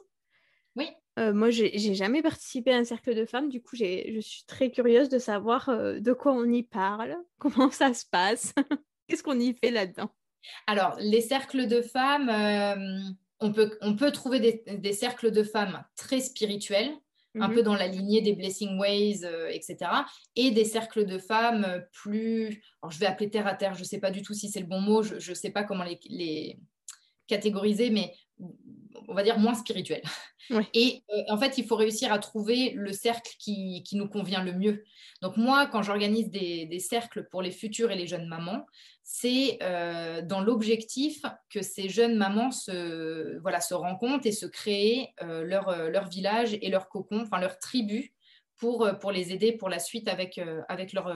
Oui. 0.75 0.89
Euh, 1.17 1.33
moi, 1.33 1.49
j'ai 1.49 1.95
jamais 1.95 2.21
participé 2.21 2.73
à 2.73 2.77
un 2.77 2.83
cercle 2.83 3.15
de 3.15 3.25
femmes, 3.25 3.49
du 3.49 3.61
coup, 3.61 3.75
je 3.75 4.19
suis 4.19 4.43
très 4.47 4.69
curieuse 4.69 5.07
de 5.07 5.17
savoir 5.17 5.69
euh, 5.69 5.99
de 5.99 6.11
quoi 6.11 6.33
on 6.33 6.45
y 6.51 6.63
parle, 6.63 7.15
comment 7.37 7.71
ça 7.71 7.93
se 7.93 8.05
passe, 8.05 8.53
qu'est-ce 9.07 9.23
qu'on 9.23 9.39
y 9.39 9.53
fait 9.53 9.71
là-dedans? 9.71 10.09
Alors, 10.67 10.95
les 10.99 11.21
cercles 11.21 11.67
de 11.67 11.81
femmes, 11.81 12.29
euh, 12.29 12.99
on, 13.39 13.51
peut, 13.51 13.77
on 13.81 13.95
peut 13.95 14.11
trouver 14.11 14.63
des, 14.67 14.93
cercles 14.93 15.31
de 15.31 15.43
femmes 15.43 15.83
très 15.95 16.19
spirituels, 16.19 16.91
un 17.37 17.49
peu 17.49 17.59
mhm. 17.59 17.63
dans 17.63 17.75
la 17.75 17.87
lignée 17.87 18.21
des 18.21 18.33
Blessing 18.33 18.79
Ways, 18.79 19.25
etc. 19.49 19.77
Et 20.35 20.51
des 20.51 20.63
cercles 20.63 21.05
de 21.05 21.17
femmes 21.17 21.83
plus, 21.91 22.63
alors 22.81 22.91
je 22.91 22.99
vais 22.99 23.07
appeler 23.07 23.29
terre 23.29 23.47
à 23.47 23.55
terre, 23.55 23.73
je 23.73 23.81
ne 23.81 23.85
sais 23.85 23.99
pas 23.99 24.11
du 24.11 24.21
tout 24.21 24.33
si 24.33 24.49
c'est 24.49 24.61
le 24.61 24.67
bon 24.67 24.79
mot, 24.79 25.01
je 25.01 25.15
ne 25.15 25.35
sais 25.35 25.49
pas 25.49 25.63
comment 25.63 25.83
les, 25.83 25.99
les 26.07 26.59
catégoriser, 27.27 27.89
mais 27.89 28.13
on 29.07 29.13
va 29.13 29.23
dire, 29.23 29.37
moins 29.39 29.53
spirituel. 29.53 30.01
Et 30.73 31.03
euh, 31.11 31.21
en 31.29 31.37
fait, 31.37 31.57
il 31.57 31.65
faut 31.65 31.75
réussir 31.75 32.13
à 32.13 32.19
trouver 32.19 32.71
le 32.75 32.93
cercle 32.93 33.31
qui, 33.39 33.83
nous 33.93 34.07
convient 34.07 34.43
le 34.43 34.53
mieux. 34.53 34.83
Donc 35.21 35.37
moi, 35.37 35.67
quand 35.67 35.81
j'organise 35.81 36.29
des, 36.29 36.79
cercles 36.79 37.27
pour 37.31 37.41
les 37.41 37.51
futures 37.51 37.91
et 37.91 37.95
les 37.95 38.07
jeunes 38.07 38.27
mamans, 38.27 38.65
c'est 39.03 39.57
euh, 39.61 40.21
dans 40.21 40.41
l'objectif 40.41 41.21
que 41.49 41.61
ces 41.61 41.89
jeunes 41.89 42.15
mamans 42.15 42.51
se, 42.51 43.39
voilà, 43.39 43.61
se 43.61 43.73
rencontrent 43.73 44.25
et 44.25 44.31
se 44.31 44.45
créent 44.45 45.13
euh, 45.21 45.43
leur, 45.43 45.89
leur 45.89 46.07
village 46.07 46.57
et 46.61 46.69
leur 46.69 46.89
cocon, 46.89 47.21
enfin 47.21 47.39
leur 47.39 47.57
tribu, 47.59 48.13
pour, 48.57 48.89
pour 48.99 49.11
les 49.11 49.33
aider 49.33 49.51
pour 49.51 49.69
la 49.69 49.79
suite 49.79 50.07
avec, 50.07 50.39
avec 50.69 50.93
leur, 50.93 51.13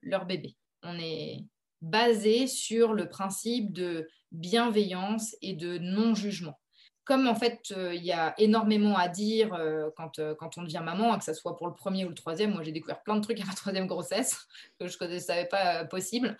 leur 0.00 0.26
bébé. 0.26 0.56
On 0.82 0.98
est 0.98 1.44
basé 1.80 2.48
sur 2.48 2.92
le 2.92 3.08
principe 3.08 3.72
de 3.72 4.08
bienveillance 4.32 5.36
et 5.42 5.54
de 5.54 5.78
non-jugement 5.78 6.58
comme 7.04 7.26
en 7.26 7.34
fait, 7.34 7.72
euh, 7.76 7.94
il 7.94 8.04
y 8.04 8.12
a 8.12 8.34
énormément 8.38 8.96
à 8.96 9.08
dire 9.08 9.54
euh, 9.54 9.90
quand, 9.96 10.18
euh, 10.18 10.34
quand, 10.34 10.56
on 10.56 10.62
devient 10.62 10.82
maman, 10.84 11.18
que 11.18 11.24
ce 11.24 11.34
soit 11.34 11.56
pour 11.56 11.66
le 11.66 11.74
premier 11.74 12.04
ou 12.04 12.08
le 12.08 12.14
troisième, 12.14 12.52
moi 12.52 12.62
j'ai 12.62 12.70
découvert 12.70 13.02
plein 13.02 13.16
de 13.16 13.20
trucs 13.20 13.40
à 13.40 13.44
ma 13.44 13.54
troisième 13.54 13.86
grossesse 13.86 14.46
que 14.78 14.86
je 14.86 15.02
ne 15.04 15.18
savais 15.18 15.46
pas 15.46 15.84
possible, 15.84 16.36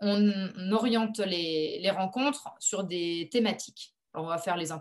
on 0.00 0.72
oriente 0.72 1.18
les, 1.18 1.90
rencontres 1.90 2.48
sur 2.58 2.84
des 2.84 3.28
thématiques 3.32 3.94
on 4.14 4.26
va 4.26 4.38
faire 4.38 4.56
les, 4.56 4.72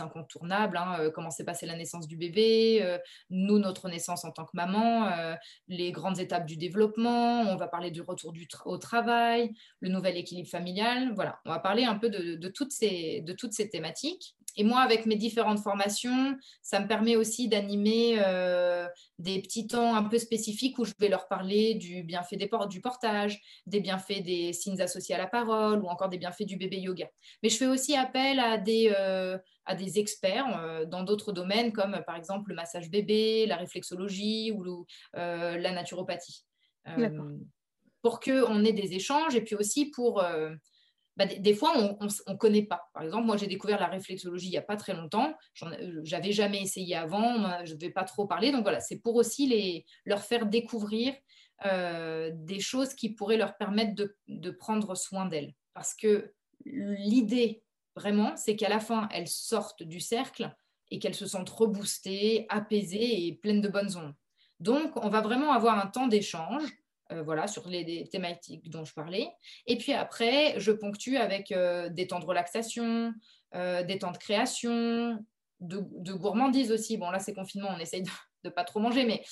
incontournables, 0.00 0.76
hein, 0.76 0.96
euh, 1.00 1.10
comment 1.10 1.30
s'est 1.30 1.44
passée 1.44 1.66
la 1.66 1.76
naissance 1.76 2.06
du 2.06 2.16
bébé, 2.16 2.80
euh, 2.82 2.98
nous, 3.30 3.58
notre 3.58 3.88
naissance 3.88 4.24
en 4.24 4.30
tant 4.30 4.44
que 4.44 4.52
maman, 4.54 5.08
euh, 5.08 5.34
les 5.68 5.92
grandes 5.92 6.18
étapes 6.18 6.46
du 6.46 6.56
développement, 6.56 7.42
on 7.42 7.56
va 7.56 7.68
parler 7.68 7.90
du 7.90 8.00
retour 8.00 8.32
au 8.64 8.78
travail, 8.78 9.50
le 9.80 9.88
nouvel 9.88 10.16
équilibre 10.16 10.48
familial. 10.48 11.12
Voilà, 11.14 11.40
on 11.44 11.50
va 11.50 11.58
parler 11.58 11.84
un 11.84 11.96
peu 11.96 12.08
de, 12.08 12.48
toutes, 12.48 12.72
ces, 12.72 13.22
de 13.22 13.32
toutes 13.32 13.52
ces 13.52 13.68
thématiques. 13.68 14.36
Et 14.56 14.64
moi, 14.64 14.80
avec 14.80 15.06
mes 15.06 15.16
différentes 15.16 15.60
formations, 15.60 16.36
ça 16.62 16.80
me 16.80 16.86
permet 16.86 17.16
aussi 17.16 17.48
d'animer 17.48 18.16
euh, 18.18 18.86
des 19.18 19.40
petits 19.40 19.66
temps 19.66 19.94
un 19.94 20.02
peu 20.04 20.18
spécifiques 20.18 20.78
où 20.78 20.84
je 20.84 20.92
vais 20.98 21.08
leur 21.08 21.28
parler 21.28 21.74
du 21.74 22.02
bienfait 22.02 22.36
des 22.36 22.50
du 22.68 22.80
portage, 22.80 23.40
des 23.66 23.80
bienfaits 23.80 24.22
des 24.22 24.52
signes 24.52 24.80
associés 24.80 25.14
à 25.14 25.18
la 25.18 25.26
parole 25.26 25.82
ou 25.82 25.88
encore 25.88 26.08
des 26.08 26.18
bienfaits 26.18 26.44
du 26.44 26.56
bébé 26.56 26.78
yoga. 26.78 27.08
Mais 27.42 27.48
je 27.48 27.56
fais 27.56 27.66
aussi 27.66 27.96
appel 27.96 28.38
à 28.40 28.58
des, 28.58 28.92
euh, 28.98 29.38
à 29.66 29.74
des 29.74 29.98
experts 29.98 30.58
euh, 30.58 30.84
dans 30.84 31.02
d'autres 31.02 31.32
domaines 31.32 31.72
comme 31.72 32.02
par 32.06 32.16
exemple 32.16 32.50
le 32.50 32.56
massage 32.56 32.90
bébé, 32.90 33.46
la 33.46 33.56
réflexologie 33.56 34.52
ou 34.52 34.86
la 35.14 35.72
naturopathie. 35.72 36.44
pour 38.02 38.20
qu'on 38.20 38.64
ait 38.64 38.72
des 38.72 38.94
échanges 38.94 39.34
et 39.34 39.42
puis 39.42 39.54
aussi 39.54 39.90
pour 39.90 40.22
bah, 41.20 41.26
des, 41.26 41.52
fois, 41.52 41.74
on 41.76 42.06
ne 42.32 42.36
connaît 42.38 42.62
pas. 42.62 42.88
Par 42.94 43.02
exemple, 43.02 43.26
moi, 43.26 43.36
j'ai 43.36 43.46
découvert 43.46 43.78
la 43.78 43.88
réflexologie 43.88 44.46
il 44.46 44.52
n'y 44.52 44.56
a 44.56 44.62
pas 44.62 44.76
très 44.76 44.94
longtemps. 44.94 45.34
Euh, 45.64 46.00
j'avais 46.02 46.32
jamais 46.32 46.62
essayé 46.62 46.96
avant. 46.96 47.62
Je 47.66 47.74
ne 47.74 47.78
vais 47.78 47.90
pas 47.90 48.04
trop 48.04 48.26
parler. 48.26 48.52
Donc 48.52 48.62
voilà, 48.62 48.80
c'est 48.80 49.00
pour 49.00 49.16
aussi 49.16 49.46
les, 49.46 49.84
leur 50.06 50.22
faire 50.22 50.46
découvrir 50.46 51.14
euh, 51.66 52.30
des 52.32 52.58
choses 52.58 52.94
qui 52.94 53.10
pourraient 53.10 53.36
leur 53.36 53.58
permettre 53.58 53.94
de, 53.94 54.16
de 54.28 54.50
prendre 54.50 54.94
soin 54.94 55.26
d'elles. 55.26 55.52
Parce 55.74 55.94
que 55.94 56.32
l'idée, 56.64 57.62
vraiment, 57.94 58.34
c'est 58.36 58.56
qu'à 58.56 58.70
la 58.70 58.80
fin, 58.80 59.06
elles 59.12 59.28
sortent 59.28 59.82
du 59.82 60.00
cercle 60.00 60.50
et 60.90 60.98
qu'elles 60.98 61.14
se 61.14 61.26
sentent 61.26 61.50
reboostées, 61.50 62.46
apaisées 62.48 63.26
et 63.26 63.34
pleines 63.34 63.60
de 63.60 63.68
bonnes 63.68 63.94
ondes. 63.94 64.14
Donc, 64.58 64.96
on 65.04 65.10
va 65.10 65.20
vraiment 65.20 65.52
avoir 65.52 65.78
un 65.78 65.86
temps 65.86 66.06
d'échange 66.06 66.62
euh, 67.12 67.22
voilà, 67.22 67.46
sur 67.48 67.68
les, 67.68 68.08
thématiques 68.08 68.70
dont 68.70 68.84
je 68.84 68.94
parlais. 68.94 69.28
Et 69.66 69.76
puis 69.76 69.92
après, 69.92 70.54
je 70.58 70.70
ponctue 70.70 71.16
avec 71.16 71.50
euh, 71.50 71.88
des 71.88 72.06
temps 72.06 72.20
de 72.20 72.24
relaxation, 72.24 73.12
euh, 73.54 73.82
des 73.82 73.98
temps 73.98 74.12
de 74.12 74.18
création, 74.18 75.18
de, 75.60 76.12
gourmandise 76.12 76.70
aussi. 76.70 76.96
Bon, 76.96 77.10
là, 77.10 77.18
c'est 77.18 77.34
confinement, 77.34 77.70
on 77.74 77.78
essaye 77.78 78.02
de 78.02 78.10
ne 78.44 78.50
pas 78.50 78.64
trop 78.64 78.80
manger, 78.80 79.04
mais 79.04 79.22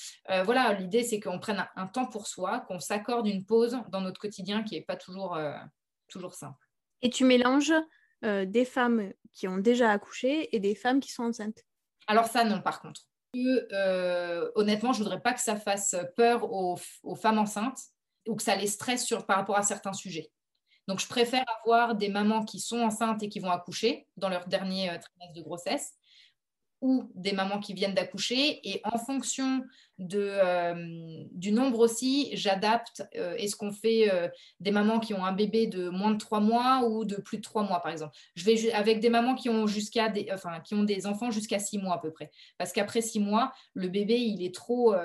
voilà, 0.43 0.73
l'idée, 0.73 1.03
c'est 1.03 1.19
qu'on 1.19 1.39
prenne 1.39 1.65
un, 1.75 1.87
temps 1.87 2.05
pour 2.05 2.27
soi, 2.27 2.59
qu'on 2.67 2.79
s'accorde 2.79 3.27
une 3.27 3.45
pause 3.45 3.79
dans 3.89 4.01
notre 4.01 4.19
quotidien 4.19 4.63
qui 4.63 4.75
n'est 4.75 4.83
pas 4.83 4.95
toujours, 4.95 5.39
toujours 6.07 6.35
simple. 6.35 6.63
Et 7.01 7.09
tu 7.09 7.23
mélanges 7.23 7.73
des 8.21 8.65
femmes 8.65 9.11
qui 9.31 9.47
ont 9.47 9.57
déjà 9.57 9.89
accouché 9.89 10.55
et 10.55 10.59
des 10.59 10.75
femmes 10.75 10.99
qui 10.99 11.11
sont 11.11 11.23
enceintes? 11.23 11.65
Alors 12.05 12.27
ça, 12.27 12.43
non, 12.43 12.61
par 12.61 12.81
contre 12.81 13.08
euh, 13.35 14.49
honnêtement, 14.55 14.93
je 14.93 14.99
voudrais 14.99 15.21
pas 15.21 15.33
que 15.33 15.41
ça 15.41 15.55
fasse 15.55 15.95
peur 16.15 16.51
aux, 16.51 16.77
femmes 17.15 17.39
enceintes 17.39 17.79
ou 18.27 18.35
que 18.35 18.43
ça 18.43 18.55
les 18.55 18.67
stresse 18.67 19.07
par 19.27 19.37
rapport 19.37 19.57
à 19.57 19.63
certains 19.63 19.93
sujets. 19.93 20.31
Donc, 20.87 20.99
je 20.99 21.07
préfère 21.07 21.45
avoir 21.63 21.95
des 21.95 22.09
mamans 22.09 22.43
qui 22.43 22.59
sont 22.59 22.81
enceintes 22.81 23.21
et 23.21 23.29
qui 23.29 23.39
vont 23.39 23.51
accoucher 23.51 24.07
dans 24.17 24.29
leur 24.29 24.47
dernier 24.47 24.89
euh, 24.89 24.97
trimestre 24.97 25.33
de 25.35 25.41
grossesse 25.41 25.93
ou 26.81 27.11
des 27.13 27.33
mamans 27.33 27.59
qui 27.59 27.73
viennent 27.73 27.93
d'accoucher. 27.93 28.59
Et 28.63 28.81
en 28.83 28.97
fonction 28.97 29.63
de, 29.97 30.19
euh, 30.19 31.23
du 31.31 31.51
nombre 31.51 31.79
aussi, 31.79 32.29
j'adapte. 32.33 33.03
Euh, 33.15 33.35
est-ce 33.35 33.55
qu'on 33.55 33.71
fait 33.71 34.11
euh, 34.11 34.29
des 34.59 34.71
mamans 34.71 34.99
qui 34.99 35.13
ont 35.13 35.25
un 35.25 35.33
bébé 35.33 35.67
de 35.67 35.89
moins 35.89 36.11
de 36.11 36.17
trois 36.17 36.39
mois 36.39 36.87
ou 36.87 37.03
de 37.03 37.17
plus 37.17 37.37
de 37.37 37.41
trois 37.41 37.63
mois, 37.63 37.81
par 37.81 37.91
exemple 37.91 38.15
Je 38.35 38.45
vais 38.45 38.71
avec 38.71 38.99
des 39.01 39.09
mamans 39.09 39.35
qui 39.35 39.49
ont, 39.49 39.67
jusqu'à 39.67 40.09
des, 40.09 40.29
enfin, 40.33 40.61
qui 40.61 40.73
ont 40.73 40.83
des 40.83 41.05
enfants 41.05 41.31
jusqu'à 41.31 41.59
six 41.59 41.77
mois 41.77 41.95
à 41.95 41.99
peu 41.99 42.11
près. 42.11 42.31
Parce 42.57 42.71
qu'après 42.71 43.01
six 43.01 43.19
mois, 43.19 43.51
le 43.73 43.89
bébé, 43.89 44.17
il 44.17 44.43
est 44.43 44.55
trop... 44.55 44.95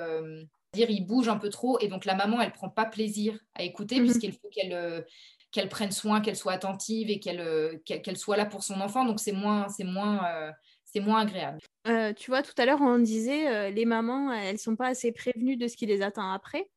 dire 0.73 0.89
il 0.89 1.05
bouge 1.05 1.29
un 1.29 1.37
peu 1.37 1.49
trop 1.49 1.79
et 1.79 1.87
donc 1.87 2.03
la 2.03 2.15
maman 2.15 2.41
elle 2.41 2.51
prend 2.51 2.67
pas 2.67 2.83
plaisir 2.83 3.39
à 3.53 3.63
écouter 3.63 3.97
mhm. 3.97 4.05
puisqu'il 4.05 4.33
faut 4.33 4.49
qu'elle 4.49 5.05
qu'elle 5.53 5.69
prenne 5.69 5.91
soin, 5.91 6.19
qu'elle 6.19 6.35
soit 6.35 6.51
attentive 6.51 7.09
et 7.09 7.19
qu'elle 7.19 7.79
qu'elle 7.85 8.17
soit 8.17 8.35
là 8.35 8.45
pour 8.45 8.61
son 8.61 8.81
enfant. 8.81 9.05
Donc 9.05 9.21
c'est 9.21 9.31
moins, 9.31 9.69
c'est 9.69 9.85
moins, 9.85 10.51
c'est 10.95 11.01
moins 11.01 11.21
agréable. 11.21 11.59
Euh, 11.87 12.13
tu 12.13 12.31
vois, 12.31 12.41
tout 12.41 12.53
à 12.57 12.65
l'heure, 12.65 12.79
on 12.79 12.99
disait 12.99 13.49
euh, 13.49 13.69
les 13.69 13.83
mamans, 13.83 14.31
elles 14.31 14.57
sont 14.57 14.77
pas 14.77 14.87
assez 14.87 15.11
prévenues 15.11 15.57
de 15.57 15.67
ce 15.67 15.75
qui 15.75 15.85
les 15.85 16.01
attend 16.01 16.31
après. 16.31 16.69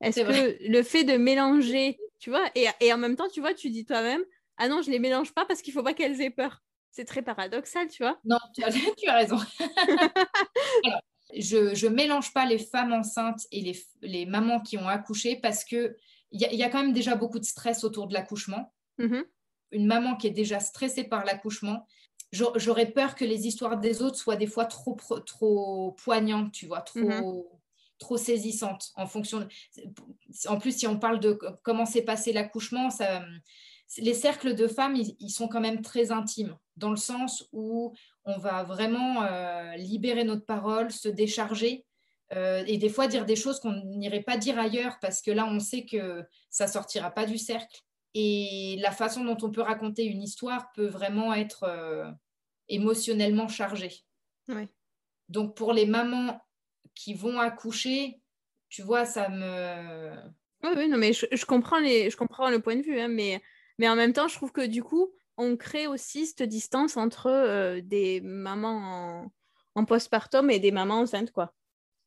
Est-ce 0.00 0.20
que 0.20 0.70
le 0.70 0.82
fait 0.84 1.02
de 1.02 1.16
mélanger, 1.16 1.98
tu 2.20 2.30
vois, 2.30 2.44
et, 2.54 2.92
en 2.92 2.98
même 2.98 3.16
temps, 3.16 3.28
tu 3.28 3.40
vois, 3.40 3.52
tu 3.52 3.70
dis 3.70 3.84
toi-même, 3.84 4.22
ah 4.58 4.68
non, 4.68 4.80
je 4.80 4.90
les 4.92 5.00
mélange 5.00 5.32
pas 5.32 5.44
parce 5.44 5.60
qu'il 5.60 5.72
faut 5.72 5.82
pas 5.82 5.94
qu'elles 5.94 6.20
aient 6.20 6.30
peur. 6.30 6.62
C'est 6.92 7.04
très 7.04 7.22
paradoxal, 7.22 7.88
tu 7.88 8.04
vois. 8.04 8.16
Non, 8.24 8.38
tu 8.54 8.62
as, 8.62 8.70
tu 8.96 9.08
as 9.08 9.16
raison. 9.16 9.38
je 11.36 11.86
ne 11.86 11.92
mélange 11.92 12.32
pas 12.32 12.46
les 12.46 12.58
femmes 12.58 12.92
enceintes 12.92 13.40
et 13.50 13.60
les, 13.60 13.76
les 14.02 14.24
mamans 14.24 14.60
qui 14.60 14.78
ont 14.78 14.86
accouché 14.86 15.34
parce 15.36 15.64
qu'il 15.64 15.96
y, 16.30 16.44
y, 16.44 16.62
a 16.62 16.68
quand 16.68 16.82
même 16.82 16.92
déjà 16.92 17.16
beaucoup 17.16 17.40
de 17.40 17.44
stress 17.44 17.82
autour 17.82 18.06
de 18.06 18.14
l'accouchement. 18.14 18.72
Mm-hmm. 19.00 19.24
Une 19.72 19.86
maman 19.86 20.14
qui 20.14 20.28
est 20.28 20.32
déjà 20.32 20.60
stressée 20.60 21.02
par 21.02 21.24
l'accouchement, 21.24 21.84
j'aurais 22.34 22.90
peur 22.90 23.14
que 23.14 23.24
les 23.24 23.46
histoires 23.46 23.78
des 23.78 24.02
autres 24.02 24.16
soient 24.16 24.36
des 24.36 24.46
fois 24.46 24.66
trop, 24.66 24.96
trop 25.24 25.92
poignantes, 25.92 26.52
tu 26.52 26.66
vois, 26.66 26.80
trop, 26.80 27.00
mhm. 27.00 27.44
trop 27.98 28.16
saisissante 28.16 28.92
en 28.96 29.06
fonction. 29.06 29.46
En 30.46 30.58
plus, 30.58 30.76
si 30.76 30.86
on 30.86 30.98
parle 30.98 31.20
de 31.20 31.38
comment 31.62 31.86
s'est 31.86 32.02
passé 32.02 32.32
l'accouchement, 32.32 32.88
les 33.98 34.14
cercles 34.14 34.54
de 34.54 34.66
femmes, 34.66 34.96
ils, 34.96 35.30
sont 35.30 35.48
quand 35.48 35.60
même 35.60 35.82
très 35.82 36.10
intimes, 36.10 36.56
dans 36.76 36.90
le 36.90 36.96
sens 36.96 37.48
où 37.52 37.94
on 38.24 38.38
va 38.38 38.64
vraiment 38.64 39.22
euh, 39.22 39.76
libérer 39.76 40.24
notre 40.24 40.44
parole, 40.44 40.90
se 40.90 41.08
décharger. 41.08 41.86
Euh, 42.32 42.64
et 42.66 42.78
des 42.78 42.88
fois 42.88 43.06
dire 43.06 43.26
des 43.26 43.36
choses 43.36 43.60
qu'on 43.60 43.82
n'irait 43.84 44.22
pas 44.22 44.38
dire 44.38 44.58
ailleurs 44.58 44.98
parce 44.98 45.20
que 45.20 45.30
là 45.30 45.46
on 45.46 45.60
sait 45.60 45.84
que 45.84 46.24
ça 46.48 46.66
sortira 46.66 47.10
pas 47.10 47.26
du 47.26 47.36
cercle 47.36 47.84
et 48.14 48.76
la 48.80 48.92
façon 48.92 49.24
dont 49.24 49.36
on 49.42 49.50
peut 49.50 49.60
raconter 49.60 50.04
une 50.04 50.22
histoire 50.22 50.72
peut 50.72 50.86
vraiment 50.86 51.34
être 51.34 51.64
euh, 51.64 52.10
émotionnellement 52.68 53.48
chargée. 53.48 54.04
Donc 55.28 55.56
pour 55.56 55.72
les 55.72 55.86
mamans 55.86 56.40
qui 56.94 57.14
vont 57.14 57.38
accoucher, 57.38 58.20
tu 58.68 58.82
vois, 58.82 59.04
ça 59.04 59.28
me... 59.28 60.10
Oui, 60.62 60.70
oui, 60.76 60.88
non, 60.88 60.96
mais 60.96 61.12
je, 61.12 61.44
comprends, 61.44 61.78
les, 61.78 62.10
je 62.10 62.16
comprends 62.16 62.48
le 62.50 62.60
point 62.60 62.76
de 62.76 62.82
vue, 62.82 62.98
hein, 62.98 63.08
mais, 63.08 63.42
mais 63.78 63.88
en 63.88 63.96
même 63.96 64.12
temps, 64.12 64.28
je 64.28 64.34
trouve 64.34 64.52
que 64.52 64.66
du 64.66 64.82
coup, 64.82 65.12
on 65.36 65.56
crée 65.56 65.86
aussi 65.86 66.26
cette 66.26 66.42
distance 66.42 66.96
entre 66.96 67.26
euh, 67.26 67.80
des 67.82 68.20
mamans 68.22 68.78
en, 68.78 69.32
en 69.74 69.84
postpartum 69.84 70.50
et 70.50 70.60
des 70.60 70.72
mamans 70.72 71.00
enceintes, 71.00 71.32
quoi. 71.32 71.52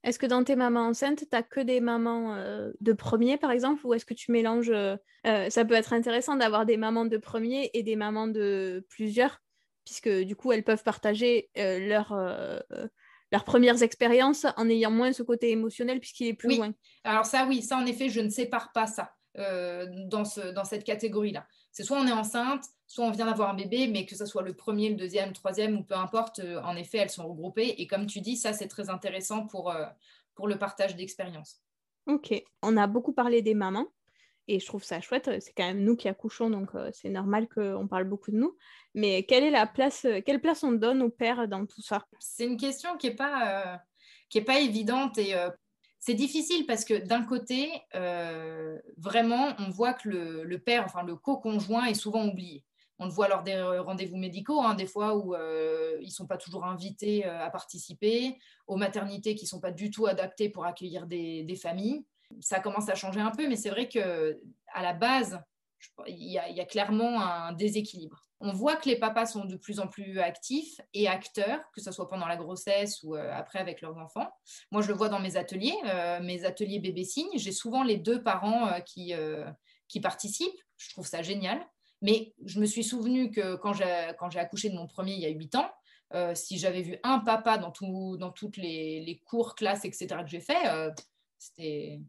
Est-ce 0.04 0.20
que 0.20 0.26
dans 0.26 0.44
tes 0.44 0.56
mamans 0.56 0.88
enceintes, 0.88 1.20
tu 1.20 1.26
n'as 1.32 1.44
que 1.44 1.60
des 1.60 1.82
mamans 1.82 2.36
euh, 2.36 2.72
de 2.80 2.94
premier, 2.94 3.38
par 3.38 3.52
exemple, 3.52 3.86
ou 3.86 3.94
est-ce 3.94 4.06
que 4.06 4.14
tu 4.14 4.32
mélanges 4.32 4.72
euh, 4.72 4.96
Ça 5.50 5.66
peut 5.66 5.74
être 5.74 5.92
intéressant 5.92 6.36
d'avoir 6.36 6.66
des 6.66 6.78
mamans 6.78 7.06
de 7.06 7.18
premier 7.18 7.70
et 7.74 7.84
des 7.84 7.96
mamans 7.96 8.28
de 8.28 8.86
plusieurs, 8.90 9.42
puisque 9.88 10.10
du 10.10 10.36
coup, 10.36 10.52
elles 10.52 10.66
peuvent 10.66 10.84
partager 10.84 11.50
leur, 11.56 12.14
leurs 13.32 13.44
premières 13.46 13.82
expériences 13.82 14.46
en 14.58 14.70
ayant 14.70 14.92
moins 14.92 15.14
ce 15.14 15.24
côté 15.24 15.52
émotionnel, 15.52 16.02
puisqu'il 16.02 16.28
est 16.28 16.34
plus 16.34 16.50
oui. 16.50 16.58
loin. 16.58 16.74
Alors 17.06 17.26
ça, 17.26 17.46
oui, 17.48 17.62
ça, 17.62 17.78
en 17.78 17.86
effet, 17.86 18.10
je 18.10 18.20
ne 18.20 18.30
sépare 18.30 18.74
pas 18.74 18.88
ça 18.88 19.14
dans, 19.36 20.26
ce, 20.26 20.52
dans 20.52 20.66
cette 20.66 20.84
catégorie-là. 20.84 21.48
C'est 21.78 21.84
soit 21.84 22.00
on 22.00 22.08
est 22.08 22.12
enceinte, 22.12 22.66
soit 22.88 23.06
on 23.06 23.12
vient 23.12 23.28
d'avoir 23.28 23.52
un 23.52 23.54
bébé, 23.54 23.88
mais 23.88 24.08
que 24.08 24.16
ce 24.16 24.26
soit 24.26 24.42
le 24.42 24.56
premier, 24.56 24.90
le 24.90 24.96
deuxième, 24.96 25.30
le 25.30 25.36
troisième, 25.36 25.78
ou 25.78 25.84
peu 25.84 25.94
importe, 25.94 26.40
euh, 26.40 26.60
en 26.64 26.76
effet, 26.76 26.98
elles 26.98 27.12
sont 27.12 27.28
regroupées. 27.28 27.76
Et 27.78 27.86
comme 27.86 28.08
tu 28.08 28.20
dis, 28.20 28.36
ça, 28.36 28.52
c'est 28.52 28.68
très 28.68 28.90
intéressant 28.90 29.46
pour, 29.46 29.70
euh, 29.70 29.86
pour 30.34 30.48
le 30.48 30.58
partage 30.58 30.96
d'expérience. 30.96 31.62
Ok, 32.08 32.34
on 32.64 32.78
a 32.78 32.88
beaucoup 32.88 33.14
parlé 33.14 33.44
des 33.44 33.54
mamans. 33.54 33.86
Et 34.48 34.60
je 34.60 34.66
trouve 34.66 34.84
ça 34.84 35.02
chouette, 35.02 35.30
c'est 35.42 35.52
quand 35.54 35.66
même 35.68 35.84
nous 35.84 35.96
qui 35.96 36.08
accouchons, 36.08 36.50
donc 36.50 36.70
euh, 36.74 36.90
c'est 36.94 37.10
normal 37.10 37.48
qu'on 37.50 37.88
parle 37.88 38.06
beaucoup 38.06 38.32
de 38.32 38.38
nous. 38.38 38.56
Mais 38.94 39.24
quelle 39.24 39.44
est 39.44 39.52
la 39.52 39.68
place, 39.68 40.08
quelle 40.26 40.42
place 40.42 40.64
on 40.64 40.72
donne 40.72 41.02
au 41.02 41.10
père 41.10 41.48
dans 41.48 41.66
tout 41.66 41.82
ça? 41.82 42.06
C'est 42.20 42.46
une 42.46 42.58
question 42.58 42.96
qui 42.98 43.10
n'est 43.10 43.16
pas, 43.16 43.82
pas 44.46 44.60
évidente 44.60 45.18
et 45.18 45.36
c'est 46.00 46.14
difficile 46.14 46.66
parce 46.66 46.86
que 46.86 46.94
d'un 46.94 47.24
côté, 47.24 47.70
euh, 47.96 48.80
vraiment, 48.98 49.50
on 49.60 49.70
voit 49.70 49.94
que 49.94 50.08
le, 50.08 50.58
père, 50.60 50.86
enfin 50.86 51.04
le 51.04 51.16
co-conjoint, 51.16 51.86
est 51.86 51.96
souvent 51.96 52.26
oublié. 52.28 52.64
On 53.00 53.06
le 53.06 53.12
voit 53.12 53.28
lors 53.28 53.44
des 53.44 53.62
rendez-vous 53.62 54.18
médicaux, 54.18 54.62
hein, 54.62 54.74
des 54.74 54.88
fois 54.88 55.18
où 55.18 55.36
euh, 55.36 55.98
ils 56.00 56.08
ne 56.08 56.12
sont 56.12 56.26
pas 56.26 56.38
toujours 56.38 56.66
invités 56.66 57.26
euh, 57.28 57.44
à 57.44 57.50
participer, 57.50 58.38
aux 58.68 58.78
maternités 58.78 59.36
qui 59.36 59.46
ne 59.46 59.50
sont 59.50 59.60
pas 59.60 59.72
du 59.72 59.92
tout 59.92 60.08
adaptées 60.08 60.50
pour 60.50 60.66
accueillir 60.66 61.08
des, 61.08 61.44
des, 61.44 61.56
familles. 61.56 62.06
Ça 62.42 62.60
commence 62.60 62.90
à 62.90 62.96
changer 62.96 63.20
un 63.20 63.32
peu, 63.32 63.48
mais 63.48 63.56
c'est 63.56 63.70
vrai 63.70 63.88
qu'à 63.88 64.82
la 64.82 64.94
base, 64.94 65.40
il 66.08 66.32
y, 66.32 66.40
a, 66.40 66.66
clairement 66.66 67.22
un 67.22 67.54
déséquilibre. 67.54 68.28
On 68.40 68.52
voit 68.54 68.76
que 68.76 68.88
les 68.88 68.98
papas 68.98 69.26
sont 69.26 69.46
de 69.46 69.56
plus 69.56 69.80
en 69.80 69.88
plus 69.88 70.20
actifs 70.20 70.80
et 70.94 71.08
acteurs, 71.08 71.60
que 71.74 71.82
ce 71.82 71.92
soit 71.92 72.08
pendant 72.08 72.28
la 72.28 72.38
grossesse 72.38 73.02
ou 73.04 73.16
euh, 73.16 73.32
après 73.34 73.60
avec 73.60 73.82
leurs 73.82 73.98
enfants. 73.98 74.30
Moi, 74.72 74.82
je 74.82 74.90
le 74.90 74.94
vois 74.94 75.10
dans 75.10 75.20
mes 75.20 75.38
ateliers, 75.38 75.76
euh, 75.86 76.20
mes 76.22 76.46
ateliers 76.46 76.80
bébé 76.80 77.04
signe. 77.04 77.30
J'ai 77.36 77.52
souvent 77.52 77.84
les 77.84 77.98
deux 77.98 78.22
parents 78.22 78.68
euh, 78.68 78.80
qui, 78.80 80.00
participent. 80.02 80.62
Je 80.78 80.92
trouve 80.92 81.08
ça 81.08 81.24
génial. 81.24 81.66
Mais 82.04 82.36
je 82.46 82.60
me 82.60 82.68
suis 82.68 82.84
souvenu 82.84 83.32
que 83.32 83.56
quand 83.56 83.74
j'ai 83.74 84.40
accouché 84.40 84.70
de 84.70 84.76
mon 84.76 84.86
premier 84.86 85.14
il 85.14 85.20
y 85.20 85.26
a 85.26 85.30
huit 85.30 85.56
ans, 85.56 85.72
si 86.36 86.60
j'avais 86.60 86.84
vu 86.84 87.00
un 87.02 87.18
papa 87.20 87.58
dans 87.58 87.72
toutes 87.72 88.58
les, 88.58 89.02
les, 89.02 89.18
cours, 89.26 89.56
classes, 89.56 89.84
etc. 89.84 90.08
que 90.22 90.30
j'ai 90.30 90.40
fait, 90.40 90.94
c'était 91.40 92.00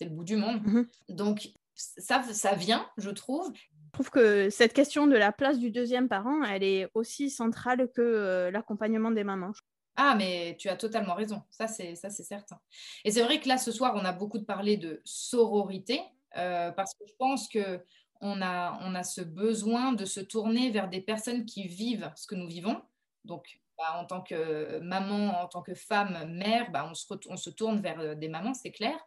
le 0.00 0.10
bout 0.10 0.24
du 0.24 0.36
monde. 0.36 0.62
Mm-hmm. 0.62 0.86
Donc, 1.10 1.48
ça, 1.74 2.22
ça 2.22 2.54
vient, 2.54 2.88
je 2.96 3.10
trouve. 3.10 3.52
Je 3.54 3.92
trouve 3.92 4.10
que 4.10 4.50
cette 4.50 4.72
question 4.72 5.06
de 5.06 5.16
la 5.16 5.32
place 5.32 5.58
du 5.58 5.70
deuxième 5.70 6.08
parent, 6.08 6.42
elle 6.44 6.62
est 6.62 6.88
aussi 6.94 7.30
centrale 7.30 7.88
que 7.94 8.02
euh, 8.02 8.50
l'accompagnement 8.50 9.10
des 9.10 9.24
mamans. 9.24 9.52
Ah, 9.96 10.14
mais 10.16 10.56
tu 10.58 10.68
as 10.68 10.76
totalement 10.76 11.14
raison. 11.14 11.42
Ça, 11.50 11.66
c'est 11.66 11.94
ça, 11.94 12.10
c'est 12.10 12.22
certain. 12.22 12.58
Et 13.04 13.10
c'est 13.10 13.22
vrai 13.22 13.40
que 13.40 13.48
là, 13.48 13.56
ce 13.56 13.72
soir, 13.72 13.94
on 13.96 14.04
a 14.04 14.12
beaucoup 14.12 14.38
de 14.38 14.44
parlé 14.44 14.76
de 14.76 15.00
sororité 15.04 16.02
euh, 16.36 16.70
parce 16.72 16.92
que 16.94 17.04
je 17.08 17.14
pense 17.18 17.48
que 17.48 17.80
on 18.20 18.42
a, 18.42 18.78
on 18.82 18.94
a 18.94 19.02
ce 19.02 19.20
besoin 19.22 19.92
de 19.92 20.04
se 20.04 20.20
tourner 20.20 20.70
vers 20.70 20.88
des 20.88 21.00
personnes 21.00 21.44
qui 21.44 21.66
vivent 21.66 22.10
ce 22.16 22.26
que 22.26 22.34
nous 22.34 22.48
vivons. 22.48 22.80
Donc, 23.24 23.60
bah, 23.78 23.98
en 23.98 24.06
tant 24.06 24.22
que 24.22 24.78
maman, 24.78 25.42
en 25.42 25.48
tant 25.48 25.62
que 25.62 25.74
femme, 25.74 26.32
mère, 26.32 26.70
bah, 26.70 26.90
on, 26.90 26.94
se 27.36 27.50
tourne 27.50 27.80
vers 27.80 28.00
euh, 28.00 28.14
des 28.14 28.28
mamans, 28.28 28.54
c'est 28.54 28.70
clair. 28.70 28.98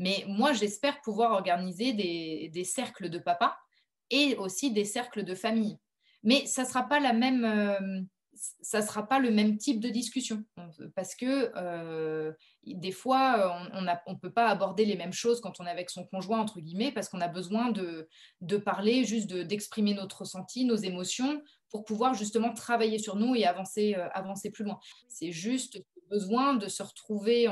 Mais 0.00 0.24
moi, 0.26 0.52
j'espère 0.52 1.00
pouvoir 1.00 1.32
organiser 1.32 1.92
des, 1.92 2.64
cercles 2.64 3.08
de 3.08 3.18
papa 3.18 3.56
et 4.10 4.34
aussi 4.36 4.72
des 4.72 4.84
cercles 4.84 5.22
de 5.22 5.34
famille. 5.34 5.78
Mais 6.24 6.44
ça 6.46 6.62
ne. 6.62 6.68
Euh, 7.46 8.02
sera 8.82 9.08
pas 9.08 9.18
le 9.18 9.30
même 9.30 9.56
type 9.56 9.80
de 9.80 9.88
discussion 9.88 10.44
parce 10.94 11.14
que 11.14 11.52
euh, 11.56 12.32
des 12.66 12.92
fois 12.92 13.58
on 13.72 13.80
ne 13.80 14.18
peut 14.18 14.32
pas 14.32 14.48
aborder 14.48 14.84
les 14.84 14.96
mêmes 14.96 15.14
choses 15.14 15.40
quand 15.40 15.58
on 15.58 15.64
est 15.64 15.70
avec 15.70 15.88
son 15.88 16.04
conjoint 16.04 16.40
entre 16.40 16.60
guillemets 16.60 16.92
parce 16.92 17.08
qu'on 17.08 17.22
a 17.22 17.28
besoin 17.28 17.70
de 17.70 18.56
parler 18.58 19.04
juste 19.04 19.32
d'exprimer 19.32 19.94
notre 19.94 20.20
ressenti 20.20 20.66
nos 20.66 20.76
émotions 20.76 21.40
pour 21.70 21.84
pouvoir 21.84 22.14
justement 22.14 22.52
travailler 22.52 22.98
sur 22.98 23.16
nous 23.16 23.34
et 23.34 23.44
avancer, 23.44 23.94
euh, 23.96 24.08
avancer 24.12 24.50
plus 24.50 24.64
loin. 24.64 24.78
C'est 25.08 25.32
juste 25.32 25.82
besoin 26.08 26.54
de 26.54 26.68
se 26.68 26.84
retrouver 26.84 27.48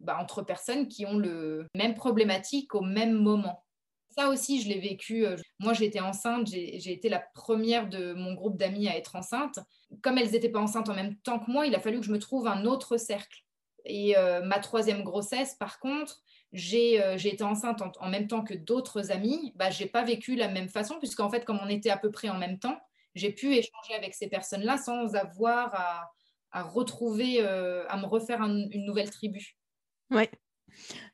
bah, 0.00 0.18
entre 0.20 0.42
personnes 0.42 0.88
qui 0.88 1.06
ont 1.06 1.16
le 1.18 1.68
même 1.76 1.94
problématique 1.94 2.74
au 2.74 2.80
même 2.80 3.12
moment. 3.12 3.64
Ça 4.16 4.28
aussi, 4.28 4.60
je 4.60 4.68
l'ai 4.68 4.78
vécu. 4.78 5.26
Euh, 5.26 5.36
moi, 5.58 5.72
j'étais 5.72 6.00
enceinte, 6.00 6.46
j'ai 6.46 6.92
été 6.92 7.08
la 7.08 7.20
première 7.34 7.88
de 7.88 8.12
mon 8.12 8.34
groupe 8.34 8.58
d'amis 8.58 8.88
à 8.88 8.96
être 8.96 9.16
enceinte. 9.16 9.58
Comme 10.02 10.18
elles 10.18 10.30
n'étaient 10.30 10.50
pas 10.50 10.60
enceintes 10.60 10.88
en 10.88 10.94
même 10.94 11.16
temps 11.16 11.38
que 11.38 11.50
moi, 11.50 11.66
il 11.66 11.74
a 11.74 11.80
fallu 11.80 12.00
que 12.00 12.06
je 12.06 12.12
me 12.12 12.18
trouve 12.18 12.46
un 12.46 12.64
autre 12.64 12.96
cercle. 12.98 13.42
Et 13.84 14.16
euh, 14.16 14.42
ma 14.42 14.58
troisième 14.58 15.02
grossesse, 15.02 15.54
par 15.54 15.80
contre, 15.80 16.20
j'ai 16.52 16.98
été 17.24 17.42
enceinte 17.42 17.82
en, 17.98 18.08
même 18.08 18.28
temps 18.28 18.44
que 18.44 18.54
d'autres 18.54 19.10
amis. 19.10 19.52
Bah, 19.56 19.70
je 19.70 19.82
n'ai 19.82 19.88
pas 19.88 20.04
vécu 20.04 20.36
la 20.36 20.48
même 20.48 20.68
façon, 20.68 20.98
puisqu'en 20.98 21.30
fait, 21.30 21.44
comme 21.44 21.58
on 21.62 21.68
était 21.68 21.90
à 21.90 21.96
peu 21.96 22.10
près 22.10 22.28
en 22.28 22.36
même 22.36 22.58
temps, 22.58 22.78
j'ai 23.14 23.32
pu 23.32 23.54
échanger 23.54 23.94
avec 23.96 24.14
ces 24.14 24.28
personnes-là 24.28 24.78
sans 24.78 25.14
avoir 25.14 25.74
à, 26.50 26.62
retrouver, 26.62 27.38
euh, 27.40 27.86
à 27.88 27.96
me 27.96 28.06
refaire 28.06 28.42
une 28.42 28.84
nouvelle 28.84 29.10
tribu. 29.10 29.56
Ouais. 30.10 30.30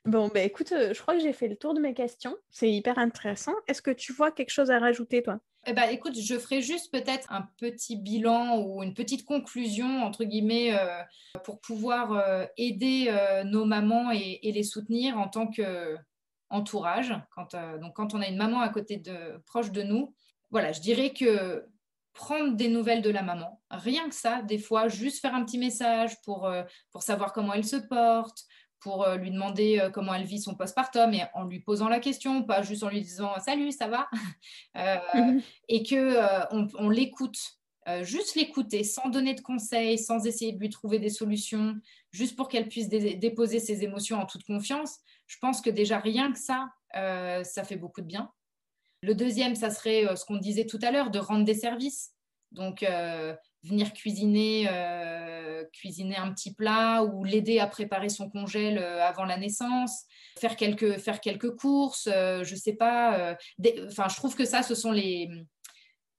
Bon, 0.04 0.28
ben 0.28 0.44
écoute, 0.44 0.72
euh, 0.72 0.94
je 0.94 1.00
crois 1.00 1.14
que 1.14 1.20
j'ai 1.20 1.32
fait 1.32 1.48
le 1.48 1.56
tour 1.56 1.74
de 1.74 1.80
mes 1.80 1.94
questions. 1.94 2.36
C'est 2.50 2.70
hyper 2.70 2.98
intéressant. 2.98 3.54
Est-ce 3.66 3.82
que 3.82 3.90
tu 3.90 4.12
vois 4.12 4.30
quelque 4.30 4.50
chose 4.50 4.70
à 4.70 4.78
rajouter, 4.78 5.22
toi? 5.22 5.38
Eh 5.66 5.72
ben, 5.72 5.84
écoute, 5.90 6.18
je 6.18 6.38
ferai 6.38 6.62
juste 6.62 6.90
peut-être 6.92 7.30
un 7.32 7.48
petit 7.58 7.96
bilan 7.96 8.58
ou 8.60 8.82
une 8.82 8.94
petite 8.94 9.24
conclusion, 9.26 10.02
entre 10.02 10.24
guillemets, 10.24 10.78
euh, 10.78 11.02
pour 11.44 11.60
pouvoir 11.60 12.46
aider 12.56 13.14
nos 13.44 13.64
mamans 13.64 14.10
et, 14.12 14.40
les 14.42 14.62
soutenir 14.62 15.18
en 15.18 15.28
tant 15.28 15.50
qu'entourage. 15.50 17.14
Quand, 17.34 17.54
donc, 17.80 17.94
quand 17.96 18.14
on 18.14 18.22
a 18.22 18.28
une 18.28 18.36
maman 18.36 18.60
à 18.60 18.68
côté 18.68 18.96
de, 18.96 19.42
proche 19.46 19.72
de 19.72 19.82
nous, 19.82 20.14
voilà, 20.50 20.72
je 20.72 20.80
dirais 20.80 21.12
que 21.12 21.66
prendre 22.18 22.56
des 22.56 22.68
nouvelles 22.68 23.00
de 23.00 23.10
la 23.10 23.22
maman. 23.22 23.62
Rien 23.70 24.08
que 24.08 24.14
ça, 24.14 24.42
des 24.42 24.58
fois, 24.58 24.88
juste 24.88 25.20
faire 25.20 25.36
un 25.36 25.44
petit 25.44 25.56
message 25.56 26.20
pour, 26.22 26.46
euh, 26.46 26.64
pour 26.90 27.04
savoir 27.04 27.32
comment 27.32 27.54
elle 27.54 27.64
se 27.64 27.76
porte, 27.76 28.44
pour 28.80 29.04
euh, 29.04 29.16
lui 29.16 29.30
demander 29.30 29.78
euh, 29.78 29.88
comment 29.88 30.12
elle 30.12 30.24
vit 30.24 30.40
son 30.40 30.56
postpartum 30.56 31.14
et 31.14 31.22
en 31.34 31.44
lui 31.44 31.60
posant 31.60 31.88
la 31.88 32.00
question, 32.00 32.42
pas 32.42 32.62
juste 32.62 32.82
en 32.82 32.88
lui 32.88 33.02
disant 33.02 33.38
salut, 33.38 33.72
ça 33.72 33.86
va? 33.88 34.08
Mhm. 35.14 35.42
Et 35.68 35.82
que 35.82 36.18
on, 36.78 36.88
l'écoute, 36.88 37.38
juste 38.02 38.36
l'écouter 38.36 38.84
sans 38.84 39.08
donner 39.08 39.34
de 39.34 39.40
conseils, 39.40 39.98
sans 39.98 40.24
essayer 40.26 40.52
de 40.52 40.58
lui 40.58 40.68
trouver 40.68 40.98
des 40.98 41.10
solutions, 41.10 41.74
juste 42.12 42.36
pour 42.36 42.48
qu'elle 42.48 42.68
puisse 42.68 42.88
déposer 42.88 43.58
ses 43.58 43.82
émotions 43.82 44.18
en 44.18 44.26
toute 44.26 44.44
confiance. 44.44 44.98
Je 45.26 45.36
pense 45.40 45.60
que 45.60 45.70
déjà 45.70 45.98
rien 45.98 46.32
que 46.32 46.38
ça, 46.38 46.68
ça 47.44 47.64
fait 47.64 47.76
beaucoup 47.76 48.00
de 48.00 48.06
bien. 48.06 48.30
Le 49.02 49.14
deuxième, 49.14 49.54
ça 49.54 49.70
serait 49.70 50.06
euh, 50.06 50.16
ce 50.16 50.24
qu'on 50.24 50.36
disait 50.36 50.66
tout 50.66 50.78
à 50.82 50.90
l'heure, 50.90 51.10
de 51.10 51.18
rendre 51.18 51.44
des 51.44 51.54
services. 51.54 52.12
Donc, 52.50 52.82
euh, 52.82 53.34
venir 53.62 53.92
cuisiner, 53.92 54.68
euh, 54.70 55.64
cuisiner 55.72 56.16
un 56.16 56.32
petit 56.32 56.54
plat 56.54 57.04
ou 57.04 57.24
l'aider 57.24 57.58
à 57.58 57.66
préparer 57.66 58.08
son 58.08 58.30
congèle 58.30 58.78
avant 58.78 59.24
la 59.24 59.36
naissance, 59.36 60.04
faire 60.38 60.56
quelques, 60.56 60.98
faire 60.98 61.20
quelques 61.20 61.54
courses, 61.56 62.04
je 62.06 62.50
ne 62.50 62.58
sais 62.58 62.72
pas. 62.72 63.36
Enfin, 63.86 64.08
je 64.08 64.16
trouve 64.16 64.34
que 64.34 64.46
ça, 64.46 64.62
ce 64.62 64.74
sont 64.74 64.92
les, 64.92 65.28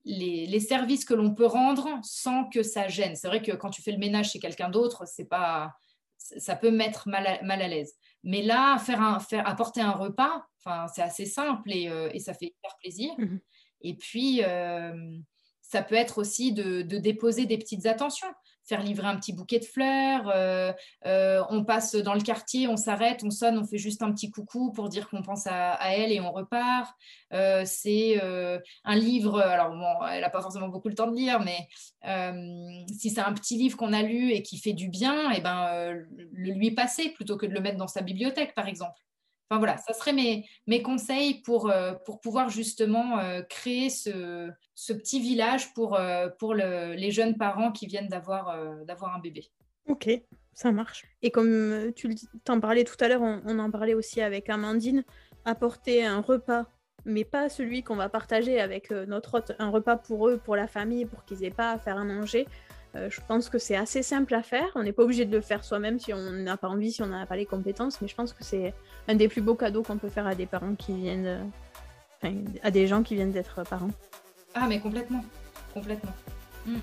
les, 0.06 0.60
services 0.60 1.06
que 1.06 1.14
l'on 1.14 1.34
peut 1.34 1.46
rendre 1.46 2.00
sans 2.04 2.46
que 2.46 2.62
ça 2.62 2.88
gêne. 2.88 3.16
C'est 3.16 3.28
vrai 3.28 3.42
que 3.42 3.54
quand 3.54 3.70
tu 3.70 3.82
fais 3.82 3.92
le 3.92 3.98
ménage 3.98 4.32
chez 4.32 4.40
quelqu'un 4.40 4.70
d'autre, 4.70 5.06
c'est 5.08 5.28
pas, 5.28 5.74
ça 6.18 6.56
peut 6.56 6.72
mettre 6.72 7.08
mal 7.08 7.26
à, 7.26 7.42
mal 7.44 7.62
à 7.62 7.68
l'aise. 7.68 7.96
Mais 8.24 8.42
là, 8.42 8.78
faire 8.78 9.02
un, 9.02 9.20
faire, 9.20 9.48
apporter 9.48 9.82
un 9.82 9.92
repas, 9.92 10.46
c'est 10.94 11.02
assez 11.02 11.26
simple 11.26 11.72
et, 11.72 11.90
et, 12.14 12.20
ça 12.20 12.34
fait 12.34 12.48
hyper 12.48 12.76
plaisir. 12.82 13.14
Mmh 13.18 13.40
et 13.82 13.94
puis, 13.94 14.42
ça 15.70 15.84
peut 15.84 15.96
être 15.96 16.18
aussi 16.18 16.52
de, 16.52 16.82
déposer 16.82 17.46
des 17.46 17.60
petites 17.60 17.86
attentions, 17.86 18.28
faire 18.68 18.82
livrer 18.82 19.06
un 19.06 19.18
petit 19.18 19.34
bouquet 19.34 19.60
de 19.60 19.66
fleurs, 19.66 20.28
euh, 20.34 20.74
euh, 21.06 21.44
on 21.52 21.64
passe 21.64 21.94
dans 21.94 22.16
le 22.16 22.22
quartier, 22.22 22.68
on 22.68 22.76
s'arrête, 22.76 23.24
on 23.24 23.30
sonne, 23.30 23.60
on 23.60 23.68
fait 23.68 23.78
juste 23.78 24.02
un 24.02 24.12
petit 24.12 24.32
coucou 24.32 24.72
pour 24.72 24.90
dire 24.90 25.08
qu'on 25.10 25.22
pense 25.22 25.46
à, 25.46 25.78
elle 25.94 26.12
et 26.12 26.20
on 26.20 26.32
repart. 26.32 26.92
Euh, 27.34 27.64
c'est 27.66 28.20
un 28.84 28.96
livre, 28.96 29.40
alors 29.40 29.70
bon, 29.70 30.08
elle 30.08 30.22
n'a 30.22 30.32
pas 30.32 30.42
forcément 30.42 30.70
beaucoup 30.70 30.90
le 30.90 30.96
temps 30.96 31.10
de 31.10 31.16
lire, 31.16 31.40
mais 31.40 31.68
si 32.92 33.12
c'est 33.12 33.22
un 33.22 33.34
petit 33.34 33.56
livre 33.56 33.78
qu'on 33.78 33.94
a 33.94 34.02
lu 34.02 34.32
et 34.32 34.42
qui 34.42 34.58
fait 34.58 34.74
du 34.74 34.90
bien, 34.90 35.32
et 35.32 35.36
eh 35.38 35.42
ben, 35.42 35.94
le 36.32 36.54
lui 36.54 36.72
passer 36.72 37.10
plutôt 37.10 37.38
que 37.38 37.46
de 37.46 37.54
le 37.54 37.62
mettre 37.62 37.78
dans 37.78 37.88
sa 37.88 38.02
bibliothèque, 38.02 38.56
par 38.56 38.68
exemple. 38.68 39.00
Enfin 39.50 39.58
voilà, 39.58 39.78
ça 39.78 39.94
serait 39.94 40.14
mes, 40.14 40.48
mes 40.68 40.84
conseils 40.84 41.42
pour, 41.42 41.72
euh, 41.72 41.94
pour 42.06 42.22
pouvoir 42.22 42.50
justement 42.50 43.18
euh, 43.18 43.42
créer 43.42 43.90
ce, 43.90 44.52
petit 44.94 45.20
village 45.20 45.74
pour, 45.74 45.96
euh, 45.96 46.30
pour 46.38 46.54
le, 46.54 46.94
les 46.94 47.10
jeunes 47.10 47.36
parents 47.36 47.72
qui 47.72 47.88
viennent 47.88 48.10
d'avoir 48.10 48.56
d'avoir 48.86 49.16
un 49.16 49.20
bébé. 49.20 49.50
Ok, 49.88 50.08
ça 50.54 50.72
marche. 50.72 51.06
Et 51.24 51.32
comme 51.32 51.92
tu 51.96 52.14
t'en 52.44 52.60
parlais 52.60 52.84
tout 52.84 52.98
à 53.00 53.08
l'heure, 53.08 53.24
on, 53.24 53.42
on, 53.46 53.58
en 53.58 53.72
parlait 53.72 53.96
aussi 53.96 54.22
avec 54.22 54.50
Amandine, 54.50 55.04
apporter 55.46 56.06
un 56.06 56.22
repas, 56.22 56.68
mais 57.06 57.24
pas 57.24 57.50
celui 57.50 57.82
qu'on 57.82 57.96
va 57.96 58.08
partager 58.08 58.60
avec 58.60 58.92
notre 58.92 59.40
hôte, 59.40 59.54
un 59.58 59.70
repas 59.70 59.98
pour 59.98 60.30
eux, 60.30 60.38
pour 60.38 60.56
la 60.56 60.68
famille, 60.68 61.06
pour 61.06 61.26
qu'ils 61.26 61.44
aient 61.44 61.50
pas 61.50 61.72
à 61.72 61.80
faire 61.80 61.98
à 61.98 62.04
manger. 62.04 62.46
Euh, 62.96 63.10
je 63.10 63.22
pense 63.28 63.50
que 63.50 63.60
c'est 63.60 63.76
assez 63.76 64.02
simple 64.02 64.34
à 64.34 64.42
faire. 64.42 64.68
On 64.76 64.84
n'est 64.84 64.94
pas 64.94 65.04
obligé 65.04 65.26
de 65.26 65.36
le 65.36 65.42
faire 65.42 65.64
soi-même 65.64 66.00
si 66.00 66.14
on 66.14 66.32
n'a 66.32 66.58
pas 66.58 66.68
envie, 66.68 66.92
si 66.92 67.02
on 67.04 67.08
n'a 67.08 67.26
pas 67.26 67.36
les 67.36 67.46
compétences, 67.46 68.02
mais 68.02 68.08
je 68.08 68.16
pense 68.16 68.34
que 68.34 68.44
c'est 68.44 68.74
un 69.08 69.16
des 69.16 69.28
plus 69.28 69.42
beaux 69.42 69.56
cadeaux 69.56 69.84
qu'on 69.84 69.98
peut 69.98 70.10
faire 70.10 70.26
à 70.28 70.36
des 70.36 70.46
parents 70.46 70.76
qui 70.76 70.94
viennent, 70.94 71.52
enfin, 72.18 72.36
à 72.64 72.72
des 72.72 72.88
gens 72.88 73.04
qui 73.04 73.16
viennent 73.16 73.32
d'être 73.32 73.64
parents. 73.64 73.92
Ah, 74.56 74.66
mais 74.68 74.80
complètement, 74.80 75.24
complètement. 75.74 76.14
Hmm. 76.66 76.80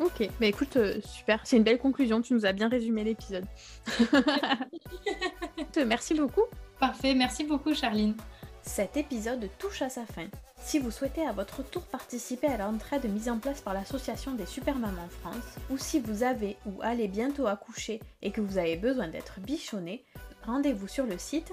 Ok, 0.00 0.28
mais 0.40 0.48
écoute, 0.48 0.76
euh, 0.76 1.00
super, 1.02 1.40
c'est 1.44 1.56
une 1.56 1.64
belle 1.64 1.78
conclusion, 1.78 2.20
tu 2.20 2.32
nous 2.32 2.46
as 2.46 2.52
bien 2.52 2.68
résumé 2.68 3.02
l'épisode. 3.02 3.44
merci 5.86 6.14
beaucoup. 6.14 6.44
Parfait, 6.78 7.14
merci 7.14 7.44
beaucoup 7.44 7.74
Charline. 7.74 8.14
Cet 8.62 8.96
épisode 8.96 9.48
touche 9.58 9.82
à 9.82 9.88
sa 9.88 10.06
fin. 10.06 10.26
Si 10.60 10.78
vous 10.78 10.90
souhaitez 10.90 11.26
à 11.26 11.32
votre 11.32 11.62
tour 11.62 11.82
participer 11.82 12.46
à 12.46 12.58
l'entraide 12.58 13.10
mise 13.10 13.28
en 13.28 13.38
place 13.38 13.60
par 13.60 13.74
l'association 13.74 14.34
des 14.34 14.46
Supermamans 14.46 15.08
France, 15.20 15.56
ou 15.70 15.78
si 15.78 16.00
vous 16.00 16.22
avez 16.22 16.56
ou 16.66 16.80
allez 16.82 17.08
bientôt 17.08 17.46
accoucher 17.46 18.00
et 18.22 18.30
que 18.30 18.40
vous 18.40 18.58
avez 18.58 18.76
besoin 18.76 19.08
d'être 19.08 19.40
bichonné, 19.40 20.04
rendez-vous 20.44 20.88
sur 20.88 21.06
le 21.06 21.16
site 21.16 21.52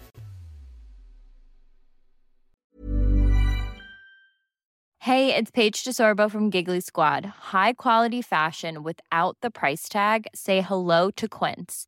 Hey, 5.04 5.36
it's 5.36 5.50
Paige 5.50 5.84
DeSorbo 5.84 6.30
from 6.30 6.52
Giggly 6.52 6.80
Squad. 6.80 7.26
High 7.52 7.74
quality 7.74 8.22
fashion 8.22 8.84
without 8.84 9.36
the 9.42 9.50
price 9.50 9.90
tag? 9.90 10.28
Say 10.36 10.62
hello 10.62 11.10
to 11.16 11.28
Quince. 11.28 11.88